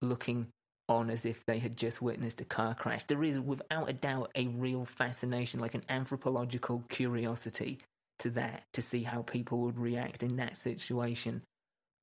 looking 0.00 0.46
on 0.88 1.10
as 1.10 1.26
if 1.26 1.44
they 1.44 1.58
had 1.58 1.76
just 1.76 2.00
witnessed 2.00 2.40
a 2.40 2.44
car 2.44 2.74
crash. 2.74 3.04
There 3.04 3.24
is, 3.24 3.40
without 3.40 3.90
a 3.90 3.92
doubt, 3.92 4.30
a 4.34 4.46
real 4.46 4.84
fascination, 4.84 5.60
like 5.60 5.74
an 5.74 5.84
anthropological 5.88 6.84
curiosity 6.88 7.78
to 8.20 8.30
that, 8.30 8.62
to 8.72 8.82
see 8.82 9.02
how 9.02 9.22
people 9.22 9.58
would 9.60 9.78
react 9.78 10.22
in 10.22 10.36
that 10.36 10.56
situation. 10.56 11.42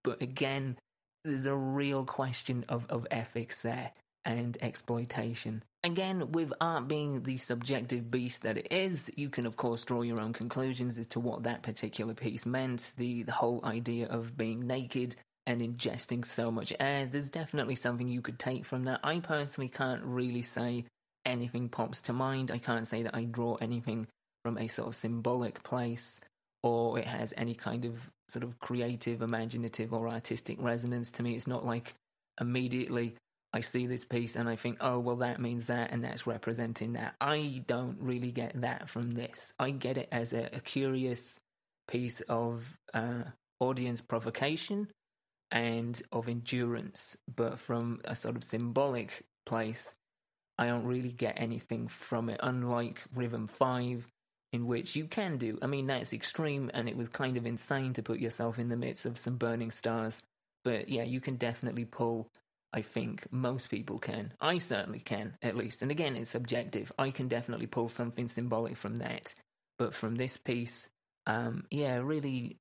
But 0.03 0.21
again, 0.21 0.77
there's 1.23 1.45
a 1.45 1.55
real 1.55 2.05
question 2.05 2.65
of, 2.69 2.85
of 2.89 3.07
ethics 3.09 3.61
there 3.61 3.91
and 4.25 4.57
exploitation. 4.61 5.63
Again, 5.83 6.31
with 6.31 6.53
art 6.61 6.87
being 6.87 7.23
the 7.23 7.37
subjective 7.37 8.09
beast 8.09 8.43
that 8.43 8.57
it 8.57 8.71
is, 8.71 9.11
you 9.17 9.29
can 9.29 9.45
of 9.45 9.57
course 9.57 9.83
draw 9.83 10.01
your 10.01 10.21
own 10.21 10.33
conclusions 10.33 10.97
as 10.97 11.07
to 11.07 11.19
what 11.19 11.43
that 11.43 11.61
particular 11.61 12.13
piece 12.13 12.45
meant. 12.45 12.93
The 12.97 13.23
the 13.23 13.33
whole 13.33 13.59
idea 13.65 14.07
of 14.07 14.37
being 14.37 14.65
naked 14.65 15.15
and 15.45 15.61
ingesting 15.61 16.25
so 16.25 16.51
much 16.51 16.71
air, 16.79 17.05
there's 17.05 17.29
definitely 17.29 17.75
something 17.75 18.07
you 18.07 18.21
could 18.21 18.39
take 18.39 18.63
from 18.63 18.85
that. 18.85 19.01
I 19.03 19.19
personally 19.19 19.67
can't 19.67 20.01
really 20.03 20.41
say 20.41 20.85
anything 21.25 21.67
pops 21.67 22.01
to 22.03 22.13
mind. 22.13 22.49
I 22.49 22.59
can't 22.59 22.87
say 22.87 23.03
that 23.03 23.15
I 23.15 23.25
draw 23.25 23.55
anything 23.55 24.07
from 24.45 24.57
a 24.57 24.67
sort 24.67 24.87
of 24.87 24.95
symbolic 24.95 25.63
place 25.63 26.19
or 26.63 26.97
it 26.97 27.05
has 27.05 27.33
any 27.37 27.53
kind 27.53 27.85
of 27.85 28.09
sort 28.27 28.43
of 28.43 28.57
creative, 28.59 29.21
imaginative, 29.21 29.93
or 29.93 30.07
artistic 30.07 30.57
resonance 30.61 31.11
to 31.11 31.23
me. 31.23 31.35
It's 31.35 31.47
not 31.47 31.65
like 31.65 31.93
immediately 32.39 33.15
I 33.53 33.59
see 33.59 33.85
this 33.85 34.03
piece 34.03 34.35
and 34.35 34.49
I 34.49 34.55
think, 34.55 34.77
oh, 34.81 34.97
well, 34.97 35.17
that 35.17 35.39
means 35.39 35.67
that 35.67 35.91
and 35.91 36.03
that's 36.03 36.25
representing 36.25 36.93
that. 36.93 37.13
I 37.21 37.63
don't 37.67 37.97
really 37.99 38.31
get 38.31 38.59
that 38.61 38.89
from 38.89 39.11
this. 39.11 39.53
I 39.59 39.69
get 39.69 39.97
it 39.97 40.09
as 40.11 40.33
a, 40.33 40.49
a 40.53 40.59
curious 40.59 41.39
piece 41.87 42.21
of 42.21 42.75
uh, 42.95 43.23
audience 43.59 44.01
provocation 44.01 44.87
and 45.51 46.01
of 46.11 46.29
endurance, 46.29 47.15
but 47.35 47.59
from 47.59 48.01
a 48.05 48.15
sort 48.15 48.35
of 48.35 48.43
symbolic 48.43 49.23
place, 49.45 49.93
I 50.57 50.65
don't 50.65 50.85
really 50.85 51.11
get 51.11 51.35
anything 51.37 51.87
from 51.87 52.29
it, 52.29 52.39
unlike 52.41 53.03
Rhythm 53.13 53.45
5, 53.45 54.11
in 54.53 54.67
which 54.67 54.95
you 54.95 55.05
can 55.05 55.37
do. 55.37 55.57
I 55.61 55.67
mean, 55.67 55.87
that's 55.87 56.13
extreme 56.13 56.69
and 56.73 56.87
it 56.87 56.95
was 56.95 57.09
kind 57.09 57.35
of 57.35 57.45
insane 57.45 57.93
to 57.93 58.03
put 58.03 58.19
yourself 58.19 58.59
in 58.59 58.69
the 58.69 58.77
midst 58.77 59.05
of 59.05 59.17
some 59.17 59.35
burning 59.35 59.71
stars. 59.71 60.21
But 60.63 60.87
yeah, 60.87 61.03
you 61.03 61.19
can 61.19 61.35
definitely 61.35 61.85
pull. 61.85 62.29
I 62.71 62.81
think 62.81 63.27
most 63.31 63.69
people 63.69 63.99
can. 63.99 64.33
I 64.39 64.59
certainly 64.59 64.99
can, 64.99 65.35
at 65.41 65.57
least. 65.57 65.81
And 65.81 65.91
again, 65.91 66.15
it's 66.15 66.29
subjective. 66.29 66.91
I 66.97 67.09
can 67.09 67.27
definitely 67.27 67.67
pull 67.67 67.89
something 67.89 68.27
symbolic 68.27 68.77
from 68.77 68.97
that. 68.97 69.33
But 69.77 69.93
from 69.93 70.15
this 70.15 70.37
piece, 70.37 70.87
um, 71.25 71.65
yeah, 71.69 71.97
really 71.97 72.57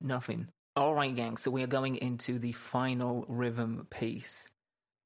nothing. 0.00 0.48
All 0.76 0.94
right, 0.94 1.14
gang. 1.14 1.36
So 1.36 1.50
we 1.50 1.62
are 1.62 1.66
going 1.66 1.96
into 1.96 2.38
the 2.38 2.52
final 2.52 3.24
rhythm 3.28 3.86
piece, 3.90 4.48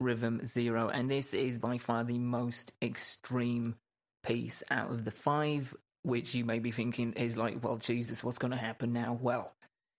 Rhythm 0.01 0.45
Zero. 0.45 0.89
And 0.89 1.11
this 1.11 1.35
is 1.35 1.59
by 1.59 1.79
far 1.79 2.05
the 2.05 2.19
most 2.19 2.73
extreme 2.83 3.77
piece 4.25 4.63
out 4.71 4.91
of 4.91 5.05
the 5.05 5.11
five 5.11 5.75
which 6.07 6.37
you 6.37 6.45
may 6.45 6.61
be 6.61 6.71
thinking 6.71 7.13
is 7.15 7.37
like, 7.37 7.63
well, 7.65 7.77
Jesus, 7.77 8.23
what's 8.23 8.39
going 8.39 8.53
to 8.53 8.57
happen 8.57 8.93
now? 8.93 9.19
Well, 9.21 9.53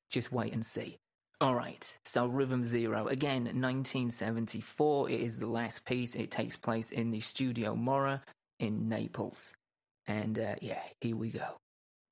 just 0.10 0.32
wait 0.32 0.54
and 0.54 0.66
see. 0.66 0.98
All 1.42 1.54
right, 1.54 1.98
so 2.06 2.26
Rhythm 2.26 2.64
Zero, 2.64 3.08
again, 3.08 3.44
1974. 3.44 5.10
It 5.10 5.20
is 5.20 5.38
the 5.38 5.48
last 5.48 5.86
piece. 5.86 6.16
It 6.16 6.32
takes 6.32 6.56
place 6.56 6.92
in 6.92 7.12
the 7.12 7.20
Studio 7.20 7.76
Morra 7.76 8.24
in 8.58 8.88
Naples. 8.88 9.54
And 10.08 10.40
uh, 10.40 10.56
yeah, 10.62 10.82
here 11.02 11.18
we 11.18 11.30
go. 11.30 11.58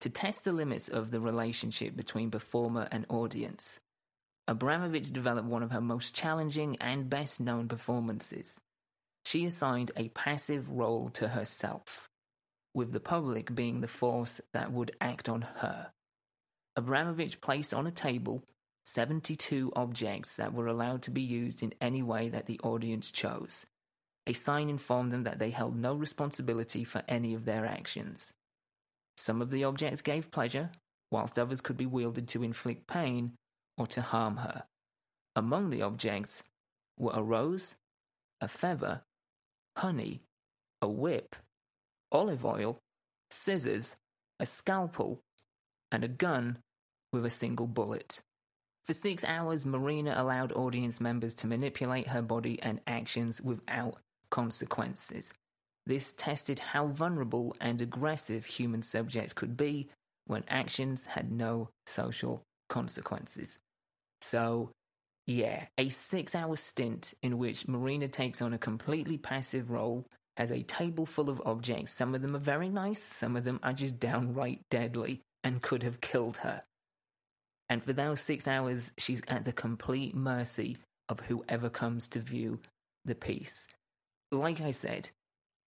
To 0.02 0.10
test 0.10 0.44
the 0.44 0.52
limits 0.52 0.90
of 0.90 1.10
the 1.10 1.22
relationship 1.22 1.96
between 1.96 2.30
performer 2.30 2.90
and 2.92 3.06
audience, 3.08 3.80
Abramović 4.48 5.14
developed 5.14 5.48
one 5.48 5.64
of 5.64 5.72
her 5.72 5.82
most 5.82 6.14
challenging 6.14 6.76
and 6.82 7.10
best 7.10 7.40
known 7.40 7.70
performances. 7.70 8.60
She 9.24 9.46
assigned 9.46 9.92
a 9.96 10.10
passive 10.10 10.70
role 10.70 11.08
to 11.14 11.30
herself 11.30 12.10
with 12.76 12.92
the 12.92 13.00
public 13.00 13.56
being 13.56 13.82
the 13.82 13.88
force 13.88 14.42
that 14.54 14.72
would 14.72 14.92
act 15.00 15.30
on 15.30 15.42
her. 15.42 15.92
Abramović 16.78 17.40
placed 17.40 17.74
on 17.74 17.88
a 17.88 17.92
table 17.92 18.44
72 18.84 19.72
objects 19.76 20.36
that 20.36 20.54
were 20.54 20.68
allowed 20.68 21.02
to 21.04 21.10
be 21.10 21.22
used 21.22 21.64
in 21.64 21.74
any 21.82 22.04
way 22.04 22.30
that 22.30 22.46
the 22.46 22.60
audience 22.60 23.10
chose. 23.12 23.66
A 24.28 24.34
sign 24.34 24.70
informed 24.70 25.12
them 25.12 25.24
that 25.24 25.40
they 25.40 25.50
held 25.52 25.76
no 25.76 25.96
responsibility 25.96 26.84
for 26.84 27.02
any 27.08 27.34
of 27.34 27.46
their 27.46 27.66
actions. 27.66 28.34
Some 29.18 29.42
of 29.42 29.50
the 29.50 29.64
objects 29.64 30.02
gave 30.02 30.30
pleasure, 30.30 30.70
whilst 31.10 31.40
others 31.40 31.62
could 31.62 31.78
be 31.78 31.86
wielded 31.86 32.28
to 32.30 32.44
inflict 32.44 32.88
pain 32.88 33.34
or 33.78 33.88
to 33.88 34.02
harm 34.02 34.38
her. 34.38 34.66
Among 35.36 35.70
the 35.70 35.82
objects 35.82 36.44
were 36.98 37.14
a 37.14 37.24
rose, 37.24 37.76
a 38.42 38.48
feather, 38.48 39.02
honey, 39.78 40.20
a 40.82 40.88
whip, 40.88 41.36
olive 42.16 42.46
oil, 42.46 42.80
scissors, 43.30 43.98
a 44.40 44.46
scalpel, 44.46 45.20
and 45.92 46.02
a 46.04 46.08
gun 46.08 46.58
with 47.12 47.26
a 47.26 47.30
single 47.30 47.68
bullet. 47.68 48.22
For 48.86 48.94
six 48.94 49.26
hours, 49.26 49.66
Marina 49.66 50.14
allowed 50.16 50.54
audience 50.54 51.02
members 51.02 51.34
to 51.36 51.48
manipulate 51.48 52.08
her 52.08 52.22
body 52.22 52.58
and 52.62 52.80
actions 52.88 53.42
without 53.42 53.98
consequences. 54.30 55.34
This 55.86 56.14
tested 56.14 56.60
how 56.60 56.88
vulnerable 56.88 57.54
and 57.60 57.82
aggressive 57.82 58.46
human 58.46 58.82
subjects 58.82 59.34
could 59.34 59.58
be 59.58 59.90
when 60.26 60.46
actions 60.48 61.06
had 61.06 61.32
no 61.32 61.70
social 61.86 62.44
consequences. 62.70 63.60
So, 64.22 64.72
yeah, 65.28 65.66
a 65.78 65.90
six 65.90 66.34
hour 66.34 66.56
stint 66.56 67.14
in 67.22 67.38
which 67.38 67.68
Marina 67.68 68.08
takes 68.08 68.42
on 68.42 68.54
a 68.54 68.58
completely 68.58 69.18
passive 69.18 69.70
role 69.70 70.06
has 70.38 70.52
a 70.52 70.64
table 70.64 71.06
full 71.06 71.30
of 71.30 71.42
objects. 71.46 71.92
Some 71.92 72.14
of 72.16 72.22
them 72.22 72.36
are 72.36 72.40
very 72.40 72.70
nice, 72.70 73.02
some 73.02 73.36
of 73.36 73.44
them 73.44 73.60
are 73.64 73.74
just 73.74 74.00
downright 74.00 74.62
deadly 74.70 75.22
and 75.44 75.62
could 75.62 75.84
have 75.84 76.02
killed 76.02 76.38
her. 76.38 76.62
And 77.70 77.84
for 77.84 77.94
those 77.94 78.22
six 78.22 78.48
hours, 78.48 78.92
she's 78.98 79.22
at 79.28 79.46
the 79.46 79.54
complete 79.54 80.16
mercy 80.16 80.78
of 81.10 81.20
whoever 81.22 81.70
comes 81.70 82.08
to 82.10 82.20
view 82.20 82.60
the 83.06 83.16
piece. 83.16 83.68
Like 84.32 84.62
I 84.62 84.72
said, 84.72 85.10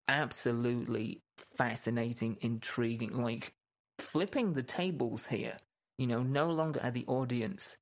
absolutely 0.07 1.19
fascinating, 1.55 2.37
intriguing, 2.41 3.21
like 3.21 3.53
flipping 3.99 4.53
the 4.53 4.63
tables 4.63 5.25
here. 5.25 5.57
You 5.97 6.07
know, 6.07 6.21
no 6.21 6.51
longer 6.51 6.79
are 6.83 6.91
the 6.91 7.05
audience 7.07 7.77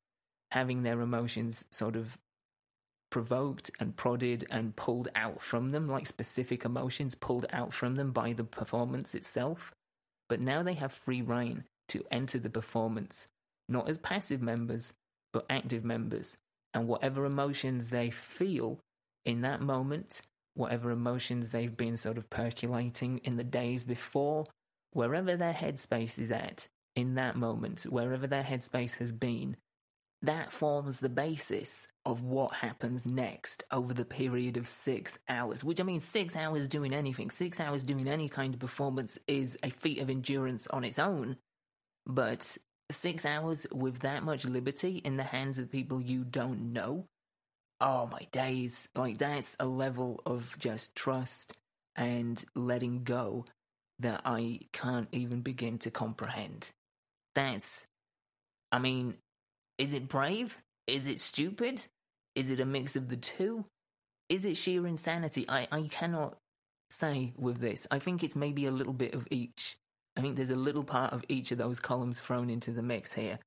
having 0.52 0.84
their 0.84 1.02
emotions 1.02 1.66
sort 1.72 1.96
of 1.96 2.18
provoked 3.16 3.72
and 3.80 3.95
prodded 3.95 4.45
and 4.51 4.76
pulled 4.76 5.07
out 5.16 5.41
from 5.41 5.70
them, 5.70 5.88
like 5.88 6.05
specific 6.05 6.66
emotions 6.66 7.16
pulled 7.16 7.45
out 7.53 7.72
from 7.72 7.95
them 7.95 8.11
by 8.11 8.34
the 8.34 8.43
performance 8.43 9.16
itself. 9.16 9.74
But 10.28 10.41
now 10.41 10.63
they 10.63 10.74
have 10.74 10.91
free 10.91 11.22
reign 11.22 11.63
to 11.88 12.03
enter 12.11 12.39
the 12.39 12.49
performance, 12.49 13.30
not 13.70 13.88
as 13.88 13.97
passive 13.97 14.41
members, 14.41 14.91
but 15.32 15.45
active 15.49 15.86
members. 15.86 16.36
And 16.74 16.89
whatever 16.89 17.24
emotions 17.24 17.89
they 17.89 18.09
feel 18.09 18.82
in 19.24 19.39
that 19.43 19.61
moment, 19.61 20.22
whatever 20.53 20.91
emotions 20.91 21.53
they've 21.53 21.78
been 21.78 21.95
sort 21.95 22.18
of 22.18 22.30
percolating 22.30 23.20
in 23.20 23.38
the 23.38 23.45
days 23.45 23.86
before, 23.86 24.45
wherever 24.91 25.38
their 25.38 25.53
headspace 25.53 26.20
is 26.20 26.34
at 26.34 26.68
in 26.97 27.16
that 27.16 27.38
moment, 27.38 27.84
wherever 27.84 28.28
their 28.28 28.43
headspace 28.43 28.97
has 28.97 29.13
been, 29.13 29.55
that 30.26 30.51
forms 30.51 30.99
the 30.99 31.09
basis 31.09 31.88
of 32.05 32.21
what 32.21 32.53
happens 32.53 33.05
next 33.07 33.63
over 33.71 33.93
the 33.93 34.05
period 34.05 34.57
of 34.57 34.67
six 34.67 35.17
hours. 35.28 35.63
Which, 35.63 35.80
I 35.80 35.84
mean, 35.84 35.99
six 35.99 36.36
hours 36.36 36.67
doing 36.67 36.93
anything, 36.93 37.32
six 37.32 37.59
hours 37.59 37.84
doing 37.84 38.07
any 38.07 38.30
kind 38.30 38.53
of 38.53 38.59
performance 38.59 39.17
is 39.28 39.57
a 39.63 39.69
feat 39.69 39.99
of 39.99 40.09
endurance 40.09 40.67
on 40.67 40.84
its 40.84 40.99
own. 40.99 41.38
But 42.05 42.57
six 42.91 43.26
hours 43.26 43.65
with 43.71 43.99
that 43.99 44.23
much 44.23 44.45
liberty 44.45 44.97
in 44.97 45.17
the 45.17 45.23
hands 45.23 45.57
of 45.57 45.71
people 45.71 46.01
you 46.01 46.23
don't 46.23 46.73
know, 46.73 47.07
oh 47.82 48.07
my 48.11 48.28
days. 48.32 48.88
Like, 48.95 49.17
that's 49.17 49.55
a 49.59 49.65
level 49.65 50.21
of 50.26 50.55
just 50.59 50.95
trust 50.95 51.53
and 51.95 52.43
letting 52.55 53.03
go 53.03 53.45
that 53.99 54.21
I 54.26 54.59
can't 54.73 55.07
even 55.11 55.41
begin 55.41 55.80
to 55.80 55.91
comprehend. 55.91 56.71
That's, 57.34 57.88
I 58.71 58.80
mean, 58.80 59.15
is 59.78 59.93
it 59.93 60.07
brave? 60.07 60.61
Is 60.88 61.07
it 61.07 61.19
stupid? 61.19 61.86
Is 62.36 62.49
it 62.49 62.59
a 62.59 62.65
mix 62.65 62.95
of 62.95 63.09
the 63.09 63.17
two? 63.17 63.65
Is 64.30 64.45
it 64.45 64.57
sheer 64.57 64.88
insanity? 64.88 65.45
I, 65.47 65.67
I 65.71 65.84
cannot 65.84 66.38
say 66.89 67.34
with 67.38 67.59
this. 67.59 67.88
I 67.91 67.99
think 67.99 68.23
it's 68.23 68.36
maybe 68.36 68.65
a 68.65 68.71
little 68.71 68.93
bit 68.93 69.13
of 69.13 69.28
each. 69.32 69.78
I 70.17 70.21
think 70.21 70.36
there's 70.36 70.49
a 70.49 70.55
little 70.55 70.84
part 70.84 71.13
of 71.13 71.23
each 71.28 71.51
of 71.51 71.57
those 71.57 71.80
columns 71.80 72.19
thrown 72.19 72.49
into 72.49 72.71
the 72.71 72.82
mix 72.82 73.13
here. 73.13 73.39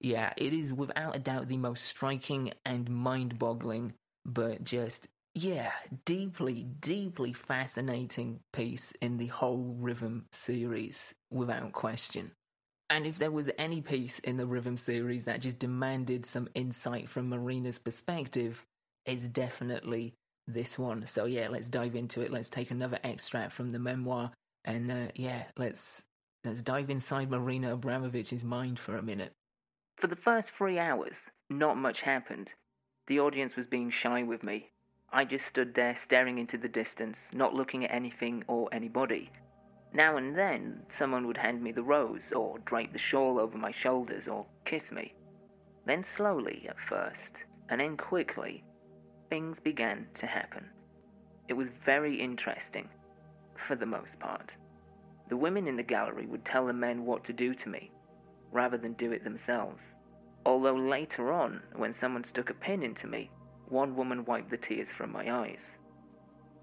Yeah, 0.00 0.32
it 0.36 0.52
is 0.52 0.72
without 0.72 1.16
a 1.16 1.18
doubt 1.18 1.48
the 1.48 1.56
most 1.56 1.84
striking 1.84 2.52
and 2.66 2.90
mind 2.90 3.38
boggling, 3.38 3.94
but 4.26 4.62
just, 4.62 5.08
yeah, 5.34 5.70
deeply, 6.04 6.66
deeply 6.80 7.32
fascinating 7.32 8.40
piece 8.52 8.92
in 9.00 9.16
the 9.16 9.28
whole 9.28 9.74
Rhythm 9.78 10.26
series, 10.30 11.14
without 11.30 11.72
question. 11.72 12.32
And 12.94 13.08
if 13.08 13.18
there 13.18 13.32
was 13.32 13.50
any 13.58 13.80
piece 13.80 14.20
in 14.20 14.36
the 14.36 14.46
Rhythm 14.46 14.76
series 14.76 15.24
that 15.24 15.40
just 15.40 15.58
demanded 15.58 16.24
some 16.24 16.48
insight 16.54 17.08
from 17.08 17.28
Marina's 17.28 17.80
perspective, 17.80 18.64
it's 19.04 19.26
definitely 19.26 20.14
this 20.46 20.78
one. 20.78 21.04
So 21.08 21.24
yeah, 21.24 21.48
let's 21.48 21.68
dive 21.68 21.96
into 21.96 22.20
it. 22.20 22.30
Let's 22.30 22.48
take 22.48 22.70
another 22.70 23.00
extract 23.02 23.50
from 23.50 23.70
the 23.70 23.80
memoir, 23.80 24.30
and 24.64 24.92
uh, 24.92 25.08
yeah, 25.16 25.42
let's 25.56 26.04
let's 26.44 26.62
dive 26.62 26.88
inside 26.88 27.32
Marina 27.32 27.76
Abramović's 27.76 28.44
mind 28.44 28.78
for 28.78 28.96
a 28.96 29.02
minute. 29.02 29.32
For 29.96 30.06
the 30.06 30.14
first 30.14 30.52
three 30.56 30.78
hours, 30.78 31.16
not 31.50 31.76
much 31.76 32.00
happened. 32.02 32.48
The 33.08 33.18
audience 33.18 33.56
was 33.56 33.66
being 33.66 33.90
shy 33.90 34.22
with 34.22 34.44
me. 34.44 34.70
I 35.12 35.24
just 35.24 35.46
stood 35.46 35.74
there 35.74 35.96
staring 36.00 36.38
into 36.38 36.58
the 36.58 36.68
distance, 36.68 37.18
not 37.32 37.54
looking 37.54 37.84
at 37.84 37.92
anything 37.92 38.44
or 38.46 38.68
anybody. 38.70 39.30
Now 39.94 40.16
and 40.16 40.36
then, 40.36 40.82
someone 40.98 41.24
would 41.28 41.36
hand 41.36 41.62
me 41.62 41.70
the 41.70 41.84
rose, 41.84 42.32
or 42.34 42.58
drape 42.58 42.92
the 42.92 42.98
shawl 42.98 43.38
over 43.38 43.56
my 43.56 43.70
shoulders, 43.70 44.26
or 44.26 44.44
kiss 44.64 44.90
me. 44.90 45.14
Then, 45.86 46.02
slowly 46.02 46.66
at 46.68 46.80
first, 46.80 47.30
and 47.68 47.80
then 47.80 47.96
quickly, 47.96 48.64
things 49.30 49.60
began 49.60 50.08
to 50.18 50.26
happen. 50.26 50.68
It 51.46 51.54
was 51.54 51.68
very 51.84 52.16
interesting, 52.16 52.88
for 53.54 53.76
the 53.76 53.86
most 53.86 54.18
part. 54.18 54.52
The 55.28 55.36
women 55.36 55.68
in 55.68 55.76
the 55.76 55.84
gallery 55.84 56.26
would 56.26 56.44
tell 56.44 56.66
the 56.66 56.72
men 56.72 57.06
what 57.06 57.22
to 57.26 57.32
do 57.32 57.54
to 57.54 57.68
me, 57.68 57.92
rather 58.50 58.76
than 58.76 58.94
do 58.94 59.12
it 59.12 59.22
themselves. 59.22 59.80
Although 60.44 60.74
later 60.74 61.32
on, 61.32 61.62
when 61.76 61.94
someone 61.94 62.24
stuck 62.24 62.50
a 62.50 62.54
pin 62.54 62.82
into 62.82 63.06
me, 63.06 63.30
one 63.68 63.94
woman 63.94 64.24
wiped 64.24 64.50
the 64.50 64.56
tears 64.56 64.88
from 64.88 65.12
my 65.12 65.32
eyes. 65.32 65.60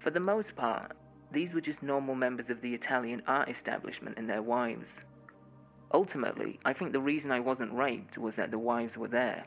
For 0.00 0.10
the 0.10 0.20
most 0.20 0.54
part, 0.54 0.92
these 1.32 1.52
were 1.52 1.60
just 1.60 1.82
normal 1.82 2.14
members 2.14 2.50
of 2.50 2.60
the 2.60 2.74
Italian 2.74 3.22
art 3.26 3.48
establishment 3.48 4.18
and 4.18 4.28
their 4.28 4.42
wives. 4.42 4.88
Ultimately, 5.92 6.58
I 6.64 6.72
think 6.72 6.92
the 6.92 7.00
reason 7.00 7.30
I 7.30 7.40
wasn't 7.40 7.74
raped 7.74 8.16
was 8.18 8.34
that 8.36 8.50
the 8.50 8.58
wives 8.58 8.96
were 8.96 9.08
there. 9.08 9.44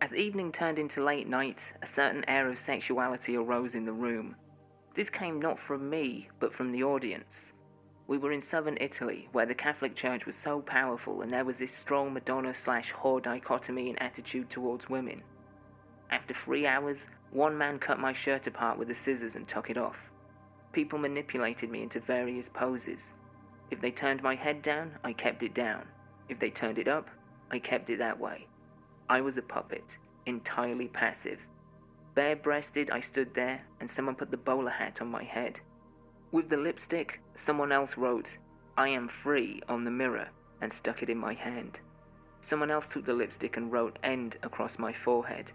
As 0.00 0.12
evening 0.12 0.52
turned 0.52 0.78
into 0.78 1.02
late 1.02 1.26
night, 1.26 1.58
a 1.82 1.86
certain 1.94 2.24
air 2.28 2.48
of 2.48 2.58
sexuality 2.58 3.36
arose 3.36 3.74
in 3.74 3.84
the 3.84 3.92
room. 3.92 4.36
This 4.94 5.10
came 5.10 5.40
not 5.40 5.58
from 5.58 5.88
me, 5.88 6.28
but 6.38 6.54
from 6.54 6.70
the 6.70 6.84
audience. 6.84 7.52
We 8.06 8.18
were 8.18 8.32
in 8.32 8.42
southern 8.42 8.76
Italy, 8.80 9.28
where 9.32 9.46
the 9.46 9.54
Catholic 9.54 9.96
Church 9.96 10.26
was 10.26 10.36
so 10.44 10.60
powerful, 10.60 11.22
and 11.22 11.32
there 11.32 11.44
was 11.44 11.56
this 11.56 11.74
strong 11.74 12.12
Madonna 12.12 12.54
slash 12.54 12.92
whore 12.92 13.22
dichotomy 13.22 13.88
in 13.88 13.98
attitude 13.98 14.50
towards 14.50 14.90
women. 14.90 15.22
After 16.10 16.34
three 16.34 16.66
hours, 16.66 16.98
one 17.30 17.56
man 17.56 17.78
cut 17.78 17.98
my 17.98 18.12
shirt 18.12 18.46
apart 18.46 18.78
with 18.78 18.88
the 18.88 18.94
scissors 18.94 19.34
and 19.34 19.48
took 19.48 19.70
it 19.70 19.78
off. 19.78 19.96
People 20.74 20.98
manipulated 20.98 21.70
me 21.70 21.84
into 21.84 22.00
various 22.00 22.48
poses. 22.52 22.98
If 23.70 23.80
they 23.80 23.92
turned 23.92 24.24
my 24.24 24.34
head 24.34 24.60
down, 24.60 24.96
I 25.04 25.12
kept 25.12 25.44
it 25.44 25.54
down. 25.54 25.86
If 26.28 26.40
they 26.40 26.50
turned 26.50 26.78
it 26.78 26.88
up, 26.88 27.08
I 27.52 27.60
kept 27.60 27.90
it 27.90 28.00
that 28.00 28.18
way. 28.18 28.48
I 29.08 29.20
was 29.20 29.36
a 29.36 29.42
puppet, 29.42 29.84
entirely 30.26 30.88
passive. 30.88 31.38
Bare 32.16 32.34
breasted, 32.34 32.90
I 32.90 33.02
stood 33.02 33.34
there, 33.34 33.62
and 33.78 33.88
someone 33.88 34.16
put 34.16 34.32
the 34.32 34.36
bowler 34.36 34.72
hat 34.72 35.00
on 35.00 35.06
my 35.06 35.22
head. 35.22 35.60
With 36.32 36.48
the 36.48 36.56
lipstick, 36.56 37.20
someone 37.46 37.70
else 37.70 37.96
wrote, 37.96 38.30
I 38.76 38.88
am 38.88 39.08
free 39.22 39.62
on 39.68 39.84
the 39.84 39.92
mirror, 39.92 40.26
and 40.60 40.72
stuck 40.72 41.04
it 41.04 41.08
in 41.08 41.18
my 41.18 41.34
hand. 41.34 41.78
Someone 42.48 42.72
else 42.72 42.86
took 42.90 43.06
the 43.06 43.14
lipstick 43.14 43.56
and 43.56 43.70
wrote 43.70 44.00
end 44.02 44.38
across 44.42 44.76
my 44.76 44.92
forehead. 44.92 45.52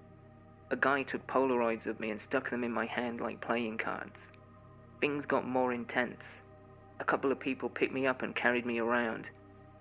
A 0.69 0.77
guy 0.77 1.03
took 1.03 1.27
Polaroids 1.27 1.87
of 1.87 1.99
me 1.99 2.09
and 2.09 2.21
stuck 2.21 2.49
them 2.49 2.63
in 2.63 2.71
my 2.71 2.85
hand 2.85 3.19
like 3.19 3.41
playing 3.41 3.79
cards. 3.79 4.21
Things 5.01 5.25
got 5.25 5.47
more 5.47 5.71
intense. 5.71 6.21
A 6.99 7.05
couple 7.05 7.31
of 7.31 7.39
people 7.39 7.69
picked 7.69 7.93
me 7.93 8.05
up 8.05 8.21
and 8.21 8.35
carried 8.35 8.65
me 8.65 8.79
around. 8.79 9.27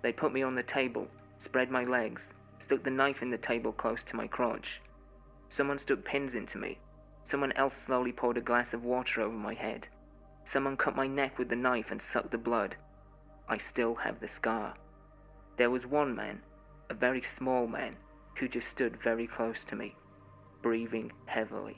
They 0.02 0.12
put 0.12 0.32
me 0.32 0.42
on 0.42 0.54
the 0.54 0.62
table, 0.62 1.08
spread 1.42 1.70
my 1.70 1.84
legs, 1.84 2.22
stuck 2.62 2.84
the 2.84 2.90
knife 2.90 3.20
in 3.20 3.30
the 3.30 3.38
table 3.38 3.72
close 3.72 4.02
to 4.04 4.16
my 4.16 4.28
crotch. 4.28 4.80
Someone 5.48 5.78
stuck 5.78 6.04
pins 6.04 6.34
into 6.34 6.58
me. 6.58 6.78
Someone 7.28 7.52
else 7.52 7.74
slowly 7.84 8.12
poured 8.12 8.36
a 8.36 8.40
glass 8.40 8.72
of 8.72 8.84
water 8.84 9.20
over 9.22 9.34
my 9.34 9.54
head. 9.54 9.88
Someone 10.52 10.76
cut 10.76 10.94
my 10.94 11.06
neck 11.06 11.38
with 11.38 11.48
the 11.48 11.56
knife 11.56 11.90
and 11.90 12.00
sucked 12.00 12.30
the 12.30 12.38
blood. 12.38 12.76
I 13.48 13.58
still 13.58 13.96
have 13.96 14.20
the 14.20 14.28
scar. 14.28 14.74
There 15.56 15.70
was 15.70 15.84
one 15.84 16.14
man, 16.14 16.40
a 16.90 16.94
very 16.94 17.22
small 17.36 17.66
man, 17.66 17.96
who 18.36 18.48
just 18.48 18.68
stood 18.68 19.02
very 19.02 19.26
close 19.26 19.58
to 19.66 19.76
me, 19.76 19.96
breathing 20.62 21.10
heavily. 21.26 21.76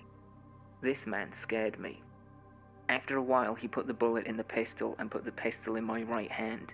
This 0.83 1.07
man 1.07 1.33
scared 1.41 1.79
me. 1.79 2.03
After 2.91 3.17
a 3.17 3.23
while, 3.23 3.55
he 3.55 3.69
put 3.69 3.87
the 3.87 3.95
bullet 3.95 4.27
in 4.27 4.37
the 4.37 4.43
pistol 4.43 4.97
and 4.99 5.13
put 5.13 5.25
the 5.25 5.31
pistol 5.31 5.77
in 5.77 5.85
my 5.85 6.03
right 6.03 6.33
hand. 6.33 6.73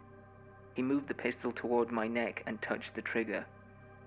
He 0.73 0.81
moved 0.81 1.09
the 1.09 1.15
pistol 1.15 1.53
toward 1.53 1.93
my 1.93 2.09
neck 2.09 2.43
and 2.47 2.63
touched 2.63 2.95
the 2.95 3.03
trigger. 3.03 3.45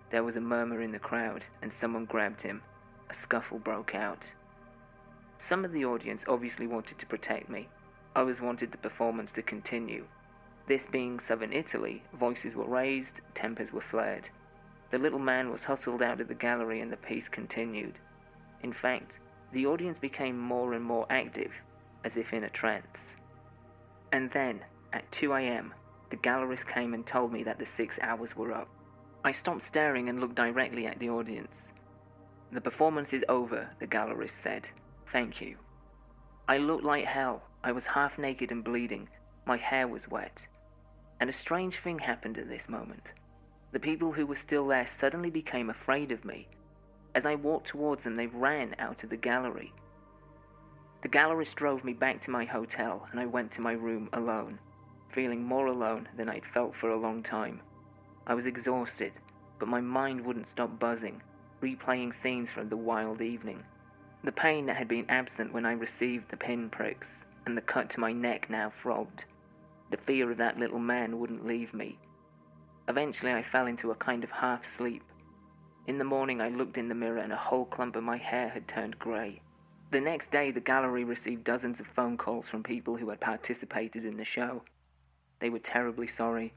There 0.10 0.24
was 0.24 0.36
a 0.36 0.42
murmur 0.42 0.82
in 0.82 0.92
the 0.92 0.98
crowd, 0.98 1.44
and 1.62 1.72
someone 1.72 2.06
grabbed 2.06 2.42
him. 2.42 2.64
A 3.12 3.14
scuffle 3.14 3.60
broke 3.60 3.94
out. 3.94 4.26
Some 5.38 5.64
of 5.64 5.72
the 5.72 5.86
audience 5.86 6.24
obviously 6.28 6.66
wanted 6.66 6.98
to 6.98 7.06
protect 7.06 7.48
me. 7.48 7.70
Others 8.16 8.42
wanted 8.42 8.72
the 8.72 8.80
performance 8.80 9.32
to 9.34 9.44
continue. 9.44 10.08
This 10.66 10.88
being 10.90 11.20
southern 11.20 11.54
Italy, 11.54 12.02
voices 12.14 12.56
were 12.56 12.66
raised, 12.66 13.22
tempers 13.36 13.72
were 13.72 13.82
flared. 13.82 14.28
The 14.90 14.98
little 14.98 15.20
man 15.20 15.52
was 15.52 15.62
hustled 15.62 16.02
out 16.02 16.22
of 16.22 16.28
the 16.28 16.34
gallery 16.34 16.82
and 16.82 16.92
the 16.92 16.98
piece 16.98 17.30
continued. 17.30 18.00
In 18.64 18.74
fact, 18.74 19.12
the 19.52 19.68
audience 19.68 20.00
became 20.00 20.40
more 20.40 20.74
and 20.74 20.84
more 20.84 21.06
active, 21.12 21.52
as 22.04 22.18
if 22.18 22.34
in 22.34 22.44
a 22.44 22.50
trance. 22.50 23.00
And 24.12 24.32
then, 24.32 24.62
at 24.94 25.12
2 25.12 25.34
a.m., 25.34 25.74
the 26.10 26.18
gallerist 26.18 26.68
came 26.68 26.94
and 26.94 27.06
told 27.06 27.32
me 27.32 27.44
that 27.44 27.60
the 27.60 27.66
six 27.66 27.98
hours 28.02 28.36
were 28.36 28.52
up. 28.52 28.68
I 29.24 29.32
stopped 29.32 29.64
staring 29.64 30.10
and 30.10 30.20
looked 30.20 30.36
directly 30.36 30.88
at 30.88 30.98
the 31.00 31.10
audience. 31.10 31.54
The 32.52 32.62
performance 32.62 33.14
is 33.14 33.24
over, 33.30 33.70
the 33.80 33.88
gallerist 33.88 34.42
said. 34.42 34.68
Thank 35.12 35.42
you. 35.42 35.58
I 36.48 36.58
looked 36.58 36.84
like 36.84 37.06
hell. 37.06 37.44
I 37.64 37.74
was 37.74 37.86
half 37.86 38.18
naked 38.18 38.52
and 38.52 38.64
bleeding. 38.64 39.10
My 39.46 39.58
hair 39.58 39.88
was 39.88 40.08
wet. 40.08 40.42
And 41.20 41.30
a 41.30 41.34
strange 41.34 41.80
thing 41.84 42.00
happened 42.00 42.38
at 42.38 42.48
this 42.48 42.68
moment. 42.68 43.04
The 43.72 43.80
people 43.80 44.14
who 44.14 44.26
were 44.26 44.36
still 44.36 44.66
there 44.68 44.88
suddenly 44.88 45.30
became 45.30 45.70
afraid 45.70 46.12
of 46.12 46.26
me. 46.26 46.48
As 47.14 47.26
I 47.26 47.36
walked 47.36 47.68
towards 47.68 48.04
them, 48.04 48.16
they 48.16 48.28
ran 48.28 48.76
out 48.80 49.04
of 49.04 49.10
the 49.10 49.18
gallery. 49.18 49.74
The 51.02 51.08
gallerist 51.08 51.56
drove 51.56 51.86
me 51.86 51.94
back 51.94 52.22
to 52.24 52.32
my 52.32 52.44
hotel, 52.44 53.08
and 53.12 53.22
I 53.22 53.26
went 53.26 53.54
to 53.54 53.62
my 53.62 53.72
room 53.72 54.10
alone, 54.12 54.60
feeling 55.14 55.44
more 55.44 55.68
alone 55.68 56.10
than 56.18 56.28
I'd 56.28 56.46
felt 56.46 56.76
for 56.76 56.90
a 56.90 57.00
long 57.00 57.24
time. 57.24 57.62
I 58.28 58.34
was 58.34 58.46
exhausted, 58.46 59.14
but 59.60 59.70
my 59.70 59.80
mind 59.80 60.26
wouldn't 60.26 60.50
stop 60.50 60.78
buzzing, 60.78 61.22
replaying 61.62 62.22
scenes 62.22 62.50
from 62.50 62.68
the 62.68 62.76
wild 62.76 63.22
evening. 63.22 63.64
The 64.26 64.34
pain 64.34 64.66
that 64.66 64.76
had 64.76 64.90
been 64.90 65.10
absent 65.10 65.54
when 65.54 65.66
I 65.66 65.72
received 65.72 66.30
the 66.30 66.38
pin 66.38 66.70
pricks, 66.70 67.08
and 67.46 67.56
the 67.56 67.62
cut 67.62 67.90
to 67.92 68.02
my 68.02 68.12
neck 68.12 68.50
now 68.50 68.70
throbbed. 68.82 69.24
The 69.92 69.98
fear 69.98 70.30
of 70.30 70.38
that 70.38 70.60
little 70.60 70.80
man 70.80 71.18
wouldn't 71.18 71.48
leave 71.48 71.74
me. 71.74 71.98
Eventually, 72.90 73.32
I 73.32 73.42
fell 73.42 73.68
into 73.68 73.92
a 73.92 73.96
kind 73.96 74.26
of 74.26 74.32
half 74.32 74.64
sleep. 74.76 75.04
In 75.88 75.98
the 75.98 76.04
morning, 76.04 76.42
I 76.42 76.50
looked 76.50 76.78
in 76.78 76.90
the 76.90 76.94
mirror, 76.94 77.20
and 77.20 77.32
a 77.32 77.38
whole 77.38 77.66
clump 77.66 77.96
of 77.96 78.04
my 78.04 78.18
hair 78.18 78.50
had 78.50 78.68
turned 78.68 79.00
grey. 79.00 79.42
The 79.92 80.00
next 80.00 80.30
day, 80.30 80.52
the 80.52 80.60
gallery 80.60 81.04
received 81.04 81.44
dozens 81.44 81.80
of 81.80 81.88
phone 81.88 82.16
calls 82.16 82.48
from 82.48 82.62
people 82.62 82.98
who 82.98 83.10
had 83.10 83.20
participated 83.20 84.06
in 84.06 84.18
the 84.18 84.26
show. 84.26 84.62
They 85.40 85.50
were 85.50 85.58
terribly 85.58 86.08
sorry. 86.08 86.54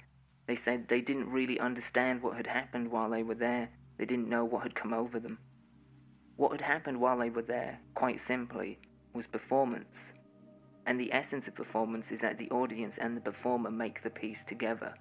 They 0.46 0.56
said 0.56 0.88
they 0.88 1.00
didn't 1.00 1.30
really 1.30 1.58
understand 1.58 2.22
what 2.22 2.36
had 2.36 2.46
happened 2.46 2.90
while 2.90 3.08
they 3.08 3.22
were 3.22 3.34
there. 3.34 3.70
They 3.96 4.04
didn't 4.04 4.28
know 4.28 4.44
what 4.44 4.64
had 4.64 4.74
come 4.74 4.92
over 4.92 5.18
them. 5.18 5.38
What 6.36 6.52
had 6.52 6.60
happened 6.60 7.00
while 7.00 7.16
they 7.16 7.30
were 7.30 7.42
there, 7.42 7.78
quite 7.94 8.20
simply, 8.26 8.78
was 9.14 9.26
performance. 9.26 9.96
And 10.84 11.00
the 11.00 11.12
essence 11.12 11.48
of 11.48 11.54
performance 11.54 12.06
is 12.10 12.20
that 12.20 12.36
the 12.36 12.50
audience 12.50 12.96
and 12.98 13.16
the 13.16 13.20
performer 13.22 13.70
make 13.70 14.02
the 14.02 14.10
piece 14.10 14.42
together. 14.46 14.94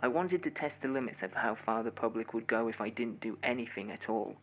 I 0.00 0.08
wanted 0.08 0.42
to 0.44 0.50
test 0.50 0.80
the 0.80 0.88
limits 0.88 1.22
of 1.22 1.34
how 1.34 1.56
far 1.56 1.82
the 1.82 1.90
public 1.90 2.32
would 2.32 2.46
go 2.46 2.68
if 2.68 2.80
I 2.80 2.88
didn't 2.88 3.20
do 3.20 3.36
anything 3.42 3.90
at 3.90 4.08
all. 4.08 4.36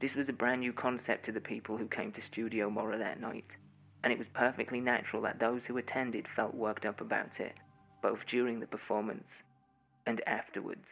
This 0.00 0.14
was 0.14 0.28
a 0.28 0.32
brand 0.32 0.60
new 0.60 0.72
concept 0.72 1.24
to 1.26 1.32
the 1.32 1.40
people 1.40 1.76
who 1.76 1.86
came 1.86 2.12
to 2.12 2.20
Studio 2.20 2.68
Morra 2.68 2.98
that 2.98 3.20
night, 3.20 3.46
and 4.02 4.12
it 4.12 4.18
was 4.18 4.28
perfectly 4.34 4.80
natural 4.80 5.22
that 5.22 5.38
those 5.38 5.62
who 5.64 5.78
attended 5.78 6.26
felt 6.34 6.54
worked 6.54 6.84
up 6.84 7.00
about 7.00 7.40
it, 7.40 7.54
both 8.02 8.18
during 8.28 8.60
the 8.60 8.66
performance 8.66 9.28
and 10.06 10.20
afterwards. 10.26 10.88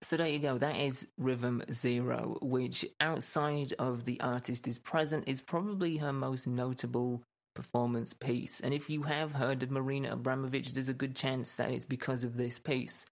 So 0.00 0.16
there 0.16 0.28
you 0.28 0.38
go. 0.38 0.58
That 0.58 0.76
is 0.76 1.08
Rhythm 1.18 1.62
Zero, 1.72 2.38
which 2.40 2.86
outside 3.00 3.74
of 3.80 4.04
The 4.04 4.20
Artist 4.20 4.68
is 4.68 4.78
Present 4.78 5.24
is 5.26 5.40
probably 5.40 5.96
her 5.96 6.12
most 6.12 6.46
notable 6.46 7.22
performance 7.54 8.12
piece. 8.12 8.60
And 8.60 8.72
if 8.72 8.88
you 8.88 9.02
have 9.02 9.32
heard 9.32 9.64
of 9.64 9.72
Marina 9.72 10.16
Abramović, 10.16 10.72
there's 10.72 10.88
a 10.88 10.94
good 10.94 11.16
chance 11.16 11.56
that 11.56 11.72
it's 11.72 11.84
because 11.84 12.22
of 12.22 12.36
this 12.36 12.60
piece. 12.60 13.06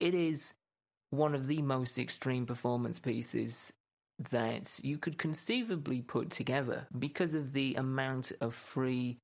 It 0.00 0.14
is 0.14 0.54
one 1.10 1.34
of 1.34 1.46
the 1.46 1.60
most 1.60 1.98
extreme 1.98 2.46
performance 2.46 2.98
pieces 2.98 3.72
that 4.30 4.78
you 4.82 4.98
could 4.98 5.18
conceivably 5.18 6.02
put 6.02 6.30
together 6.30 6.86
because 6.98 7.34
of 7.34 7.52
the 7.52 7.74
amount 7.74 8.32
of 8.40 8.54
free 8.54 9.18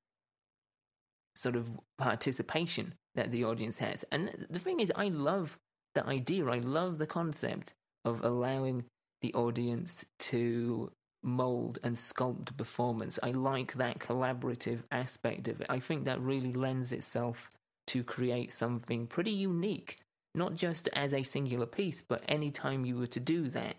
sort 1.34 1.54
of 1.54 1.70
participation 1.98 2.94
that 3.14 3.30
the 3.30 3.44
audience 3.44 3.78
has. 3.78 4.04
And 4.10 4.46
the 4.48 4.58
thing 4.58 4.80
is, 4.80 4.90
I 4.96 5.08
love 5.08 5.58
the 5.94 6.06
idea, 6.06 6.46
I 6.46 6.58
love 6.58 6.98
the 6.98 7.06
concept 7.06 7.74
of 8.04 8.24
allowing 8.24 8.84
the 9.20 9.34
audience 9.34 10.06
to 10.18 10.90
mold 11.22 11.78
and 11.82 11.96
sculpt 11.96 12.56
performance. 12.56 13.18
I 13.22 13.32
like 13.32 13.74
that 13.74 13.98
collaborative 13.98 14.82
aspect 14.90 15.48
of 15.48 15.60
it. 15.60 15.66
I 15.68 15.80
think 15.80 16.04
that 16.04 16.20
really 16.20 16.52
lends 16.52 16.92
itself 16.92 17.50
to 17.88 18.02
create 18.02 18.52
something 18.52 19.06
pretty 19.06 19.32
unique, 19.32 19.98
not 20.34 20.54
just 20.54 20.88
as 20.92 21.12
a 21.12 21.22
singular 21.22 21.66
piece, 21.66 22.02
but 22.02 22.22
anytime 22.28 22.84
you 22.84 22.96
were 22.96 23.06
to 23.08 23.20
do 23.20 23.48
that, 23.50 23.76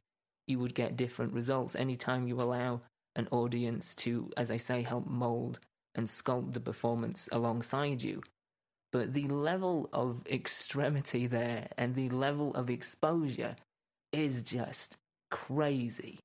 you 0.47 0.59
would 0.59 0.73
get 0.73 0.97
different 0.97 1.33
results. 1.33 1.75
Anytime 1.75 2.27
you 2.27 2.41
allow 2.41 2.81
an 3.15 3.27
audience 3.31 3.95
to, 3.95 4.31
as 4.37 4.49
I 4.49 4.57
say, 4.57 4.81
help 4.81 5.07
mold 5.07 5.59
and 5.95 6.07
sculpt 6.07 6.53
the 6.53 6.59
performance 6.59 7.27
alongside 7.31 8.01
you. 8.01 8.21
But 8.93 9.13
the 9.13 9.27
level 9.27 9.89
of 9.91 10.25
extremity 10.27 11.27
there 11.27 11.67
and 11.77 11.95
the 11.95 12.09
level 12.09 12.53
of 12.55 12.69
exposure 12.69 13.55
is 14.13 14.43
just 14.43 14.95
crazy. 15.29 16.19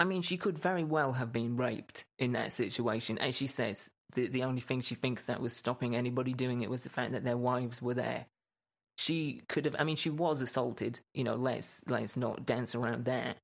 I 0.00 0.04
mean, 0.04 0.22
she 0.22 0.36
could 0.36 0.58
very 0.58 0.84
well 0.84 1.12
have 1.12 1.32
been 1.32 1.56
raped 1.56 2.04
in 2.18 2.32
that 2.32 2.52
situation. 2.52 3.18
As 3.18 3.36
she 3.36 3.46
says, 3.46 3.90
the, 4.14 4.28
the 4.28 4.44
only 4.44 4.60
thing 4.60 4.80
she 4.80 4.94
thinks 4.94 5.26
that 5.26 5.40
was 5.40 5.54
stopping 5.54 5.94
anybody 5.94 6.32
doing 6.32 6.62
it 6.62 6.70
was 6.70 6.82
the 6.82 6.88
fact 6.88 7.12
that 7.12 7.24
their 7.24 7.36
wives 7.36 7.82
were 7.82 7.94
there. 7.94 8.26
She 8.96 9.42
could 9.48 9.64
have, 9.64 9.76
I 9.78 9.84
mean, 9.84 9.96
she 9.96 10.10
was 10.10 10.40
assaulted, 10.40 11.00
you 11.14 11.24
know, 11.24 11.34
let's, 11.34 11.82
let's 11.86 12.16
not 12.16 12.46
dance 12.46 12.74
around 12.74 13.06
that. 13.06 13.36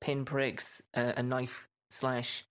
Pinpricks, 0.00 0.82
uh, 0.94 1.12
a 1.16 1.22
knife 1.22 1.68
slash, 1.90 2.44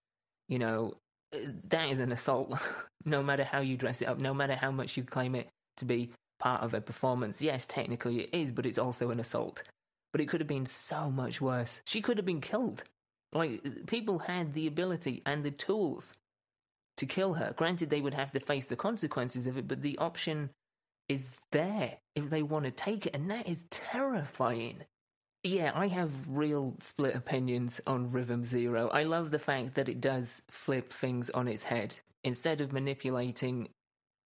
you 0.47 0.60
know, 0.60 0.95
uh, 1.34 1.39
that 1.70 1.89
is 1.89 1.99
an 1.99 2.12
assault, 2.12 2.58
no 3.06 3.22
matter 3.22 3.43
how 3.43 3.60
you 3.60 3.78
dress 3.78 4.01
it 4.01 4.08
up, 4.08 4.20
no 4.20 4.34
matter 4.34 4.56
how 4.56 4.72
much 4.72 4.97
you 4.97 5.03
claim 5.03 5.36
it 5.36 5.49
to 5.78 5.86
be 5.86 6.12
part 6.39 6.64
of 6.64 6.74
a 6.74 6.82
performance. 6.82 7.41
Yes, 7.41 7.68
technically 7.68 8.22
it 8.22 8.30
is, 8.34 8.51
but 8.51 8.66
it's 8.66 8.78
also 8.78 9.12
an 9.12 9.20
assault. 9.20 9.64
But 10.12 10.22
it 10.22 10.28
could 10.28 10.39
have 10.39 10.47
been 10.47 10.66
so 10.66 11.12
much 11.12 11.41
worse. 11.41 11.82
She 11.86 12.01
could 12.01 12.18
have 12.18 12.26
been 12.26 12.41
killed. 12.41 12.84
Like, 13.34 13.86
people 13.86 14.20
had 14.20 14.53
the 14.53 14.68
ability 14.68 15.22
and 15.26 15.43
the 15.43 15.51
tools 15.51 16.14
to 16.97 17.06
kill 17.06 17.34
her. 17.34 17.53
Granted, 17.56 17.89
they 17.89 17.99
would 17.99 18.14
have 18.14 18.32
to 18.32 18.39
face 18.39 18.68
the 18.68 18.78
consequences 18.78 19.45
of 19.45 19.58
it, 19.58 19.68
but 19.68 19.82
the 19.82 19.97
option 19.97 20.51
is 21.08 21.32
there 21.51 21.97
if 22.16 22.30
they 22.30 22.43
want 22.43 22.66
to 22.66 22.72
take 22.72 23.06
it, 23.06 23.16
and 23.16 23.30
that 23.30 23.47
is 23.47 23.66
terrifying. 23.70 24.84
Yeah, 25.43 25.72
I 25.76 25.88
have 25.88 26.28
real 26.28 26.76
split 26.80 27.16
opinions 27.16 27.80
on 27.86 28.10
Rhythm 28.10 28.43
Zero. 28.43 28.89
I 28.89 29.03
love 29.03 29.30
the 29.30 29.39
fact 29.39 29.76
that 29.76 29.89
it 29.89 30.01
does 30.01 30.41
flip 30.49 30.91
things 30.91 31.30
on 31.30 31.47
its 31.47 31.64
head. 31.64 31.99
Instead 32.24 32.62
of 32.62 32.74
manipulating 32.74 33.70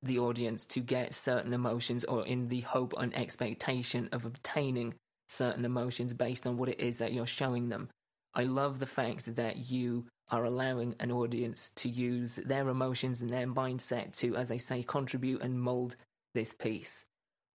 the 0.01 0.19
audience 0.19 0.65
to 0.67 0.79
get 0.79 1.13
certain 1.13 1.51
emotions 1.53 2.05
or 2.05 2.25
in 2.25 2.47
the 2.47 2.61
hope 2.61 2.93
and 2.97 3.13
expectation 3.17 4.07
of 4.13 4.23
obtaining 4.23 4.93
certain 5.27 5.65
emotions 5.65 6.13
based 6.13 6.47
on 6.47 6.55
what 6.55 6.69
it 6.69 6.79
is 6.79 6.99
that 6.99 7.11
you're 7.11 7.27
showing 7.27 7.67
them, 7.67 7.89
I 8.33 8.43
love 8.43 8.79
the 8.79 8.85
fact 8.85 9.35
that 9.35 9.69
you 9.69 10.05
are 10.31 10.45
allowing 10.45 10.95
an 11.01 11.11
audience 11.11 11.71
to 11.71 11.89
use 11.89 12.35
their 12.37 12.69
emotions 12.69 13.21
and 13.21 13.29
their 13.29 13.47
mindset 13.47 14.17
to, 14.19 14.37
as 14.37 14.51
I 14.51 14.57
say, 14.57 14.83
contribute 14.83 15.41
and 15.41 15.59
mold 15.59 15.97
this 16.33 16.53
piece. 16.53 17.05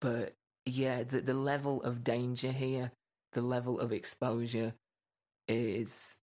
But 0.01 0.35
yeah, 0.67 1.03
the, 1.03 1.21
the 1.21 1.35
level 1.35 1.83
of 1.83 2.05
danger 2.05 2.53
here 2.53 2.93
the 3.35 3.43
level 3.43 3.79
of 3.79 3.93
exposure 3.93 4.73
is 5.47 6.17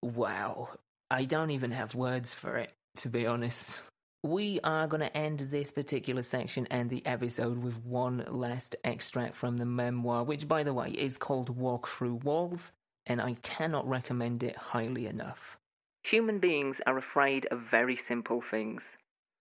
wow. 0.00 0.70
I 1.10 1.24
don't 1.24 1.50
even 1.50 1.72
have 1.72 1.94
words 1.94 2.34
for 2.34 2.56
it, 2.56 2.72
to 2.96 3.08
be 3.08 3.26
honest. 3.26 3.82
We 4.24 4.60
are 4.64 4.86
going 4.86 5.00
to 5.00 5.16
end 5.16 5.40
this 5.40 5.70
particular 5.70 6.22
section 6.22 6.66
and 6.70 6.90
the 6.90 7.04
episode 7.06 7.58
with 7.58 7.84
one 7.84 8.24
last 8.28 8.76
extract 8.84 9.34
from 9.34 9.58
the 9.58 9.66
memoir, 9.66 10.24
which, 10.24 10.48
by 10.48 10.62
the 10.62 10.74
way, 10.74 10.90
is 10.90 11.18
called 11.18 11.50
Walk 11.50 11.88
Through 11.88 12.16
Walls, 12.16 12.72
and 13.06 13.20
I 13.20 13.34
cannot 13.42 13.88
recommend 13.88 14.42
it 14.42 14.56
highly 14.56 15.06
enough. 15.06 15.58
Human 16.04 16.38
beings 16.40 16.80
are 16.86 16.98
afraid 16.98 17.46
of 17.46 17.60
very 17.70 17.96
simple 17.96 18.42
things. 18.50 18.82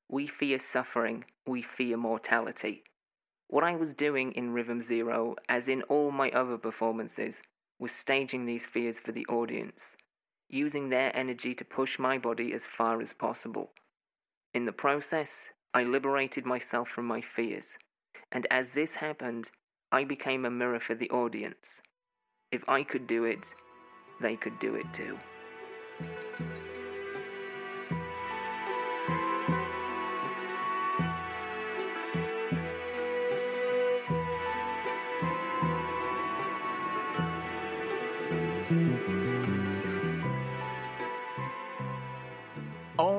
We 0.09 0.27
fear 0.27 0.59
suffering, 0.59 1.25
we 1.45 1.61
fear 1.61 1.97
mortality. 1.97 2.83
What 3.47 3.63
I 3.63 3.75
was 3.75 3.93
doing 3.93 4.31
in 4.33 4.51
Rhythm 4.51 4.85
Zero, 4.87 5.35
as 5.49 5.67
in 5.67 5.81
all 5.83 6.11
my 6.11 6.31
other 6.31 6.57
performances, 6.57 7.35
was 7.79 7.91
staging 7.91 8.45
these 8.45 8.65
fears 8.65 8.97
for 8.97 9.11
the 9.11 9.25
audience, 9.27 9.95
using 10.49 10.89
their 10.89 11.15
energy 11.15 11.53
to 11.55 11.65
push 11.65 11.99
my 11.99 12.17
body 12.17 12.53
as 12.53 12.63
far 12.63 13.01
as 13.01 13.13
possible. 13.13 13.71
In 14.53 14.65
the 14.65 14.71
process, 14.71 15.29
I 15.73 15.83
liberated 15.83 16.45
myself 16.45 16.87
from 16.89 17.05
my 17.05 17.21
fears, 17.21 17.65
and 18.31 18.47
as 18.49 18.71
this 18.71 18.95
happened, 18.95 19.49
I 19.91 20.03
became 20.03 20.45
a 20.45 20.49
mirror 20.49 20.79
for 20.79 20.95
the 20.95 21.09
audience. 21.09 21.81
If 22.51 22.63
I 22.67 22.83
could 22.83 23.07
do 23.07 23.25
it, 23.25 23.39
they 24.21 24.35
could 24.35 24.57
do 24.59 24.75
it 24.75 24.85
too. 24.93 25.17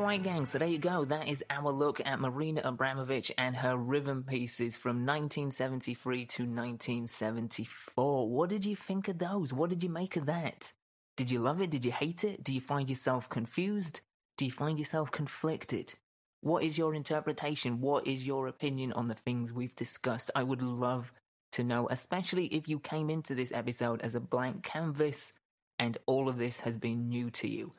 Alright, 0.09 0.23
gang, 0.23 0.47
so 0.47 0.57
there 0.57 0.67
you 0.67 0.79
go. 0.79 1.05
That 1.05 1.29
is 1.29 1.45
our 1.51 1.71
look 1.71 2.01
at 2.03 2.19
Marina 2.19 2.63
Abramović 2.63 3.31
and 3.37 3.55
her 3.55 3.77
rhythm 3.77 4.25
pieces 4.25 4.75
from 4.75 5.05
1973 5.05 6.25
to 6.25 6.43
1974. 6.45 8.27
What 8.31 8.49
did 8.49 8.65
you 8.65 8.75
think 8.75 9.09
of 9.09 9.19
those? 9.19 9.53
What 9.53 9.69
did 9.69 9.83
you 9.83 9.91
make 9.91 10.17
of 10.17 10.25
that? 10.25 10.73
Did 11.19 11.31
you 11.31 11.41
love 11.41 11.61
it? 11.61 11.69
Did 11.69 11.85
you 11.85 11.93
hate 11.93 12.25
it? 12.25 12.43
Do 12.43 12.55
you 12.55 12.61
find 12.63 12.89
yourself 12.89 13.29
confused? 13.29 14.01
Do 14.39 14.47
you 14.47 14.51
find 14.51 14.79
yourself 14.79 15.11
conflicted? 15.11 15.93
What 16.41 16.63
is 16.63 16.79
your 16.79 16.95
interpretation? 16.95 17.83
What 17.83 18.07
is 18.07 18.27
your 18.27 18.49
opinion 18.49 18.95
on 18.95 19.09
the 19.09 19.15
things 19.15 19.53
we've 19.53 19.77
discussed? 19.77 20.31
I 20.35 20.43
would 20.43 20.63
love 20.63 21.13
to 21.53 21.63
know, 21.63 21.87
especially 21.91 22.47
if 22.47 22.67
you 22.67 22.79
came 22.79 23.11
into 23.11 23.35
this 23.35 23.53
episode 23.53 24.01
as 24.01 24.15
a 24.15 24.21
blank 24.21 24.63
canvas 24.63 25.35
and 25.79 25.99
all 26.07 26.31
of 26.31 26.39
this 26.39 26.61
has 26.61 26.79
been 26.79 27.11
new 27.11 27.29
to 27.33 27.47
you. 27.47 27.75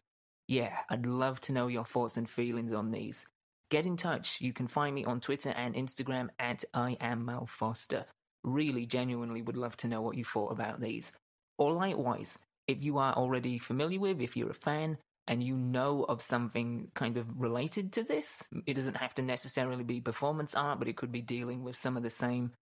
Yeah, 0.49 0.75
I'd 0.89 1.05
love 1.05 1.39
to 1.41 1.53
know 1.53 1.67
your 1.67 1.85
thoughts 1.85 2.17
and 2.17 2.27
feelings 2.27 2.73
on 2.73 2.89
these. 2.89 3.23
Get 3.69 3.85
in 3.85 3.97
touch. 3.97 4.41
You 4.41 4.51
can 4.51 4.67
find 4.67 4.95
me 4.95 5.05
on 5.05 5.19
Twitter 5.19 5.51
and 5.51 5.75
Instagram 5.75 6.29
at 6.39 6.65
I 6.73 6.97
am 6.99 7.23
Mel 7.23 7.45
Foster. 7.45 8.05
Really, 8.43 8.87
genuinely 8.87 9.43
would 9.43 9.55
love 9.55 9.77
to 9.77 9.87
know 9.87 10.01
what 10.01 10.17
you 10.17 10.25
thought 10.25 10.51
about 10.51 10.81
these. 10.81 11.11
Or 11.59 11.71
likewise, 11.73 12.39
if 12.67 12.81
you 12.81 12.97
are 12.97 13.13
already 13.13 13.59
familiar 13.59 13.99
with, 13.99 14.21
if 14.21 14.35
you're 14.35 14.49
a 14.49 14.55
fan, 14.55 14.97
and 15.27 15.43
you 15.43 15.55
know 15.55 16.03
of 16.09 16.19
something 16.19 16.87
kind 16.95 17.17
of 17.17 17.27
related 17.39 17.93
to 17.93 18.03
this, 18.03 18.47
it 18.65 18.73
doesn't 18.73 18.97
have 18.97 19.13
to 19.13 19.21
necessarily 19.21 19.83
be 19.83 20.01
performance 20.01 20.55
art, 20.55 20.79
but 20.79 20.87
it 20.87 20.97
could 20.97 21.11
be 21.11 21.21
dealing 21.21 21.63
with 21.63 21.75
some 21.75 21.95
of 21.95 22.01
the 22.01 22.09
same 22.09 22.53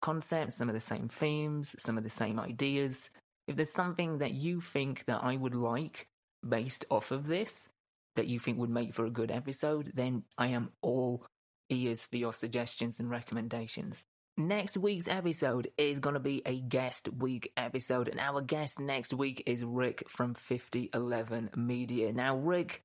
concepts, 0.00 0.56
some 0.56 0.70
of 0.70 0.74
the 0.74 0.80
same 0.80 1.08
themes, 1.08 1.76
some 1.78 1.98
of 1.98 2.04
the 2.04 2.10
same 2.10 2.40
ideas. 2.40 3.10
If 3.46 3.56
there's 3.56 3.74
something 3.74 4.16
that 4.18 4.32
you 4.32 4.62
think 4.62 5.04
that 5.04 5.22
I 5.22 5.36
would 5.36 5.54
like 5.54 6.08
based 6.48 6.84
off 6.90 7.10
of 7.10 7.26
this 7.26 7.68
that 8.16 8.26
you 8.26 8.38
think 8.38 8.58
would 8.58 8.70
make 8.70 8.94
for 8.94 9.06
a 9.06 9.10
good 9.10 9.30
episode, 9.30 9.92
then 9.94 10.22
I 10.38 10.48
am 10.48 10.70
all 10.82 11.26
ears 11.68 12.06
for 12.06 12.16
your 12.16 12.32
suggestions 12.32 13.00
and 13.00 13.10
recommendations. 13.10 14.04
Next 14.36 14.76
week's 14.76 15.06
episode 15.06 15.68
is 15.78 16.00
going 16.00 16.14
to 16.14 16.20
be 16.20 16.42
a 16.44 16.60
guest 16.60 17.08
week 17.08 17.52
episode, 17.56 18.08
and 18.08 18.18
our 18.18 18.40
guest 18.40 18.80
next 18.80 19.14
week 19.14 19.44
is 19.46 19.64
Rick 19.64 20.04
from 20.08 20.34
5011 20.34 21.50
Media. 21.56 22.12
Now, 22.12 22.36
Rick, 22.36 22.82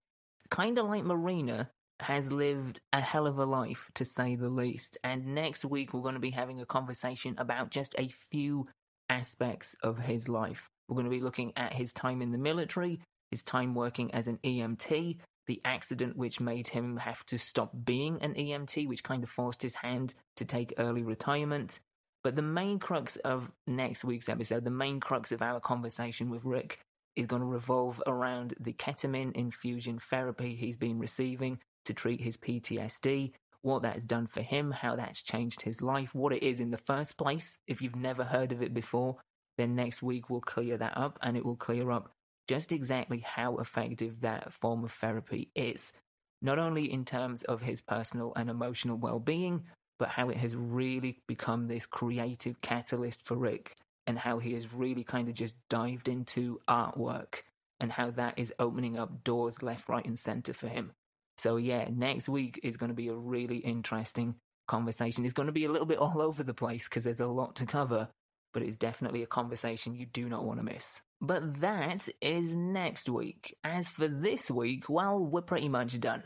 kind 0.51 0.77
of 0.77 0.85
like 0.85 1.03
Marina, 1.03 1.71
has 2.01 2.31
lived 2.31 2.81
a 2.93 3.01
hell 3.01 3.25
of 3.25 3.39
a 3.39 3.45
life, 3.45 3.89
to 3.95 4.05
say 4.05 4.35
the 4.35 4.49
least. 4.49 4.97
And 5.03 5.33
next 5.33 5.65
week, 5.65 5.93
we're 5.93 6.01
going 6.01 6.13
to 6.13 6.19
be 6.19 6.29
having 6.29 6.61
a 6.61 6.65
conversation 6.65 7.35
about 7.37 7.71
just 7.71 7.95
a 7.97 8.13
few 8.29 8.67
aspects 9.09 9.75
of 9.81 9.97
his 9.97 10.29
life. 10.29 10.69
We're 10.87 10.95
going 10.95 11.09
to 11.09 11.17
be 11.17 11.21
looking 11.21 11.53
at 11.55 11.73
his 11.73 11.93
time 11.93 12.21
in 12.21 12.31
the 12.31 12.37
military, 12.37 13.01
his 13.31 13.43
time 13.43 13.75
working 13.75 14.13
as 14.13 14.27
an 14.27 14.39
EMT, 14.43 15.17
the 15.47 15.61
accident 15.65 16.15
which 16.15 16.39
made 16.39 16.67
him 16.67 16.97
have 16.97 17.25
to 17.25 17.39
stop 17.39 17.71
being 17.83 18.21
an 18.21 18.35
EMT, 18.35 18.87
which 18.87 19.03
kind 19.03 19.23
of 19.23 19.29
forced 19.29 19.61
his 19.61 19.75
hand 19.75 20.13
to 20.35 20.45
take 20.45 20.73
early 20.77 21.03
retirement. 21.03 21.79
But 22.23 22.35
the 22.35 22.41
main 22.41 22.79
crux 22.79 23.15
of 23.17 23.51
next 23.65 24.03
week's 24.03 24.29
episode, 24.29 24.63
the 24.63 24.71
main 24.71 24.99
crux 24.99 25.31
of 25.31 25.41
our 25.41 25.59
conversation 25.59 26.29
with 26.29 26.43
Rick, 26.43 26.79
is 27.15 27.25
going 27.25 27.41
to 27.41 27.47
revolve 27.47 28.01
around 28.05 28.53
the 28.59 28.73
ketamine 28.73 29.35
infusion 29.35 29.99
therapy 29.99 30.55
he's 30.55 30.77
been 30.77 30.99
receiving 30.99 31.59
to 31.85 31.93
treat 31.93 32.21
his 32.21 32.37
PTSD, 32.37 33.31
what 33.61 33.81
that 33.81 33.95
has 33.95 34.05
done 34.05 34.27
for 34.27 34.41
him, 34.41 34.71
how 34.71 34.95
that's 34.95 35.23
changed 35.23 35.63
his 35.63 35.81
life, 35.81 36.13
what 36.13 36.33
it 36.33 36.43
is 36.43 36.59
in 36.59 36.71
the 36.71 36.77
first 36.77 37.17
place. 37.17 37.57
If 37.67 37.81
you've 37.81 37.95
never 37.95 38.23
heard 38.23 38.51
of 38.51 38.61
it 38.61 38.73
before, 38.73 39.17
then 39.57 39.75
next 39.75 40.03
week 40.03 40.29
we'll 40.29 40.41
clear 40.41 40.77
that 40.77 40.97
up 40.97 41.17
and 41.21 41.35
it 41.35 41.45
will 41.45 41.55
clear 41.55 41.89
up 41.91 42.11
just 42.49 42.71
exactly 42.71 43.19
how 43.19 43.57
effective 43.57 44.21
that 44.21 44.51
form 44.51 44.83
of 44.83 44.91
therapy 44.91 45.51
is, 45.55 45.93
not 46.41 46.57
only 46.57 46.91
in 46.91 47.05
terms 47.05 47.43
of 47.43 47.61
his 47.61 47.79
personal 47.79 48.33
and 48.35 48.49
emotional 48.49 48.97
well 48.97 49.19
being, 49.19 49.65
but 49.99 50.09
how 50.09 50.29
it 50.29 50.37
has 50.37 50.55
really 50.55 51.19
become 51.27 51.67
this 51.67 51.85
creative 51.85 52.59
catalyst 52.61 53.23
for 53.23 53.37
Rick 53.37 53.75
and 54.07 54.17
how 54.17 54.39
he 54.39 54.55
has 54.55 54.73
really 54.73 55.03
kind 55.03 55.27
of 55.29 55.35
just 55.35 55.55
dived 55.69 56.07
into 56.07 56.59
artwork 56.67 57.43
and 57.79 57.91
how 57.91 58.09
that 58.09 58.39
is 58.39 58.51
opening 58.57 58.97
up 58.97 59.23
doors 59.23 59.61
left, 59.61 59.87
right, 59.87 60.05
and 60.05 60.17
center 60.17 60.51
for 60.51 60.69
him. 60.69 60.91
So, 61.37 61.57
yeah, 61.57 61.87
next 61.93 62.27
week 62.27 62.59
is 62.63 62.77
going 62.77 62.89
to 62.89 62.95
be 62.95 63.09
a 63.09 63.13
really 63.13 63.57
interesting 63.57 64.33
conversation. 64.67 65.23
It's 65.23 65.33
going 65.33 65.45
to 65.45 65.53
be 65.53 65.65
a 65.65 65.71
little 65.71 65.85
bit 65.85 65.99
all 65.99 66.19
over 66.19 66.41
the 66.41 66.55
place 66.55 66.89
because 66.89 67.03
there's 67.03 67.19
a 67.19 67.27
lot 67.27 67.57
to 67.57 67.67
cover, 67.67 68.07
but 68.53 68.63
it's 68.63 68.77
definitely 68.77 69.23
a 69.23 69.27
conversation 69.27 69.95
you 69.95 70.05
do 70.05 70.27
not 70.29 70.45
want 70.45 70.59
to 70.59 70.63
miss. 70.63 71.01
But 71.21 71.61
that 71.61 72.07
is 72.21 72.51
next 72.51 73.09
week. 73.09 73.55
As 73.63 73.89
for 73.89 74.07
this 74.07 74.49
week, 74.49 74.89
well, 74.89 75.19
we're 75.19 75.41
pretty 75.41 75.69
much 75.69 75.99
done. 75.99 76.23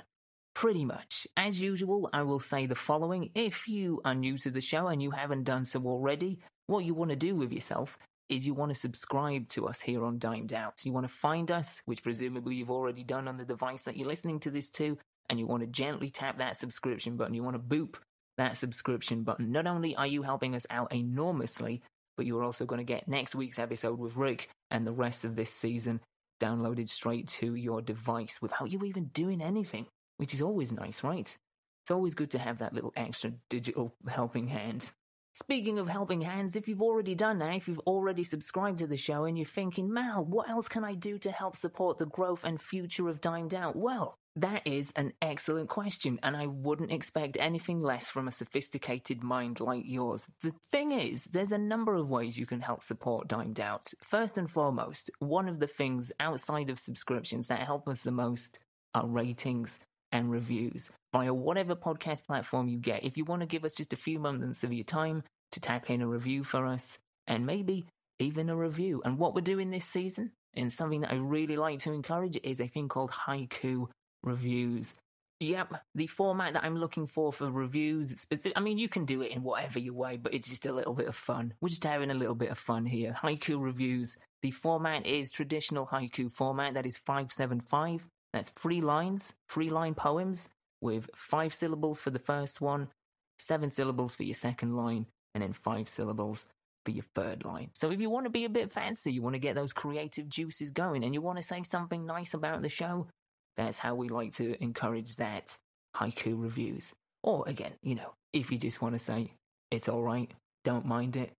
Pretty 0.53 0.85
much. 0.85 1.27
As 1.35 1.59
usual, 1.59 2.09
I 2.13 2.21
will 2.21 2.39
say 2.39 2.67
the 2.67 2.75
following. 2.75 3.31
If 3.33 3.67
you 3.67 4.01
are 4.05 4.13
new 4.13 4.37
to 4.39 4.51
the 4.51 4.61
show 4.61 4.87
and 4.87 5.01
you 5.01 5.11
haven't 5.11 5.45
done 5.45 5.65
so 5.65 5.83
already, 5.85 6.39
what 6.67 6.85
you 6.85 6.93
want 6.93 7.09
to 7.09 7.15
do 7.15 7.35
with 7.35 7.51
yourself 7.51 7.97
is 8.29 8.45
you 8.45 8.53
want 8.53 8.71
to 8.71 8.79
subscribe 8.79 9.47
to 9.49 9.67
us 9.67 9.81
here 9.81 10.05
on 10.05 10.19
Dimed 10.19 10.53
Out. 10.53 10.85
You 10.85 10.93
want 10.93 11.07
to 11.07 11.13
find 11.13 11.49
us, 11.49 11.81
which 11.85 12.03
presumably 12.03 12.55
you've 12.55 12.71
already 12.71 13.03
done 13.03 13.27
on 13.27 13.37
the 13.37 13.45
device 13.45 13.83
that 13.83 13.97
you're 13.97 14.07
listening 14.07 14.39
to 14.41 14.51
this 14.51 14.69
to, 14.71 14.97
and 15.29 15.39
you 15.39 15.47
want 15.47 15.61
to 15.61 15.67
gently 15.67 16.09
tap 16.09 16.37
that 16.37 16.55
subscription 16.55 17.17
button. 17.17 17.33
You 17.33 17.43
want 17.43 17.55
to 17.55 17.75
boop 17.75 17.95
that 18.37 18.57
subscription 18.57 19.23
button. 19.23 19.51
Not 19.51 19.67
only 19.67 19.95
are 19.95 20.07
you 20.07 20.21
helping 20.21 20.55
us 20.55 20.65
out 20.69 20.93
enormously, 20.93 21.81
but 22.17 22.25
you're 22.25 22.43
also 22.43 22.65
going 22.65 22.79
to 22.79 22.83
get 22.83 23.07
next 23.07 23.35
week's 23.35 23.59
episode 23.59 23.99
with 23.99 24.15
Rick 24.15 24.49
and 24.71 24.85
the 24.85 24.91
rest 24.91 25.25
of 25.25 25.35
this 25.35 25.51
season 25.51 26.01
downloaded 26.39 26.89
straight 26.89 27.27
to 27.27 27.55
your 27.55 27.81
device 27.81 28.41
without 28.41 28.71
you 28.71 28.83
even 28.83 29.05
doing 29.05 29.41
anything 29.41 29.87
which 30.17 30.33
is 30.33 30.41
always 30.41 30.71
nice, 30.71 31.03
right? 31.03 31.35
It's 31.83 31.91
always 31.91 32.13
good 32.13 32.31
to 32.31 32.39
have 32.39 32.59
that 32.59 32.73
little 32.73 32.93
extra 32.95 33.33
digital 33.49 33.93
helping 34.07 34.47
hand. 34.47 34.91
Speaking 35.35 35.79
of 35.79 35.87
helping 35.87 36.21
hands, 36.21 36.55
if 36.55 36.67
you've 36.67 36.83
already 36.83 37.15
done 37.15 37.39
that, 37.39 37.55
if 37.55 37.67
you've 37.67 37.79
already 37.79 38.23
subscribed 38.23 38.77
to 38.77 38.87
the 38.87 38.97
show 38.97 39.25
and 39.25 39.35
you're 39.35 39.45
thinking, 39.45 39.91
Mal, 39.91 40.23
what 40.23 40.47
else 40.47 40.67
can 40.67 40.83
I 40.83 40.93
do 40.93 41.17
to 41.17 41.31
help 41.31 41.55
support 41.55 41.97
the 41.97 42.05
growth 42.05 42.43
and 42.43 42.61
future 42.61 43.09
of 43.09 43.19
Dimed 43.19 43.51
Out? 43.51 43.75
Well, 43.75 44.19
that 44.35 44.61
is 44.67 44.93
an 44.95 45.13
excellent 45.23 45.69
question, 45.69 46.19
and 46.21 46.37
I 46.37 46.45
wouldn't 46.45 46.91
expect 46.91 47.37
anything 47.39 47.81
less 47.81 48.11
from 48.11 48.27
a 48.27 48.31
sophisticated 48.31 49.23
mind 49.23 49.59
like 49.59 49.85
yours. 49.87 50.27
The 50.43 50.53
thing 50.71 50.91
is, 50.91 51.23
there's 51.25 51.51
a 51.51 51.57
number 51.57 51.95
of 51.95 52.11
ways 52.11 52.37
you 52.37 52.45
can 52.45 52.61
help 52.61 52.83
support 52.83 53.27
Dimed 53.27 53.59
Out. 53.59 53.87
First 54.03 54.37
and 54.37 54.47
foremost, 54.47 55.09
one 55.17 55.49
of 55.49 55.59
the 55.59 55.65
things 55.65 56.11
outside 56.19 56.69
of 56.69 56.77
subscriptions 56.77 57.47
that 57.47 57.61
help 57.61 57.87
us 57.87 58.03
the 58.03 58.11
most 58.11 58.59
are 58.93 59.07
ratings 59.07 59.79
and 60.13 60.31
reviews 60.31 60.89
via 61.11 61.33
whatever 61.33 61.75
podcast 61.75 62.25
platform 62.25 62.69
you 62.69 62.77
get. 62.77 63.03
If 63.03 63.17
you 63.17 63.25
want 63.25 63.41
to 63.41 63.47
give 63.47 63.65
us 63.65 63.75
just 63.75 63.91
a 63.91 63.97
few 63.97 64.19
moments 64.19 64.63
of 64.63 64.71
your 64.71 64.85
time 64.85 65.23
to 65.51 65.59
tap 65.59 65.89
in 65.89 66.01
a 66.01 66.07
review 66.07 66.43
for 66.43 66.65
us, 66.65 66.97
and 67.27 67.45
maybe 67.45 67.85
even 68.19 68.49
a 68.49 68.55
review. 68.55 69.01
And 69.03 69.17
what 69.17 69.35
we're 69.35 69.41
doing 69.41 69.71
this 69.71 69.85
season, 69.85 70.31
and 70.55 70.71
something 70.71 71.01
that 71.01 71.11
I 71.11 71.15
really 71.15 71.57
like 71.57 71.79
to 71.79 71.93
encourage, 71.93 72.39
is 72.43 72.59
a 72.59 72.67
thing 72.67 72.87
called 72.87 73.11
haiku 73.11 73.87
reviews. 74.23 74.93
Yep, 75.39 75.73
the 75.95 76.07
format 76.07 76.53
that 76.53 76.63
I'm 76.63 76.77
looking 76.77 77.05
for 77.05 77.33
for 77.33 77.51
reviews, 77.51 78.19
specific, 78.21 78.57
I 78.57 78.61
mean, 78.61 78.77
you 78.77 78.87
can 78.87 79.03
do 79.03 79.21
it 79.21 79.31
in 79.31 79.43
whatever 79.43 79.77
you 79.77 79.93
way, 79.93 80.17
but 80.17 80.33
it's 80.33 80.47
just 80.47 80.65
a 80.65 80.71
little 80.71 80.93
bit 80.93 81.07
of 81.07 81.15
fun. 81.15 81.53
We're 81.59 81.69
just 81.69 81.83
having 81.83 82.11
a 82.11 82.15
little 82.15 82.35
bit 82.35 82.49
of 82.49 82.57
fun 82.57 82.85
here. 82.85 83.17
Haiku 83.21 83.61
reviews. 83.61 84.15
The 84.41 84.51
format 84.51 85.05
is 85.05 85.31
traditional 85.31 85.87
haiku 85.87 86.31
format, 86.31 86.75
that 86.75 86.85
is 86.85 86.97
575. 86.97 88.07
That's 88.33 88.49
three 88.49 88.81
lines, 88.81 89.33
three 89.47 89.69
line 89.69 89.93
poems 89.93 90.49
with 90.81 91.09
five 91.15 91.53
syllables 91.53 92.01
for 92.01 92.09
the 92.09 92.19
first 92.19 92.59
one, 92.59 92.89
seven 93.37 93.69
syllables 93.69 94.15
for 94.15 94.23
your 94.23 94.33
second 94.33 94.75
line, 94.75 95.05
and 95.33 95.43
then 95.43 95.53
five 95.53 95.87
syllables 95.87 96.47
for 96.83 96.91
your 96.91 97.05
third 97.15 97.45
line. 97.45 97.69
So 97.73 97.91
if 97.91 98.01
you 98.01 98.09
want 98.09 98.25
to 98.25 98.31
be 98.31 98.45
a 98.45 98.49
bit 98.49 98.71
fancy, 98.71 99.13
you 99.13 99.21
want 99.21 99.35
to 99.35 99.39
get 99.39 99.55
those 99.55 99.71
creative 99.71 100.27
juices 100.27 100.71
going, 100.71 101.03
and 101.03 101.13
you 101.13 101.21
want 101.21 101.37
to 101.37 101.43
say 101.43 101.63
something 101.63 102.05
nice 102.05 102.33
about 102.33 102.61
the 102.61 102.69
show, 102.69 103.07
that's 103.55 103.77
how 103.77 103.95
we 103.95 104.09
like 104.09 104.33
to 104.33 104.61
encourage 104.61 105.15
that 105.17 105.55
haiku 105.95 106.41
reviews. 106.41 106.91
Or 107.21 107.47
again, 107.47 107.73
you 107.81 107.95
know, 107.95 108.13
if 108.33 108.51
you 108.51 108.57
just 108.57 108.81
want 108.81 108.95
to 108.95 108.99
say, 108.99 109.31
it's 109.71 109.87
alright, 109.87 110.31
don't 110.65 110.85
mind 110.85 111.15
it, 111.15 111.31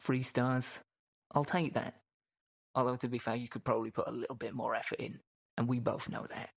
three 0.00 0.22
stars, 0.22 0.78
I'll 1.34 1.44
take 1.44 1.74
that. 1.74 1.94
Although, 2.76 2.96
to 2.96 3.08
be 3.08 3.18
fair, 3.18 3.36
you 3.36 3.48
could 3.48 3.64
probably 3.64 3.90
put 3.90 4.08
a 4.08 4.12
little 4.12 4.36
bit 4.36 4.52
more 4.52 4.74
effort 4.74 5.00
in 5.00 5.18
and 5.56 5.68
we 5.68 5.80
both 5.80 6.08
know 6.08 6.26
that. 6.30 6.50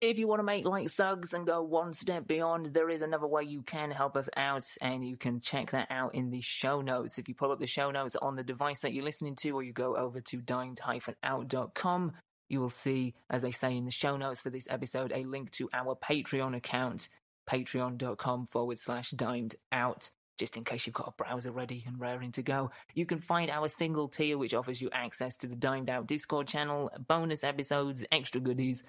If 0.00 0.20
you 0.20 0.28
want 0.28 0.38
to 0.38 0.44
make 0.44 0.64
like 0.64 0.90
Suggs 0.90 1.34
and 1.34 1.44
go 1.44 1.60
one 1.60 1.92
step 1.92 2.28
beyond, 2.28 2.66
there 2.66 2.88
is 2.88 3.02
another 3.02 3.26
way 3.26 3.42
you 3.42 3.62
can 3.62 3.90
help 3.90 4.16
us 4.16 4.28
out, 4.36 4.62
and 4.80 5.04
you 5.04 5.16
can 5.16 5.40
check 5.40 5.72
that 5.72 5.88
out 5.90 6.14
in 6.14 6.30
the 6.30 6.40
show 6.40 6.80
notes. 6.80 7.18
If 7.18 7.28
you 7.28 7.34
pull 7.34 7.50
up 7.50 7.58
the 7.58 7.66
show 7.66 7.90
notes 7.90 8.14
on 8.14 8.36
the 8.36 8.44
device 8.44 8.82
that 8.82 8.92
you're 8.92 9.04
listening 9.04 9.34
to, 9.40 9.50
or 9.50 9.64
you 9.64 9.72
go 9.72 9.96
over 9.96 10.20
to 10.20 10.40
dimed-out.com, 10.40 12.12
you 12.48 12.60
will 12.60 12.70
see, 12.70 13.14
as 13.28 13.44
I 13.44 13.50
say 13.50 13.76
in 13.76 13.86
the 13.86 13.90
show 13.90 14.16
notes 14.16 14.40
for 14.40 14.50
this 14.50 14.68
episode, 14.70 15.12
a 15.12 15.24
link 15.24 15.50
to 15.52 15.68
our 15.72 15.96
Patreon 15.96 16.54
account, 16.54 17.08
patreon.com 17.50 18.46
forward 18.46 18.78
slash 18.78 19.10
dimed 19.10 19.56
out 19.72 20.10
just 20.38 20.56
in 20.56 20.64
case 20.64 20.86
you've 20.86 20.94
got 20.94 21.08
a 21.08 21.22
browser 21.22 21.52
ready 21.52 21.84
and 21.86 22.00
raring 22.00 22.32
to 22.32 22.42
go. 22.42 22.70
You 22.94 23.04
can 23.06 23.20
find 23.20 23.50
our 23.50 23.68
single 23.68 24.08
tier, 24.08 24.38
which 24.38 24.54
offers 24.54 24.80
you 24.80 24.88
access 24.92 25.36
to 25.38 25.46
the 25.46 25.56
Dimed 25.56 25.90
Out 25.90 26.06
Discord 26.06 26.46
channel, 26.46 26.90
bonus 27.06 27.44
episodes, 27.44 28.04
extra 28.10 28.40
goodies, 28.40 28.84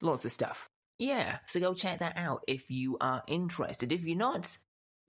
lots 0.00 0.24
of 0.24 0.32
stuff. 0.32 0.68
Yeah, 0.98 1.38
so 1.46 1.60
go 1.60 1.74
check 1.74 1.98
that 1.98 2.16
out 2.16 2.44
if 2.48 2.70
you 2.70 2.96
are 3.00 3.22
interested. 3.26 3.92
If 3.92 4.04
you're 4.04 4.16
not, 4.16 4.56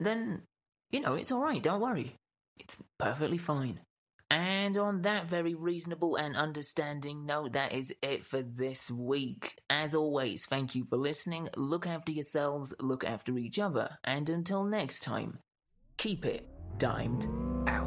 then, 0.00 0.42
you 0.90 1.00
know, 1.00 1.14
it's 1.14 1.32
alright, 1.32 1.62
don't 1.62 1.80
worry. 1.80 2.14
It's 2.58 2.76
perfectly 2.98 3.38
fine. 3.38 3.80
And 4.28 4.76
on 4.76 5.02
that 5.02 5.30
very 5.30 5.54
reasonable 5.54 6.16
and 6.16 6.36
understanding 6.36 7.26
note, 7.26 7.52
that 7.52 7.72
is 7.72 7.94
it 8.02 8.26
for 8.26 8.42
this 8.42 8.90
week. 8.90 9.54
As 9.70 9.94
always, 9.94 10.46
thank 10.46 10.74
you 10.74 10.84
for 10.84 10.96
listening. 10.96 11.48
Look 11.56 11.86
after 11.86 12.10
yourselves, 12.10 12.74
look 12.80 13.04
after 13.04 13.38
each 13.38 13.60
other, 13.60 13.98
and 14.02 14.28
until 14.28 14.64
next 14.64 15.00
time, 15.00 15.38
keep 16.06 16.24
it 16.24 16.46
dimed 16.78 17.26
out. 17.66 17.85